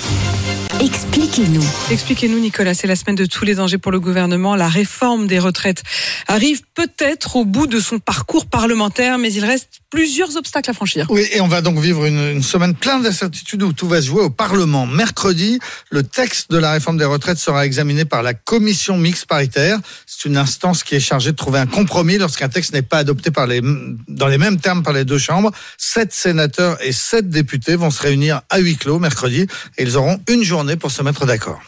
[0.80, 1.64] Expliquez-nous.
[1.90, 2.72] Expliquez-nous, Nicolas.
[2.72, 4.54] C'est la semaine de tous les dangers pour le gouvernement.
[4.54, 5.82] La réforme des retraites
[6.28, 11.06] arrive peut-être au bout de son parcours parlementaire, mais il reste plusieurs obstacles à franchir.
[11.10, 14.06] Oui, et on va donc vivre une, une semaine pleine d'incertitudes où tout va se
[14.06, 14.86] jouer au Parlement.
[14.86, 15.58] Mercredi,
[15.90, 19.80] le texte de la réforme des retraites sera examiné par la commission mixte paritaire.
[20.20, 23.30] C'est une instance qui est chargée de trouver un compromis lorsqu'un texte n'est pas adopté
[23.30, 23.60] par les,
[24.08, 25.52] dans les mêmes termes par les deux chambres.
[25.76, 30.20] Sept sénateurs et sept députés vont se réunir à huis clos mercredi et ils auront
[30.28, 31.60] une journée pour se mettre d'accord.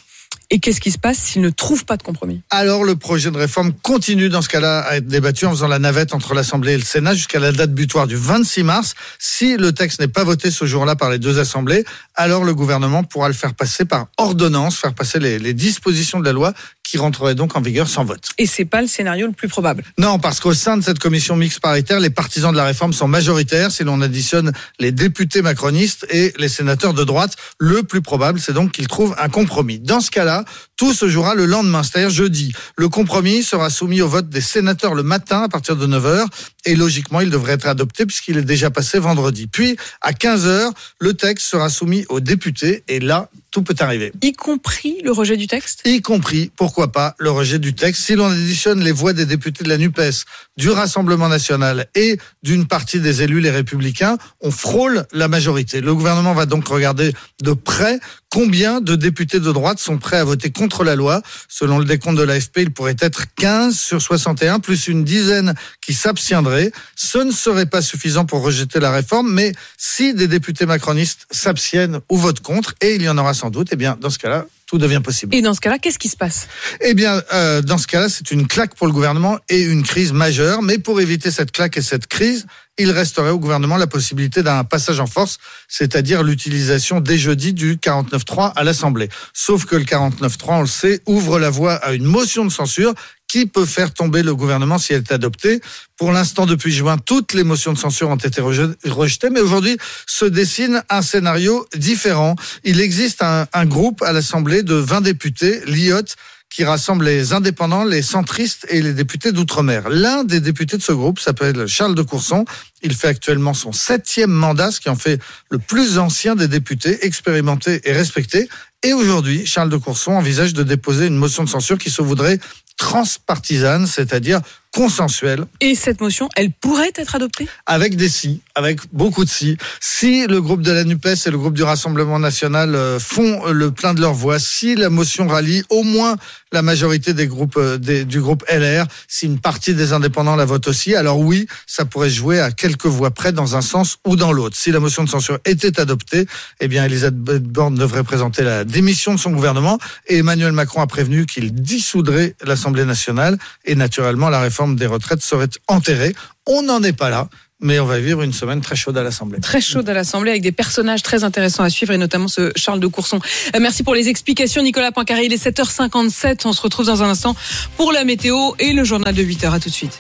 [0.53, 2.43] Et qu'est-ce qui se passe s'ils ne trouvent pas de compromis?
[2.51, 5.79] Alors le projet de réforme continue dans ce cas-là à être débattu en faisant la
[5.79, 8.95] navette entre l'Assemblée et le Sénat jusqu'à la date butoir du 26 mars.
[9.21, 11.85] Si le texte n'est pas voté ce jour-là par les deux assemblées,
[12.17, 16.25] alors le gouvernement pourra le faire passer par ordonnance, faire passer les, les dispositions de
[16.25, 16.53] la loi
[16.91, 18.31] qui rentreraient donc en vigueur sans vote.
[18.37, 19.85] Et c'est pas le scénario le plus probable.
[19.97, 23.07] Non, parce qu'au sein de cette commission mixte paritaire, les partisans de la réforme sont
[23.07, 24.51] majoritaires si l'on additionne
[24.81, 27.37] les députés macronistes et les sénateurs de droite.
[27.59, 29.79] Le plus probable, c'est donc qu'ils trouvent un compromis.
[29.79, 30.45] Dans ce cas-là,
[30.77, 32.53] tout se jouera le lendemain, c'est-à-dire jeudi.
[32.77, 36.27] Le compromis sera soumis au vote des sénateurs le matin à partir de 9h
[36.65, 39.47] et logiquement, il devrait être adopté puisqu'il est déjà passé vendredi.
[39.47, 44.13] Puis, à 15h, le texte sera soumis aux députés et là, tout peut arriver.
[44.23, 45.83] Y compris le rejet du texte?
[45.85, 48.03] Y compris, pourquoi pas, le rejet du texte.
[48.03, 50.25] Si l'on additionne les voix des députés de la NUPES,
[50.57, 55.81] du Rassemblement national et d'une partie des élus, les républicains, on frôle la majorité.
[55.81, 57.13] Le gouvernement va donc regarder
[57.43, 57.99] de près
[58.31, 61.21] combien de députés de droite sont prêts à voter contre la loi?
[61.49, 65.93] Selon le décompte de l'AFP, il pourrait être 15 sur 61, plus une dizaine qui
[65.93, 66.73] s'abstiendraient.
[66.97, 72.01] Ce ne serait pas suffisant pour rejeter la réforme, mais si des députés macronistes s'abstiennent
[72.09, 74.47] ou votent contre, et il y en aura sans doute, eh bien, dans ce cas-là,
[74.71, 75.35] tout devient possible.
[75.35, 76.47] Et dans ce cas-là, qu'est-ce qui se passe?
[76.81, 80.13] Eh bien, euh, dans ce cas-là, c'est une claque pour le gouvernement et une crise
[80.13, 80.63] majeure.
[80.63, 82.47] Mais pour éviter cette claque et cette crise,
[82.81, 85.39] il resterait au gouvernement la possibilité d'un passage en force,
[85.69, 89.11] c'est-à-dire l'utilisation dès jeudi du 49.3 à l'Assemblée.
[89.35, 92.95] Sauf que le 49.3, on le sait, ouvre la voie à une motion de censure
[93.29, 95.61] qui peut faire tomber le gouvernement si elle est adoptée.
[95.97, 99.77] Pour l'instant, depuis juin, toutes les motions de censure ont été rejetées, mais aujourd'hui
[100.07, 102.35] se dessine un scénario différent.
[102.65, 106.07] Il existe un, un groupe à l'Assemblée de 20 députés, l'IOT,
[106.51, 109.89] qui rassemble les indépendants, les centristes et les députés d'outre-mer.
[109.89, 112.45] L'un des députés de ce groupe s'appelle Charles de Courson.
[112.83, 115.21] Il fait actuellement son septième mandat, ce qui en fait
[115.51, 118.49] le plus ancien des députés, expérimentés et respectés.
[118.83, 122.41] Et aujourd'hui, Charles de Courson envisage de déposer une motion de censure qui se voudrait
[122.77, 124.41] transpartisane, c'est-à-dire
[124.73, 125.45] consensuelle.
[125.61, 127.49] Et cette motion, elle pourrait être adoptée?
[127.67, 129.57] Avec des si, avec beaucoup de si.
[129.81, 133.71] Si le groupe de la NUPES et le groupe du Rassemblement national euh, font le
[133.73, 136.17] plein de leur voix, si la motion rallie au moins
[136.53, 140.45] la majorité des groupes euh, des, du groupe LR, si une partie des indépendants la
[140.45, 144.17] vote aussi, alors oui, ça pourrait jouer à quelques voix près dans un sens ou
[144.17, 144.57] dans l'autre.
[144.57, 146.27] Si la motion de censure était adoptée,
[146.61, 150.87] eh bien Elisabeth Borne devrait présenter la démission de son gouvernement et Emmanuel Macron a
[150.87, 156.15] prévenu qu'il dissoudrait l'Assemblée nationale et naturellement la réforme des retraites serait enterrée.
[156.47, 157.29] On n'en est pas là.
[157.63, 159.39] Mais on va vivre une semaine très chaude à l'Assemblée.
[159.39, 162.81] Très chaude à l'Assemblée avec des personnages très intéressants à suivre et notamment ce Charles
[162.81, 163.21] de Courson.
[163.55, 165.27] Euh, merci pour les explications Nicolas Poincaré.
[165.27, 166.41] Il est 7h57.
[166.47, 167.37] On se retrouve dans un instant
[167.77, 169.53] pour la météo et le journal de 8h.
[169.53, 169.99] À tout de suite.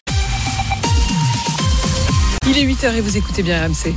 [2.48, 3.94] Il est 8h et vous écoutez bien RMC.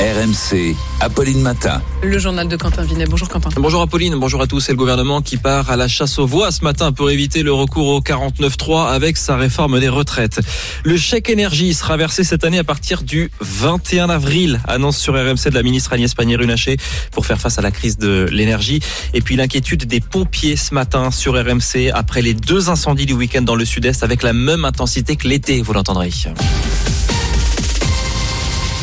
[0.00, 1.82] RMC, Apolline Matin.
[2.04, 3.06] Le journal de Quentin Vinet.
[3.06, 3.50] Bonjour Quentin.
[3.56, 4.60] Bonjour Apolline, bonjour à tous.
[4.60, 7.52] C'est le gouvernement qui part à la chasse aux voix ce matin pour éviter le
[7.52, 10.38] recours au 49.3 avec sa réforme des retraites.
[10.84, 15.50] Le chèque énergie sera versé cette année à partir du 21 avril, annonce sur RMC
[15.50, 16.76] de la ministre Agnès Pannier-Runacher
[17.10, 18.78] pour faire face à la crise de l'énergie.
[19.14, 23.42] Et puis l'inquiétude des pompiers ce matin sur RMC après les deux incendies du week-end
[23.42, 26.12] dans le sud-est avec la même intensité que l'été, vous l'entendrez.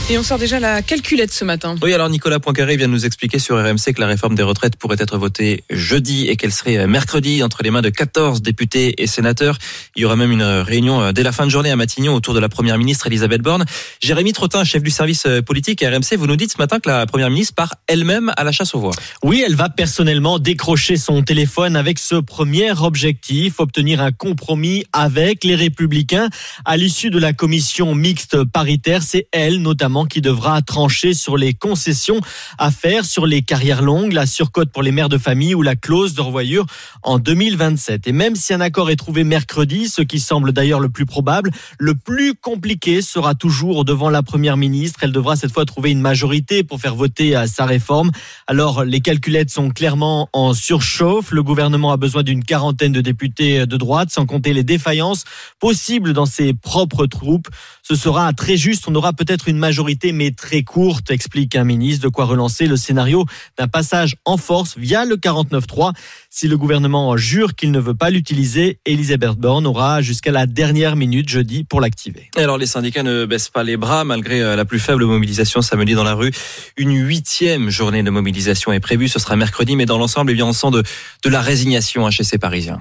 [0.07, 1.75] Et on sort déjà la calculette ce matin.
[1.81, 4.75] Oui, alors Nicolas Poincaré vient de nous expliquer sur RMC que la réforme des retraites
[4.75, 9.07] pourrait être votée jeudi et qu'elle serait mercredi entre les mains de 14 députés et
[9.07, 9.57] sénateurs.
[9.95, 12.39] Il y aura même une réunion dès la fin de journée à Matignon autour de
[12.39, 13.65] la première ministre Elisabeth Borne.
[13.99, 17.07] Jérémy Trottin, chef du service politique à RMC, vous nous dites ce matin que la
[17.07, 18.93] première ministre part elle-même à la chasse aux voix.
[19.23, 25.43] Oui, elle va personnellement décrocher son téléphone avec ce premier objectif, obtenir un compromis avec
[25.43, 26.29] les républicains
[26.63, 29.01] à l'issue de la commission mixte paritaire.
[29.01, 32.19] C'est elle notamment qui devra trancher sur les concessions
[32.57, 35.77] à faire sur les carrières longues, la surcote pour les mères de famille ou la
[35.77, 36.65] clause de revoyure
[37.03, 38.07] en 2027.
[38.07, 41.51] Et même si un accord est trouvé mercredi, ce qui semble d'ailleurs le plus probable,
[41.79, 44.99] le plus compliqué sera toujours devant la première ministre.
[45.03, 48.11] Elle devra cette fois trouver une majorité pour faire voter sa réforme.
[48.47, 51.31] Alors les calculettes sont clairement en surchauffe.
[51.31, 55.23] Le gouvernement a besoin d'une quarantaine de députés de droite, sans compter les défaillances
[55.59, 57.47] possibles dans ses propres troupes.
[57.87, 58.85] Ce sera très juste.
[58.87, 62.03] On aura peut-être une majorité, mais très courte, explique un ministre.
[62.03, 63.25] De quoi relancer le scénario
[63.59, 65.93] d'un passage en force via le 49-3.
[66.31, 70.95] Si le gouvernement jure qu'il ne veut pas l'utiliser, Elisabeth Borne aura jusqu'à la dernière
[70.95, 72.31] minute jeudi pour l'activer.
[72.37, 75.93] Alors les syndicats ne baissent pas les bras malgré euh, la plus faible mobilisation samedi
[75.93, 76.31] dans la rue.
[76.77, 79.09] Une huitième journée de mobilisation est prévue.
[79.09, 80.81] Ce sera mercredi, mais dans l'ensemble, eh bien, on sent de,
[81.23, 82.79] de la résignation chez ces Parisiens.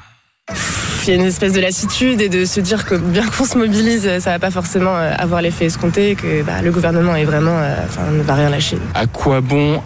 [1.07, 3.59] Il y a une espèce de lassitude et de se dire que bien qu'on se
[3.59, 7.59] mobilise, ça va pas forcément euh, avoir l'effet escompté, que bah, le gouvernement est vraiment,
[7.59, 8.79] euh, enfin, ne va rien lâcher.
[8.95, 9.83] À quoi bon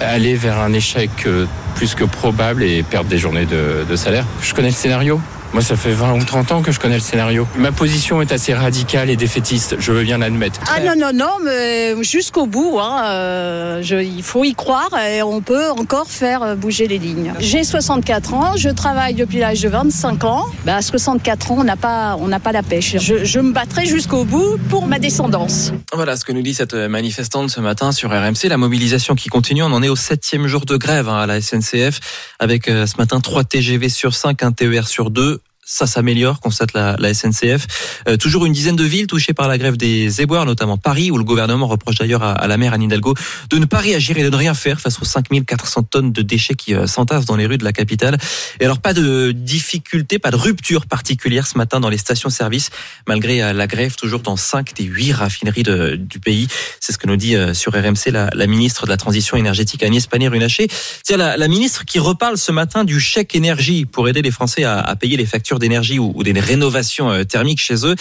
[0.00, 4.24] aller vers un échec euh, plus que probable et perdre des journées de salaire?
[4.40, 5.20] Je connais le scénario.
[5.54, 7.46] Moi, ça fait 20 ou 30 ans que je connais le scénario.
[7.56, 10.58] Ma position est assez radicale et défaitiste, je veux bien l'admettre.
[10.66, 15.22] Ah non, non, non, mais jusqu'au bout, hein, euh, je, il faut y croire et
[15.22, 17.32] on peut encore faire bouger les lignes.
[17.38, 20.44] J'ai 64 ans, je travaille depuis l'âge de 25 ans.
[20.64, 22.96] Bah, à 64 ans, on n'a pas, on n'a pas la pêche.
[22.98, 25.70] Je, je me battrai jusqu'au bout pour ma descendance.
[25.92, 28.48] Voilà ce que nous dit cette manifestante ce matin sur RMC.
[28.48, 29.62] La mobilisation qui continue.
[29.62, 32.00] On en est au septième jour de grève hein, à la SNCF
[32.40, 36.72] avec euh, ce matin 3 TGV sur 5, un TER sur 2 ça s'améliore, constate
[36.74, 37.66] la, la SNCF.
[38.08, 41.18] Euh, toujours une dizaine de villes touchées par la grève des éboueurs, notamment Paris, où
[41.18, 43.14] le gouvernement reproche d'ailleurs à, à, la maire Anne Hidalgo
[43.50, 46.54] de ne pas réagir et de ne rien faire face aux 5400 tonnes de déchets
[46.54, 48.18] qui euh, s'entassent dans les rues de la capitale.
[48.60, 52.70] Et alors pas de difficulté, pas de rupture particulière ce matin dans les stations-service,
[53.08, 56.48] malgré euh, la grève toujours dans 5 des 8 raffineries de, du pays.
[56.80, 59.82] C'est ce que nous dit euh, sur RMC la, la, ministre de la Transition énergétique
[59.82, 60.68] Agnès Pannier-Runacher.
[61.02, 64.64] C'est la, la ministre qui reparle ce matin du chèque énergie pour aider les Français
[64.64, 67.96] à, à payer les factures d'énergie ou, des rénovations thermiques chez eux.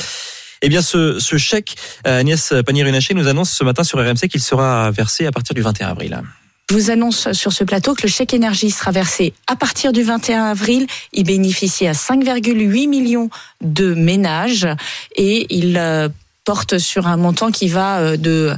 [0.61, 1.75] Eh bien, ce, ce chèque,
[2.05, 5.89] Agnès Pannier-Runacher nous annonce ce matin sur RMC qu'il sera versé à partir du 21
[5.89, 6.21] avril.
[6.69, 10.01] Je vous annonce sur ce plateau que le chèque énergie sera versé à partir du
[10.01, 10.87] 21 avril.
[11.11, 13.29] Il bénéficie à 5,8 millions
[13.61, 14.67] de ménages
[15.15, 15.79] et il
[16.45, 18.55] porte sur un montant qui va de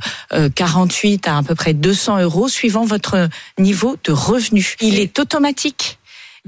[0.56, 3.28] 48 à à peu près 200 euros suivant votre
[3.58, 4.76] niveau de revenu.
[4.82, 5.98] Il est automatique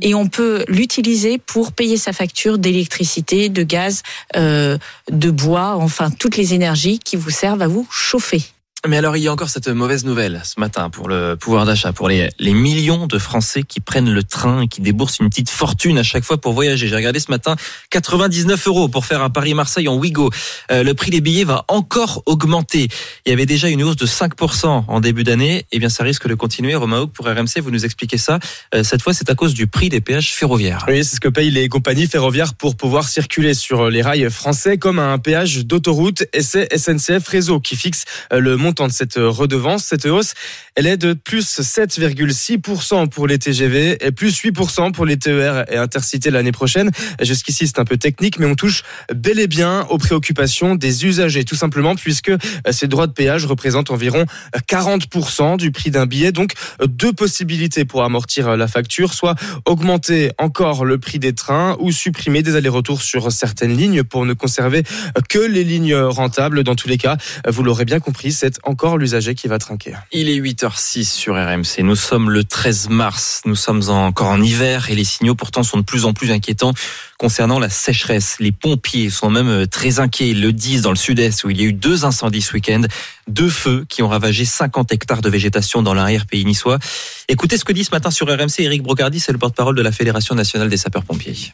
[0.01, 4.03] et on peut l'utiliser pour payer sa facture d'électricité, de gaz,
[4.35, 4.77] euh,
[5.11, 8.43] de bois, enfin toutes les énergies qui vous servent à vous chauffer.
[8.87, 11.91] Mais alors, il y a encore cette mauvaise nouvelle ce matin pour le pouvoir d'achat,
[11.91, 15.49] pour les, les millions de Français qui prennent le train et qui déboursent une petite
[15.49, 16.87] fortune à chaque fois pour voyager.
[16.87, 17.57] J'ai regardé ce matin,
[17.89, 20.29] 99 euros pour faire un Paris-Marseille en Ouigo.
[20.71, 22.87] Euh, le prix des billets va encore augmenter.
[23.25, 25.65] Il y avait déjà une hausse de 5% en début d'année.
[25.73, 26.73] Eh bien, ça risque de continuer.
[26.75, 28.39] Romain Houck, pour RMC, vous nous expliquez ça.
[28.73, 30.85] Euh, cette fois, c'est à cause du prix des péages ferroviaires.
[30.87, 34.77] Oui, c'est ce que payent les compagnies ferroviaires pour pouvoir circuler sur les rails français
[34.77, 36.23] comme un péage d'autoroute.
[36.31, 39.85] Et c'est SNCF Réseau qui fixe euh, le montant de cette redevance.
[39.85, 40.33] Cette hausse,
[40.75, 45.77] elle est de plus 7,6% pour les TGV et plus 8% pour les TER et
[45.77, 46.91] Intercité l'année prochaine.
[47.21, 48.83] Jusqu'ici, c'est un peu technique, mais on touche
[49.13, 52.31] bel et bien aux préoccupations des usagers, tout simplement, puisque
[52.69, 54.25] ces droits de péage représentent environ
[54.69, 56.31] 40% du prix d'un billet.
[56.31, 56.53] Donc,
[56.85, 59.35] deux possibilités pour amortir la facture, soit
[59.65, 64.33] augmenter encore le prix des trains ou supprimer des allers-retours sur certaines lignes pour ne
[64.33, 64.83] conserver
[65.29, 66.63] que les lignes rentables.
[66.63, 67.17] Dans tous les cas,
[67.47, 69.93] vous l'aurez bien compris, c'est encore l'usager qui va trinquer.
[70.11, 71.83] Il est 8h06 sur RMC.
[71.83, 73.41] Nous sommes le 13 mars.
[73.45, 76.73] Nous sommes encore en hiver et les signaux pourtant sont de plus en plus inquiétants
[77.17, 78.37] concernant la sécheresse.
[78.39, 80.29] Les pompiers sont même très inquiets.
[80.29, 82.81] Ils le disent dans le sud-est où il y a eu deux incendies ce week-end,
[83.27, 86.79] deux feux qui ont ravagé 50 hectares de végétation dans l'arrière-pays niçois.
[87.27, 89.91] Écoutez ce que dit ce matin sur RMC Eric Brocardi, c'est le porte-parole de la
[89.91, 91.53] Fédération nationale des sapeurs-pompiers.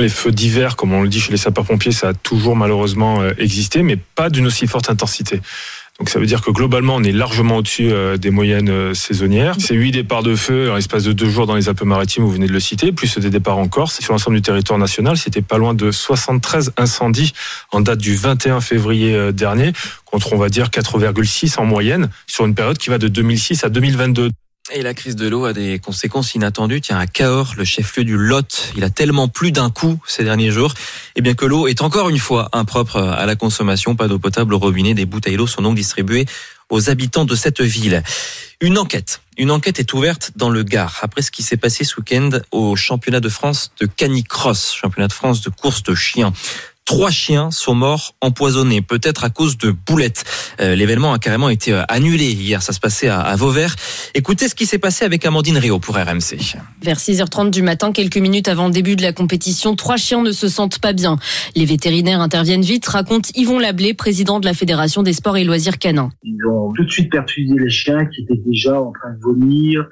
[0.00, 3.82] Les feux d'hiver, comme on le dit chez les sapeurs-pompiers, ça a toujours malheureusement existé,
[3.82, 5.40] mais pas d'une aussi forte intensité.
[5.98, 9.56] Donc ça veut dire que globalement, on est largement au-dessus des moyennes saisonnières.
[9.58, 12.46] C'est huit départs de feu en l'espace de deux jours dans les Alpes-Maritimes, vous venez
[12.46, 13.98] de le citer, plus des départs en Corse.
[13.98, 17.32] Sur l'ensemble du territoire national, c'était pas loin de 73 incendies
[17.72, 19.72] en date du 21 février dernier,
[20.04, 23.68] contre on va dire 4,6 en moyenne sur une période qui va de 2006 à
[23.68, 24.30] 2022.
[24.70, 26.82] Et la crise de l'eau a des conséquences inattendues.
[26.82, 30.50] Tiens, à Cahors, le chef-lieu du Lot, il a tellement plu d'un coup ces derniers
[30.50, 30.74] jours,
[31.16, 33.96] et bien que l'eau est encore une fois impropre à la consommation.
[33.96, 34.92] Pas d'eau potable au robinet.
[34.92, 36.26] Des bouteilles d'eau sont donc distribuées
[36.68, 38.02] aux habitants de cette ville.
[38.60, 39.22] Une enquête.
[39.38, 42.76] Une enquête est ouverte dans le Gard après ce qui s'est passé ce week-end au
[42.76, 46.34] championnat de France de canicross, championnat de France de course de chiens
[46.88, 50.24] Trois chiens sont morts empoisonnés, peut-être à cause de boulettes.
[50.58, 53.76] Euh, L'événement a carrément été euh, annulé hier, ça se passait à, à Vauvert.
[54.14, 56.38] Écoutez ce qui s'est passé avec Amandine Rio pour RMC.
[56.80, 60.32] Vers 6h30 du matin, quelques minutes avant le début de la compétition, trois chiens ne
[60.32, 61.18] se sentent pas bien.
[61.54, 65.76] Les vétérinaires interviennent vite, raconte Yvon Lablé, président de la Fédération des sports et loisirs
[65.76, 66.08] canins.
[66.22, 69.84] Ils ont tout de suite perfusé les chiens qui étaient déjà en train de vomir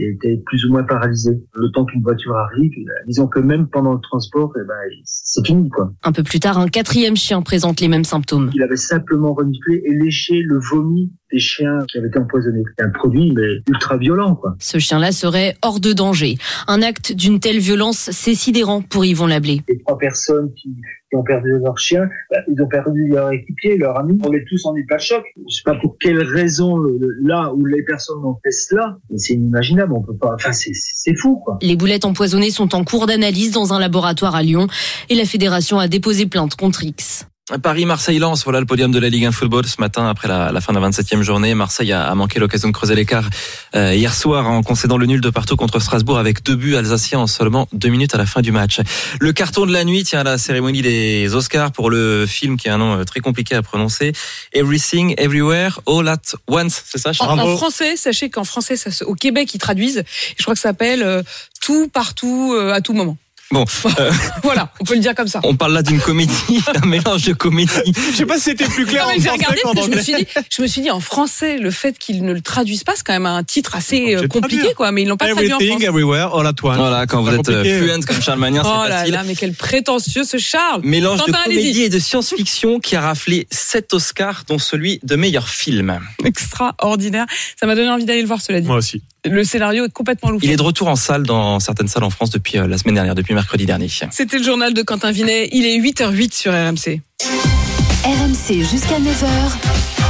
[0.00, 1.42] et étaient plus ou moins paralysés.
[1.54, 2.72] Le temps qu'une voiture arrive,
[3.06, 4.74] disons que même pendant le transport, eh ben,
[5.04, 5.92] c'est fini quoi.
[6.02, 8.50] Un peu plus tard, un quatrième chien présente les mêmes symptômes.
[8.54, 12.62] Il avait simplement reniflé et léché le vomi des chiens qui avaient été empoisonnés.
[12.78, 14.56] C'est un produit mais ultra violent quoi.
[14.58, 16.36] Ce chien-là serait hors de danger.
[16.68, 19.60] Un acte d'une telle violence, c'est sidérant pour Yvon Lablé.
[19.68, 20.68] Les trois personnes qui,
[21.08, 24.18] qui ont perdu leur chien, bah, ils ont perdu leur équipier, leur ami.
[24.26, 25.24] On est tous en état de choc.
[25.48, 28.96] Je sais pas pour quelle raison le- le- là où les personnes ont fait cela,
[29.10, 29.92] mais c'est inimaginable.
[29.92, 30.34] On peut pas.
[30.34, 30.70] Enfin, c'est-
[31.16, 31.58] fou quoi.
[31.62, 34.68] Les boulettes empoisonnées sont en cours d'analyse dans un laboratoire à Lyon
[35.08, 37.26] et la fédération a déposé plainte contre X.
[37.58, 40.72] Paris-Marseille-Lens, voilà le podium de la Ligue 1 Football ce matin après la, la fin
[40.72, 41.54] de la 27e journée.
[41.54, 43.28] Marseille a, a manqué l'occasion de creuser l'écart
[43.74, 47.20] euh, hier soir en concédant le nul de partout contre Strasbourg avec deux buts alsaciens
[47.20, 48.80] en seulement deux minutes à la fin du match.
[49.20, 52.68] Le carton de la nuit tient à la cérémonie des Oscars pour le film qui
[52.68, 54.12] a un nom euh, très compliqué à prononcer.
[54.52, 59.04] Everything, Everywhere, All at Once, c'est ça En, en français, sachez qu'en français, ça se-
[59.04, 59.98] au Québec, ils traduisent.
[59.98, 60.04] Et
[60.38, 61.22] je crois que ça s'appelle euh,
[61.60, 63.16] tout, partout, euh, à tout moment.
[63.52, 63.64] Bon,
[63.98, 64.12] euh,
[64.44, 65.40] Voilà, on peut le dire comme ça.
[65.42, 66.32] on parle là d'une comédie,
[66.82, 67.70] un mélange de comédie.
[68.12, 69.86] Je sais pas si c'était plus clair Non, en mais j'ai français regardé qu'en parce
[69.88, 72.32] que je me suis dit, je me suis dit en français, le fait qu'ils ne
[72.32, 74.74] le traduisent pas, c'est quand même un titre assez euh, compliqué, traduit.
[74.76, 74.92] quoi.
[74.92, 75.86] Mais ils l'ont pas traduit en Everything, français.
[75.88, 76.76] everywhere, all at once.
[76.76, 79.14] Voilà, quand vous êtes euh, fluent comme Charles Magnin, Oh c'est là facile.
[79.14, 80.82] là, mais quel prétentieux ce Charles.
[80.84, 85.48] Mélange de comédie et de science-fiction qui a raflé 7 Oscars, dont celui de meilleur
[85.48, 85.98] film.
[86.24, 87.26] Extraordinaire.
[87.58, 88.66] Ça m'a donné envie d'aller le voir, cela dit.
[88.68, 89.02] Moi aussi.
[89.24, 90.44] Le scénario est complètement loufoque.
[90.44, 92.94] Il est de retour en salle dans certaines salles en France depuis euh, la semaine
[92.94, 93.88] dernière, depuis mercredi dernier.
[94.10, 95.48] C'était le journal de Quentin Vinet.
[95.52, 97.00] Il est 8h08 sur RMC.
[98.04, 99.28] RMC jusqu'à 9h.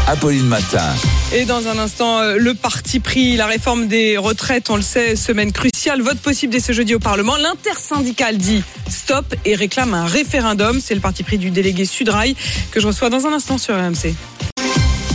[0.07, 0.95] Apolline Matin.
[1.33, 5.17] Et dans un instant, euh, le parti pris, la réforme des retraites, on le sait,
[5.17, 7.37] semaine cruciale, vote possible dès ce jeudi au Parlement.
[7.37, 10.81] L'intersyndicale dit stop et réclame un référendum.
[10.81, 12.37] C'est le parti pris du délégué Sudrail
[12.71, 14.15] que je reçois dans un instant sur RMC.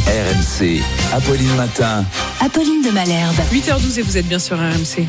[0.08, 0.82] RMC.
[1.14, 2.06] Apolline Matin.
[2.40, 3.36] Apolline de Malherbe.
[3.52, 5.08] 8h12 et vous êtes bien sur RMC.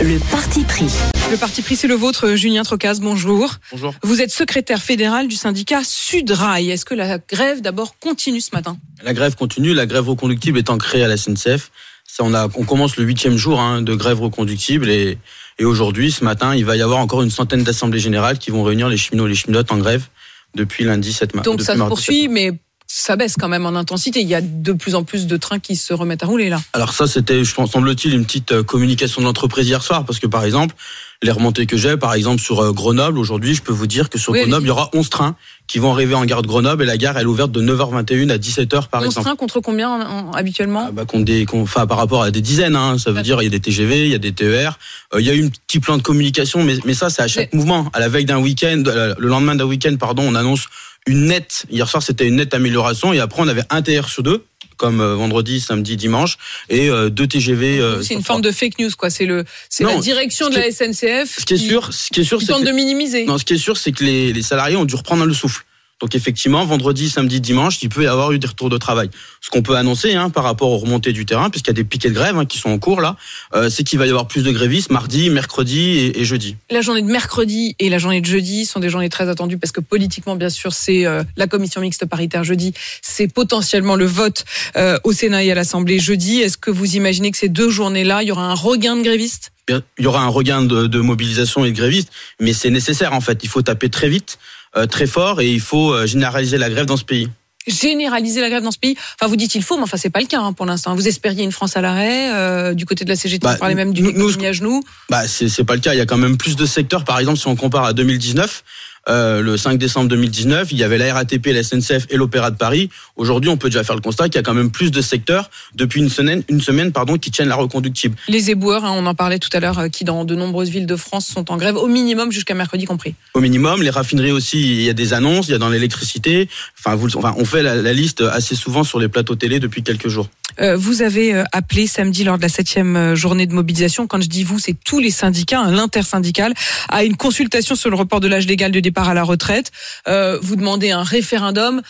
[0.00, 0.86] Le parti pris.
[1.32, 3.00] Le parti pris, c'est le vôtre, Julien Trocaz.
[3.00, 3.54] Bonjour.
[3.72, 3.92] Bonjour.
[4.04, 6.70] Vous êtes secrétaire fédéral du syndicat Sudrail.
[6.70, 8.76] Est-ce que la grève d'abord continue ce matin?
[9.02, 11.72] La grève continue, la grève reconductible étant créée à la SNCF.
[12.06, 15.18] Ça, on, a, on commence le huitième jour hein, de grève reconductible et,
[15.58, 18.62] et aujourd'hui, ce matin, il va y avoir encore une centaine d'assemblées générales qui vont
[18.62, 20.06] réunir les cheminots et les cheminotes en grève
[20.54, 21.44] depuis lundi 7 mars.
[21.44, 22.52] Donc ça se poursuit, mais
[22.86, 24.20] ça baisse quand même en intensité.
[24.20, 26.60] Il y a de plus en plus de trains qui se remettent à rouler là.
[26.74, 30.18] Alors ça, c'était, je pense, semble-t-il, une petite euh, communication de l'entreprise hier soir, parce
[30.18, 30.74] que par exemple,
[31.22, 34.18] les remontées que j'ai, par exemple sur euh, Grenoble, aujourd'hui, je peux vous dire que
[34.18, 35.36] sur Oui, Grenoble, il y aura 11 trains
[35.66, 38.30] qui vont arriver en gare de Grenoble et la gare, elle est ouverte de 9h21
[38.30, 39.24] à 17h par 11 exemple.
[39.24, 42.76] trains contre combien en- en- habituellement Bah, contre des, enfin, par rapport à des dizaines,
[42.76, 44.78] hein, ça veut dire il y a des TGV, il y a des TER,
[45.14, 47.28] euh, il y a eu un petit plan de communication, mais, mais ça c'est à
[47.28, 47.88] chaque mouvement.
[47.94, 50.66] À la veille d'un week-end, le lendemain d'un week-end, pardon, on annonce
[51.06, 51.66] une nette.
[51.70, 54.44] Hier soir c'était une nette amélioration et après on avait un TR sur deux,
[54.76, 56.36] comme euh, vendredi, samedi, dimanche,
[56.68, 57.78] et euh, deux TGV.
[57.78, 59.10] euh, C'est une forme de fake news quoi.
[59.10, 61.38] C'est le, c'est la direction de la SNCF.
[61.40, 63.24] Ce qui est sûr, ce qui est sûr, c'est de minimiser.
[63.24, 65.64] Non, ce qui est sûr, c'est que les, les salariés ont dû reprendre le souffle.
[66.04, 69.08] Donc effectivement, vendredi, samedi, dimanche, il peut y avoir eu des retours de travail.
[69.40, 71.84] Ce qu'on peut annoncer hein, par rapport aux remontées du terrain, puisqu'il y a des
[71.84, 73.16] piquets de grève hein, qui sont en cours là,
[73.54, 76.56] euh, c'est qu'il va y avoir plus de grévistes mardi, mercredi et, et jeudi.
[76.68, 79.72] La journée de mercredi et la journée de jeudi sont des journées très attendues parce
[79.72, 82.74] que politiquement, bien sûr, c'est euh, la commission mixte paritaire jeudi.
[83.00, 84.44] C'est potentiellement le vote
[84.76, 86.42] euh, au Sénat et à l'Assemblée jeudi.
[86.42, 89.52] Est-ce que vous imaginez que ces deux journées-là, il y aura un regain de grévistes?
[89.70, 93.22] Il y aura un regain de, de mobilisation et de grévistes, mais c'est nécessaire en
[93.22, 93.40] fait.
[93.42, 94.38] Il faut taper très vite,
[94.86, 97.28] très fort, et il faut euh, généraliser la grève dans ce pays.
[97.66, 100.20] Généraliser la grève dans ce pays Enfin, vous dites il faut, mais enfin, c'est pas
[100.20, 100.94] le cas hein, pour l'instant.
[100.94, 102.30] Vous espériez une France à l'arrêt.
[102.34, 104.82] euh, du côté de la CGT, Bah, on parlait même d'une économie à genoux.
[105.08, 105.94] Bah, c'est pas le cas.
[105.94, 107.04] Il y a quand même plus de secteurs.
[107.04, 108.62] Par exemple, si on compare à 2019,
[109.08, 112.56] euh, le 5 décembre 2019, il y avait la RATP, la SNCF et l'Opéra de
[112.56, 112.88] Paris.
[113.16, 115.50] Aujourd'hui, on peut déjà faire le constat qu'il y a quand même plus de secteurs
[115.74, 118.16] depuis une semaine, une semaine, pardon, qui tiennent la reconductible.
[118.28, 120.86] Les éboueurs, hein, on en parlait tout à l'heure, euh, qui dans de nombreuses villes
[120.86, 123.14] de France sont en grève au minimum jusqu'à mercredi compris.
[123.34, 126.48] Au minimum, les raffineries aussi, il y a des annonces, il y a dans l'électricité.
[126.78, 129.60] Enfin, vous, le- enfin, on fait la, la liste assez souvent sur les plateaux télé
[129.60, 130.28] depuis quelques jours.
[130.60, 134.06] Euh, vous avez euh, appelé samedi lors de la septième euh, journée de mobilisation.
[134.06, 136.54] Quand je dis vous, c'est tous les syndicats, hein, l'intersyndical,
[136.88, 139.70] à une consultation sur le report de l'âge légal de départ à la retraite.
[140.06, 141.82] Vous demandez un référendum.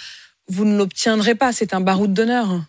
[0.48, 1.52] Vous ne l'obtiendrez pas.
[1.52, 2.62] C'est un baroud d'honneur.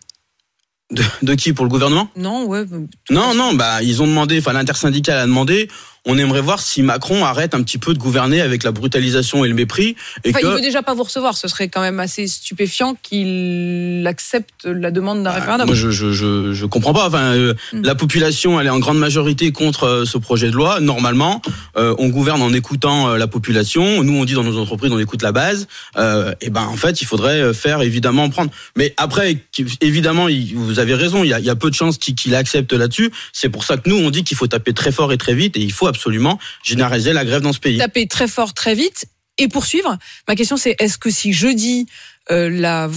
[0.90, 1.52] De, de qui?
[1.52, 2.08] Pour le gouvernement?
[2.16, 2.64] Non, ouais.
[3.10, 5.68] Non, non, bah ils ont demandé, enfin l'intersyndicale a demandé.
[6.06, 9.48] On aimerait voir si Macron arrête un petit peu de gouverner avec la brutalisation et
[9.48, 9.96] le mépris.
[10.24, 10.46] Et Enfin, que...
[10.46, 11.36] il veut déjà pas vous recevoir.
[11.36, 15.62] Ce serait quand même assez stupéfiant qu'il accepte la demande d'un référendum.
[15.62, 17.06] Ah, Moi, je, je, je, je comprends pas.
[17.08, 17.82] Enfin, euh, Mm.
[17.82, 20.80] la population, elle est en grande majorité contre euh, ce projet de loi.
[20.80, 21.42] Normalement,
[21.76, 24.02] euh, on gouverne en écoutant euh, la population.
[24.04, 25.66] Nous, on dit dans nos entreprises, on écoute la base.
[25.96, 28.50] Euh, et ben, en fait, il faudrait euh, faire évidemment prendre.
[28.76, 29.38] Mais après,
[29.80, 31.24] évidemment, vous avez raison.
[31.24, 33.10] Il y a, il y a peu de chances qu'il qu'il accepte là-dessus.
[33.32, 35.56] C'est pour ça que nous, on dit qu'il faut taper très fort et très vite,
[35.56, 37.78] et il faut absolument généraliser la grève dans ce pays.
[37.78, 39.06] taper très fort, très vite
[39.38, 39.96] et poursuivre.
[40.28, 41.86] Ma question c'est est-ce que si jeudi
[42.30, 42.88] euh, la,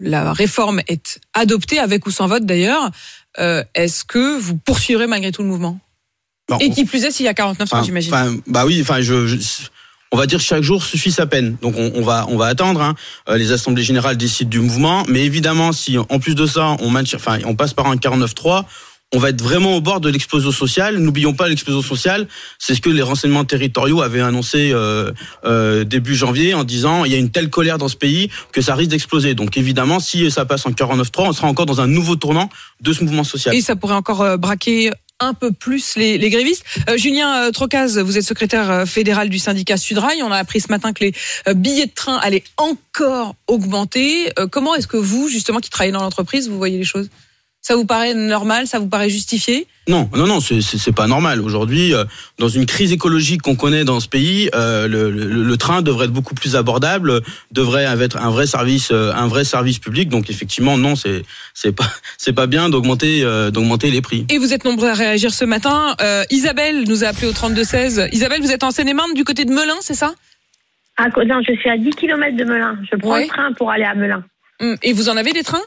[0.00, 2.90] la réforme est adoptée avec ou sans vote d'ailleurs,
[3.38, 5.78] euh, est-ce que vous poursuivrez malgré tout le mouvement?
[6.48, 8.12] Bon, Et qui plus est s'il y a 49 Enfin, j'imagine.
[8.14, 9.36] enfin, bah oui, enfin, je, je-
[10.12, 11.56] on va dire que chaque jour suffit sa peine.
[11.60, 12.80] Donc on, on va, on va attendre.
[12.80, 12.94] hein.
[13.28, 16.88] Euh, Les assemblées générales décident du mouvement, mais évidemment, si en plus de ça, on
[16.88, 18.64] maintient, enfin, on passe par un 49-3.
[19.14, 20.98] On va être vraiment au bord de l'explosion sociale.
[20.98, 22.28] N'oublions pas l'explosion sociale,
[22.58, 25.12] c'est ce que les renseignements territoriaux avaient annoncé euh,
[25.44, 28.60] euh, début janvier en disant il y a une telle colère dans ce pays que
[28.60, 29.34] ça risque d'exploser.
[29.34, 32.92] Donc évidemment, si ça passe en 49-3, on sera encore dans un nouveau tournant de
[32.92, 33.54] ce mouvement social.
[33.54, 34.90] Et ça pourrait encore euh, braquer
[35.20, 36.64] un peu plus les, les grévistes.
[36.88, 40.22] Euh, Julien euh, Trocaz, vous êtes secrétaire euh, fédéral du syndicat Sudrail.
[40.22, 41.14] On a appris ce matin que les
[41.54, 44.30] billets de train allaient encore augmenter.
[44.38, 47.08] Euh, comment est-ce que vous, justement, qui travaillez dans l'entreprise, vous voyez les choses?
[47.68, 49.66] Ça vous paraît normal Ça vous paraît justifié?
[49.88, 51.42] Non, non, non, c'est- pas normal.
[51.42, 52.04] Aujourd'hui, euh,
[52.38, 56.06] dans une crise écologique qu'on connaît dans ce pays, euh, le, le- le train devrait
[56.06, 57.20] être beaucoup plus abordable,
[57.52, 60.08] devrait être un vrai service, euh, un vrai service public.
[60.08, 61.84] Donc effectivement, non, c'est c'est pas
[62.16, 64.24] c'est pas bien d'augmenter euh, d'augmenter les prix.
[64.30, 65.94] Et vous êtes nombreux à réagir ce matin.
[66.00, 68.08] Euh, Isabelle nous a appelé au 32-16.
[68.12, 70.14] Isabelle, vous êtes en Seine-et-Marne du côté de Melun, c'est ça?
[70.96, 72.78] Ah, non, je suis à 10 km de Melun.
[72.90, 73.24] Je prends Ouais.
[73.24, 74.24] le train pour aller à Melun.
[74.60, 75.60] Hum, Et vous en avez des trains?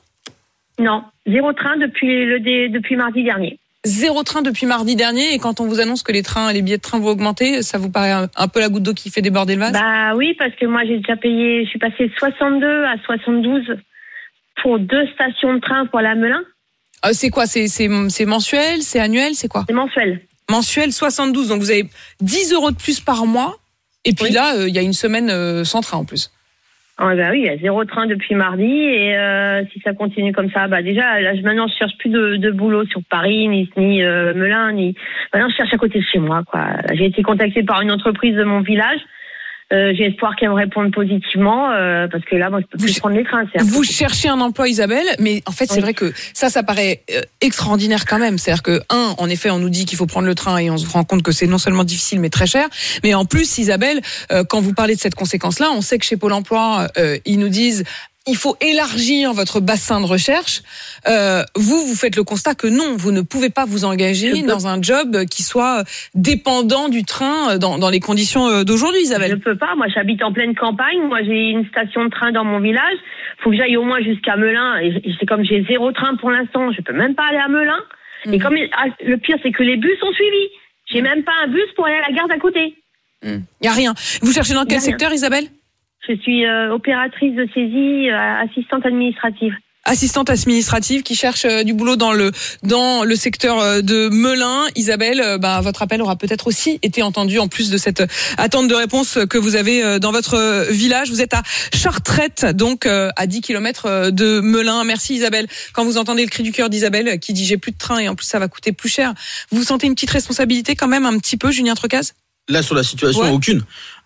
[0.81, 3.57] Non, zéro train depuis, le dé- depuis mardi dernier.
[3.85, 5.33] Zéro train depuis mardi dernier.
[5.33, 7.77] Et quand on vous annonce que les trains, les billets de train vont augmenter, ça
[7.77, 9.73] vous paraît un, un peu la goutte d'eau qui fait déborder le vase?
[9.73, 13.63] Bah oui, parce que moi j'ai déjà payé, je suis passée de 62 à 72
[14.61, 16.41] pour deux stations de train pour à Melun.
[17.05, 17.45] Euh, C'est quoi?
[17.47, 18.81] C'est c'est- c'est mensuel?
[18.83, 19.33] C'est annuel?
[19.33, 19.63] C'est quoi?
[19.67, 20.21] C'est mensuel.
[20.49, 21.47] Mensuel 72.
[21.47, 21.89] Donc vous avez
[22.21, 23.57] 10 euros de plus par mois.
[24.05, 26.31] Et puis là, euh, il y a une semaine euh, sans train en plus.
[27.03, 30.33] Ah bah oui, il y a zéro train depuis mardi et euh, si ça continue
[30.33, 33.67] comme ça, bah déjà là je- maintenant je cherche plus de, boulot sur Paris ni
[33.75, 34.93] ni euh, Melun ni
[35.33, 36.67] maintenant je cherche à côté de chez moi quoi.
[36.93, 38.99] J'ai été contactée par une entreprise de mon village.
[39.71, 42.99] Euh, J'ai espoir qu'elle me réponde positivement euh, parce que là moi je peux plus
[42.99, 43.43] prendre les trains.
[43.59, 45.81] Vous cherchez un emploi, Isabelle, mais en fait, c'est Oui.
[45.81, 48.37] vrai que ça, ça paraît euh, extraordinaire quand même.
[48.37, 50.77] C'est-à-dire que, un, en effet, on nous dit qu'il faut prendre le train et on
[50.77, 52.67] se rend compte que c'est non seulement difficile, mais très cher.
[53.03, 56.17] Mais en plus, Isabelle, euh, quand vous parlez de cette conséquence-là, on sait que chez
[56.17, 57.83] Pôle emploi, euh, ils nous disent
[58.27, 60.61] il faut élargir votre bassin de recherche.
[61.07, 64.67] Euh, vous, vous faites le constat que non, vous ne pouvez pas vous engager dans
[64.67, 65.83] un job qui soit
[66.13, 69.31] dépendant du train dans, dans les conditions euh, d'aujourd'hui, Isabelle.
[69.31, 69.75] Je peux pas.
[69.75, 71.01] Moi, j'habite en pleine campagne.
[71.07, 72.97] Moi, j'ai une station de train dans mon village.
[73.43, 74.77] Faut que j'aille au moins jusqu'à Melun.
[74.77, 76.71] Et c'est comme j'ai zéro train pour l'instant.
[76.71, 77.81] Je peux même pas aller à Melun.
[78.31, 80.49] Et comme ah, le pire, c'est que les bus sont suivis.
[80.91, 82.75] J'ai même pas un bus pour aller à la gare d'à côté.
[83.23, 83.95] Il y a rien.
[84.21, 85.45] Vous cherchez dans quel secteur, Isabelle?
[86.07, 89.53] Je suis euh, opératrice de saisie, euh, assistante administrative.
[89.85, 92.31] assistante administrative qui cherche euh, du boulot dans le
[92.63, 94.65] dans le secteur euh, de Melun.
[94.75, 98.03] Isabelle, euh, bah, votre appel aura peut-être aussi été entendu en plus de cette
[98.37, 101.09] attente de réponse que vous avez euh, dans votre village.
[101.11, 104.83] Vous êtes à Chartrette, donc euh, à 10 km de Melun.
[104.83, 105.47] Merci Isabelle.
[105.73, 108.09] Quand vous entendez le cri du cœur d'Isabelle qui dit j'ai plus de train et
[108.09, 109.13] en plus ça va coûter plus cher,
[109.51, 112.13] vous sentez une petite responsabilité quand même un petit peu, Julien Trecaz?
[112.49, 113.29] Là sur la situation, Ouais.
[113.29, 113.61] aucune.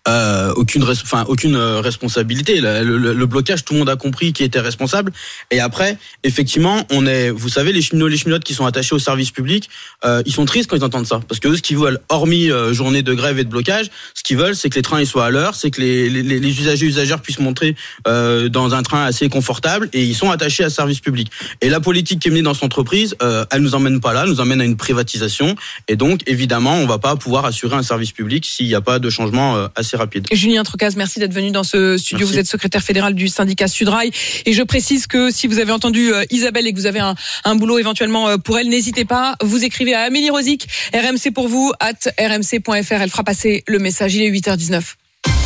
[0.08, 2.60] Euh, aucune, enfin aucune euh, responsabilité.
[2.60, 5.12] Le, le- le blocage, tout le monde a compris qui était responsable.
[5.50, 9.00] Et après, effectivement, on est, vous savez, les cheminots, les cheminotes qui sont attachés au
[9.00, 9.68] service public,
[10.04, 12.50] euh, ils sont tristes quand ils entendent ça, parce que eux, ce qu'ils veulent, hormis
[12.52, 15.06] euh, journée de grève et de blocage, ce qu'ils veulent, c'est que les trains ils
[15.08, 17.74] soient à l'heure, c'est que les, les, les usagers usagères puissent montrer
[18.06, 21.32] euh, dans un train assez confortable, et ils sont attachés à ce service public.
[21.62, 24.22] Et la politique qui est menée dans cette entreprise, euh, elle nous emmène pas là,
[24.22, 25.56] elle nous emmène à une privatisation,
[25.88, 29.00] et donc évidemment, on va pas pouvoir assurer un service public s'il n'y a pas
[29.00, 29.66] de changement euh,
[29.96, 30.26] assez rapide.
[30.32, 32.18] Julien Trocaz, merci d'être venu dans ce studio.
[32.26, 32.32] Merci.
[32.32, 34.10] Vous êtes secrétaire fédéral du syndicat Sudrail.
[34.44, 37.14] Et je précise que si vous avez entendu euh, Isabelle et que vous avez un,
[37.44, 39.36] un boulot éventuellement euh, pour elle, n'hésitez pas.
[39.42, 42.92] Vous écrivez à Amélie Rosic, RMC pour vous, at rmc.fr.
[43.00, 44.14] Elle fera passer le message.
[44.14, 44.82] Il est 8h19.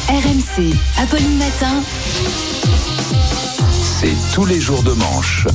[0.09, 1.83] RMC, Apolline Matin.
[4.01, 5.47] C'est tous les jours de manche.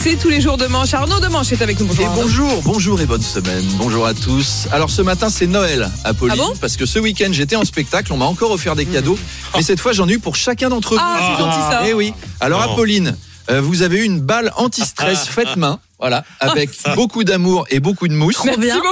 [0.00, 0.94] C'est tous les jours de manche.
[0.94, 1.86] Arnaud de Manche est avec nous.
[1.86, 2.04] Bonjour.
[2.04, 3.64] Et bonjour, bonjour et bonne semaine.
[3.78, 4.68] Bonjour à tous.
[4.70, 7.64] Alors ce matin c'est Noël à Pauline Ah bon parce que ce week-end j'étais en
[7.64, 9.18] spectacle, on m'a encore offert des cadeaux,
[9.56, 11.00] mais cette fois j'en ai eu pour chacun d'entre vous.
[11.02, 11.82] Ah, c'est gentil, ça.
[11.88, 12.14] Eh oui.
[12.38, 12.62] Alors.
[12.62, 13.16] Apolline,
[13.50, 15.80] euh, vous avez eu une balle anti-stress faite main.
[15.98, 18.40] Voilà, avec beaucoup d'amour et beaucoup de mousse.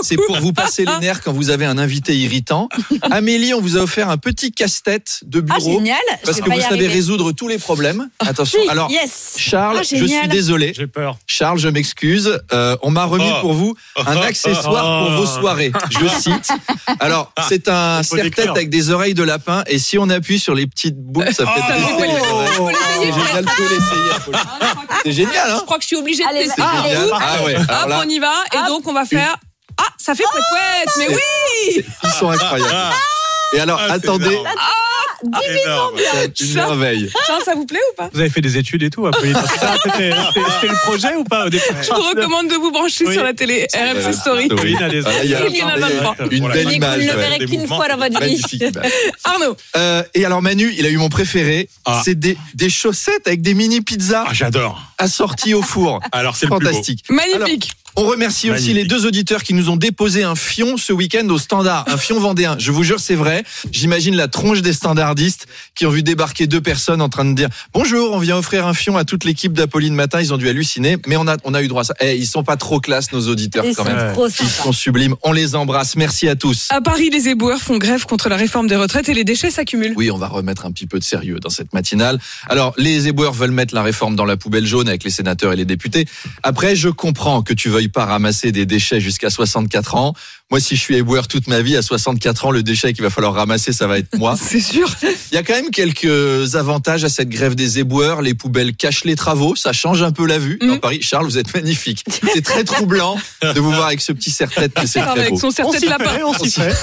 [0.02, 2.68] C'est pour vous passer les nerfs quand vous avez un invité irritant.
[3.02, 5.78] Amélie, on vous a offert un petit casse-tête de Ah, bureau.
[5.78, 5.96] génial.
[6.24, 6.88] Parce que vous savez arriver.
[6.88, 8.08] résoudre tous les problèmes.
[8.18, 8.58] Attention.
[8.60, 9.34] Oui, Alors, yes.
[9.36, 10.72] Charles, Ah, je suis désolé.
[10.76, 11.18] J'ai peur.
[11.26, 12.40] Charles, je m'excuse.
[12.52, 13.40] Euh, on m'a remis Oh.
[13.40, 15.70] pour vous un accessoire pour vos soirées.
[15.90, 16.48] Je cite.
[17.00, 20.66] Alors, c'est un serre-tête avec des oreilles de lapin et si on appuie sur les
[20.66, 21.62] petites boules, ça fait
[22.58, 22.70] Oh.
[23.00, 23.44] C'est génial,
[25.04, 26.62] C'est génial, hein Je crois que je suis obligée de Allez, tester.
[27.12, 27.55] Ah ouais.
[27.55, 28.32] Alors Hop, là, on y va.
[28.55, 29.36] Et donc, on va faire.
[29.78, 30.90] Ah, ça fait couette couette.
[30.98, 32.94] Mais oui ils sont incroyables.
[33.56, 34.38] Et alors, Ah, attendez,
[36.12, 37.10] c'est une merveille.
[37.26, 39.36] Charles, ça vous plaît ou pas Vous avez fait des études et tout, Apolline
[39.84, 40.10] C'était
[40.68, 43.14] le projet ou pas au départ Je vous recommande de vous brancher Oui.
[43.14, 44.48] sur la télé RMC Story.
[44.50, 44.52] Oui.
[44.56, 46.16] Apolline a des- Ah, il y a- Il y en a 23.
[46.30, 46.98] Une belle Vous image.
[47.00, 48.42] ne le verrez qu'une fois dans votre vie.
[49.24, 51.68] Arnaud, Euh, et alors Manu, il a eu mon préféré.
[51.84, 52.02] Ah.
[52.04, 54.82] C'est des, des chaussettes avec des mini pizzas Ah, j'adore.
[54.98, 56.00] assorties au four.
[56.12, 56.70] Alors, c'est le plus beau.
[56.70, 57.04] Fantastique.
[57.08, 57.70] magnifique.
[57.98, 61.39] On remercie aussi les deux auditeurs qui nous ont déposé un fion ce week-end au
[61.39, 62.56] standard, un fion vendéen.
[62.59, 63.43] Je vous jure, c'est vrai.
[63.73, 67.48] J'imagine la tronche des standardistes qui ont vu débarquer deux personnes en train de dire
[67.73, 70.20] bonjour, on vient offrir un fion à toute l'équipe d'Apolline Matin.
[70.20, 71.94] Ils ont dû halluciner, mais on a, on a eu droit à ça.
[72.01, 74.12] Eh, ils sont pas trop classe, nos auditeurs, Ils quand sont même.
[74.12, 75.14] trop Ils sont sublimes.
[75.23, 75.97] On les embrasse.
[75.97, 76.66] Merci à tous.
[76.68, 79.94] À Paris, les éboueurs font grève contre la réforme des retraites et les déchets s'accumulent.
[79.97, 82.18] Oui, on va remettre un petit peu de sérieux dans cette matinale.
[82.47, 85.56] Alors, les éboueurs veulent mettre la réforme dans la poubelle jaune avec les sénateurs et
[85.56, 86.06] les députés.
[86.43, 90.14] Après, je comprends que tu veuilles pas ramasser des déchets jusqu'à 64 ans.
[90.52, 93.10] Moi, si je suis éboueur toute ma vie, à 64 ans, le déchet qu'il va
[93.10, 94.36] falloir ramasser, ça va être moi.
[94.40, 94.89] C'est sûr.
[95.02, 98.23] Il y a quand même quelques avantages à cette grève des éboueurs.
[98.23, 100.56] Les poubelles cachent les travaux, ça change un peu la vue.
[100.60, 100.78] Dans Mhm.
[100.78, 102.05] Paris, Charles, vous êtes magnifique.
[102.32, 105.39] C'est très troublant de vous voir avec ce petit serre-tête, c'est très Avec beau.
[105.40, 106.12] son serre-tête lapin.
[106.24, 106.74] on s'y fait.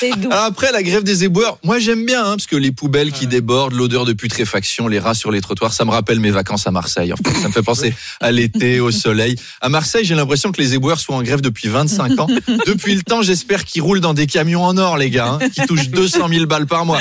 [0.00, 0.30] C'est doux.
[0.32, 3.26] Alors après, la grève des éboueurs, moi j'aime bien, hein, parce que les poubelles qui
[3.26, 6.70] débordent, l'odeur de putréfaction, les rats sur les trottoirs, ça me rappelle mes vacances à
[6.70, 7.12] Marseille.
[7.12, 9.36] En fait, ça me fait penser à l'été, au soleil.
[9.60, 12.28] À Marseille, j'ai l'impression que les éboueurs sont en grève depuis 25 ans.
[12.66, 15.62] Depuis le temps, j'espère qu'ils roulent dans des camions en or, les gars, hein, qui
[15.66, 17.00] touchent 200 000 balles par mois.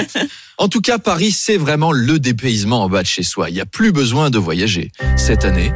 [0.58, 3.50] En tout cas, Paris, c'est vraiment le dépaysement en bas de chez soi.
[3.50, 4.92] Il n'y a plus besoin de voyager.
[5.18, 5.74] Cette année,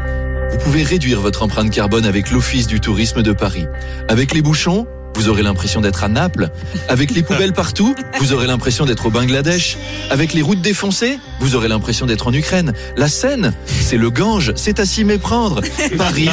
[0.51, 3.65] vous pouvez réduire votre empreinte carbone avec l'Office du tourisme de Paris.
[4.07, 6.49] Avec les bouchons, vous aurez l'impression d'être à Naples.
[6.89, 9.77] Avec les poubelles partout, vous aurez l'impression d'être au Bangladesh.
[10.09, 12.73] Avec les routes défoncées, vous aurez l'impression d'être en Ukraine.
[12.97, 15.61] La Seine, c'est le Gange, c'est à s'y méprendre.
[15.97, 16.29] Paris,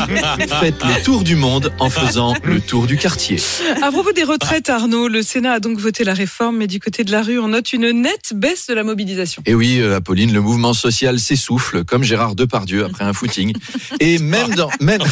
[0.60, 3.36] faites le tour du monde en faisant le tour du quartier.
[3.82, 7.04] À propos des retraites, Arnaud, le Sénat a donc voté la réforme, mais du côté
[7.04, 9.42] de la rue, on note une nette baisse de la mobilisation.
[9.46, 13.54] Et oui, euh, Apolline, le mouvement social s'essouffle, comme Gérard Depardieu après un footing.
[14.00, 15.02] Et même dans, même,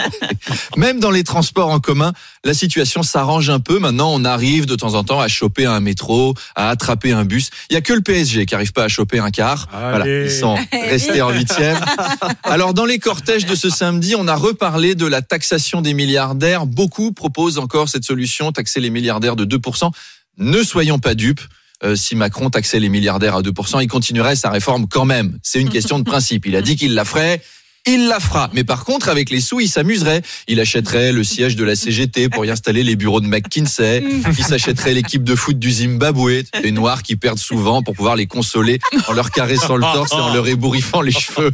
[0.76, 2.12] même dans les transports en commun,
[2.44, 3.78] la situation s'arrange un peu.
[3.78, 7.48] Maintenant, on arrive de temps en temps à choper un métro, à attraper un bus.
[7.70, 9.68] Il y a que le PSG qui arrive pas à choper un car.
[9.72, 11.78] Voilà, ils sont restés en huitième.
[12.42, 16.66] Alors, dans les cortèges de ce samedi, on a reparlé de la taxation des milliardaires.
[16.66, 19.90] Beaucoup proposent encore cette solution, taxer les milliardaires de 2%.
[20.36, 21.40] Ne soyons pas dupes.
[21.84, 25.38] Euh, si Macron taxait les milliardaires à 2%, il continuerait sa réforme quand même.
[25.42, 26.46] C'est une question de principe.
[26.46, 27.42] Il a dit qu'il la ferait.
[27.84, 28.48] Il la fera.
[28.52, 30.22] Mais par contre, avec les sous, il s'amuserait.
[30.46, 34.04] Il achèterait le siège de la CGT pour y installer les bureaux de McKinsey.
[34.38, 36.44] Il s'achèterait l'équipe de foot du Zimbabwe.
[36.62, 38.78] Les Noirs qui perdent souvent pour pouvoir les consoler
[39.08, 41.50] en leur caressant le torse et en leur ébouriffant les cheveux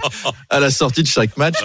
[0.50, 1.56] à la sortie de chaque match.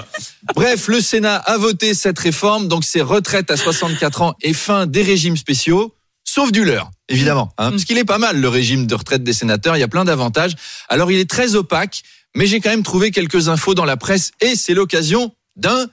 [0.56, 2.70] Bref, le Sénat a voté cette réforme.
[2.70, 5.94] Donc, c'est retraite à 64 ans et fin des régimes spéciaux.
[6.26, 7.52] Sauf du leur, évidemment.
[7.58, 9.76] Hein, parce qu'il est pas mal, le régime de retraite des sénateurs.
[9.76, 10.56] Il y a plein d'avantages.
[10.88, 12.02] Alors, il est très opaque,
[12.36, 15.88] mais j'ai quand même trouvé quelques infos dans la presse et c'est l'occasion d'un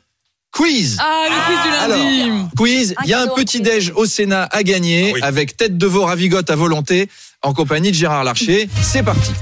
[0.53, 0.97] quiz.
[1.01, 2.21] Ah, le quiz du lundi.
[2.31, 5.87] Alors, quiz, il y a un petit déj au Sénat à gagner avec tête de
[5.87, 7.09] veau ravigote à volonté
[7.43, 8.69] en compagnie de Gérard Larcher.
[8.83, 9.33] C'est parti.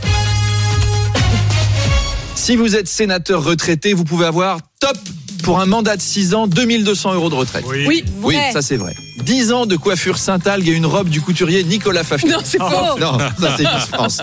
[2.35, 4.97] Si vous êtes sénateur retraité, vous pouvez avoir top
[5.43, 7.65] pour un mandat de 6 ans, 2200 euros de retraite.
[7.67, 8.05] Oui.
[8.23, 8.95] Oui, ça c'est vrai.
[9.25, 12.27] 10 ans de coiffure Saint-Algue et une robe du couturier Nicolas Fafy.
[12.27, 12.99] Non, c'est faux.
[12.99, 14.23] Non, ça c'est France.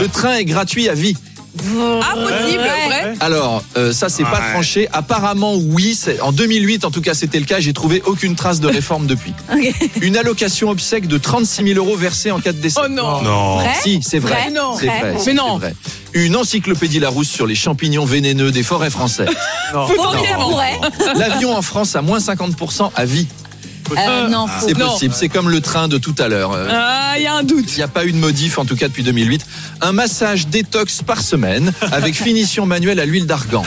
[0.00, 1.16] Le train est gratuit à vie.
[1.58, 3.14] Ah, possible, vrai.
[3.20, 4.52] Alors, euh, ça c'est pas Ouais.
[4.52, 4.88] tranché.
[4.92, 5.94] Apparemment, oui.
[5.94, 7.60] c'est- En 2008, en tout cas, c'était le cas.
[7.60, 9.32] J'ai trouvé aucune trace de réforme depuis.
[10.00, 12.80] Une allocation obsèque de 36 000 euros versée en cas de décès.
[12.84, 13.22] Oh non.
[13.22, 13.56] Non.
[13.56, 14.32] Vrai Si, c'est vrai.
[14.32, 14.76] Vrai Non.
[14.78, 15.12] C'est Vrai vrai.
[15.14, 15.58] Mais c'est non.
[15.58, 15.74] vrai.
[16.14, 19.28] Une encyclopédie Larousse sur les champignons vénéneux des forêts françaises.
[19.72, 20.78] Vrai.
[21.16, 23.26] L'avion en France à moins 50% à vie.
[23.96, 25.14] Euh, non, faut- c'est possible.
[25.14, 26.52] C'est comme le train de tout à l'heure.
[26.52, 27.66] Euh, Ah, il y a un doute.
[27.72, 29.44] Il n'y a pas eu de modif, en tout cas depuis 2008.
[29.80, 33.62] Un massage détox par semaine avec finition manuelle à l'huile d'argan.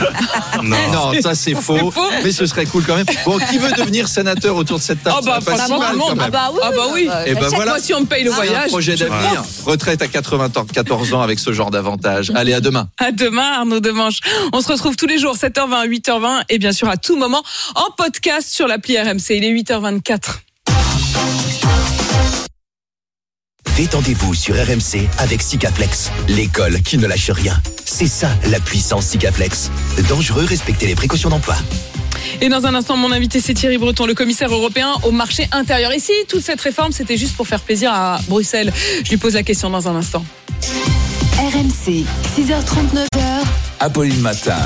[0.62, 2.00] Non, ça c'est faux, faux.
[2.24, 3.06] Mais ce serait cool quand même.
[3.24, 6.14] Bon, qui veut devenir sénateur autour de cette table Ah bah pas si mal, quand
[6.16, 6.20] même.
[6.22, 6.60] Ah bah oui.
[6.62, 7.08] Ah bah oui.
[7.26, 7.72] Et ben voilà.
[7.72, 8.64] Moi, si on me paye le C'est voyage.
[8.66, 9.42] Un projet je d'avenir.
[9.64, 12.32] Retraite à 94 ans avec ce genre d'avantage.
[12.34, 12.88] Allez, à demain.
[12.98, 14.18] À demain, Arnaud Demanche.
[14.52, 17.42] On se retrouve tous les jours, 7h20, 8h20, et bien sûr à tout moment
[17.74, 19.30] en podcast sur l'appli RMC.
[19.36, 20.09] Il est 8h24.
[23.76, 27.60] Détendez-vous sur RMC avec Sikaflex, l'école qui ne lâche rien.
[27.84, 29.70] C'est ça la puissance Sikaflex.
[30.08, 31.54] Dangereux, respectez les précautions d'emploi.
[32.40, 35.94] Et dans un instant, mon invité, c'est Thierry Breton, le commissaire européen au marché intérieur.
[35.94, 38.72] Ici, toute cette réforme, c'était juste pour faire plaisir à Bruxelles?
[39.04, 40.24] Je lui pose la question dans un instant.
[41.38, 42.04] RMC,
[42.36, 43.44] 6h39h.
[43.78, 44.58] Apolline Matin.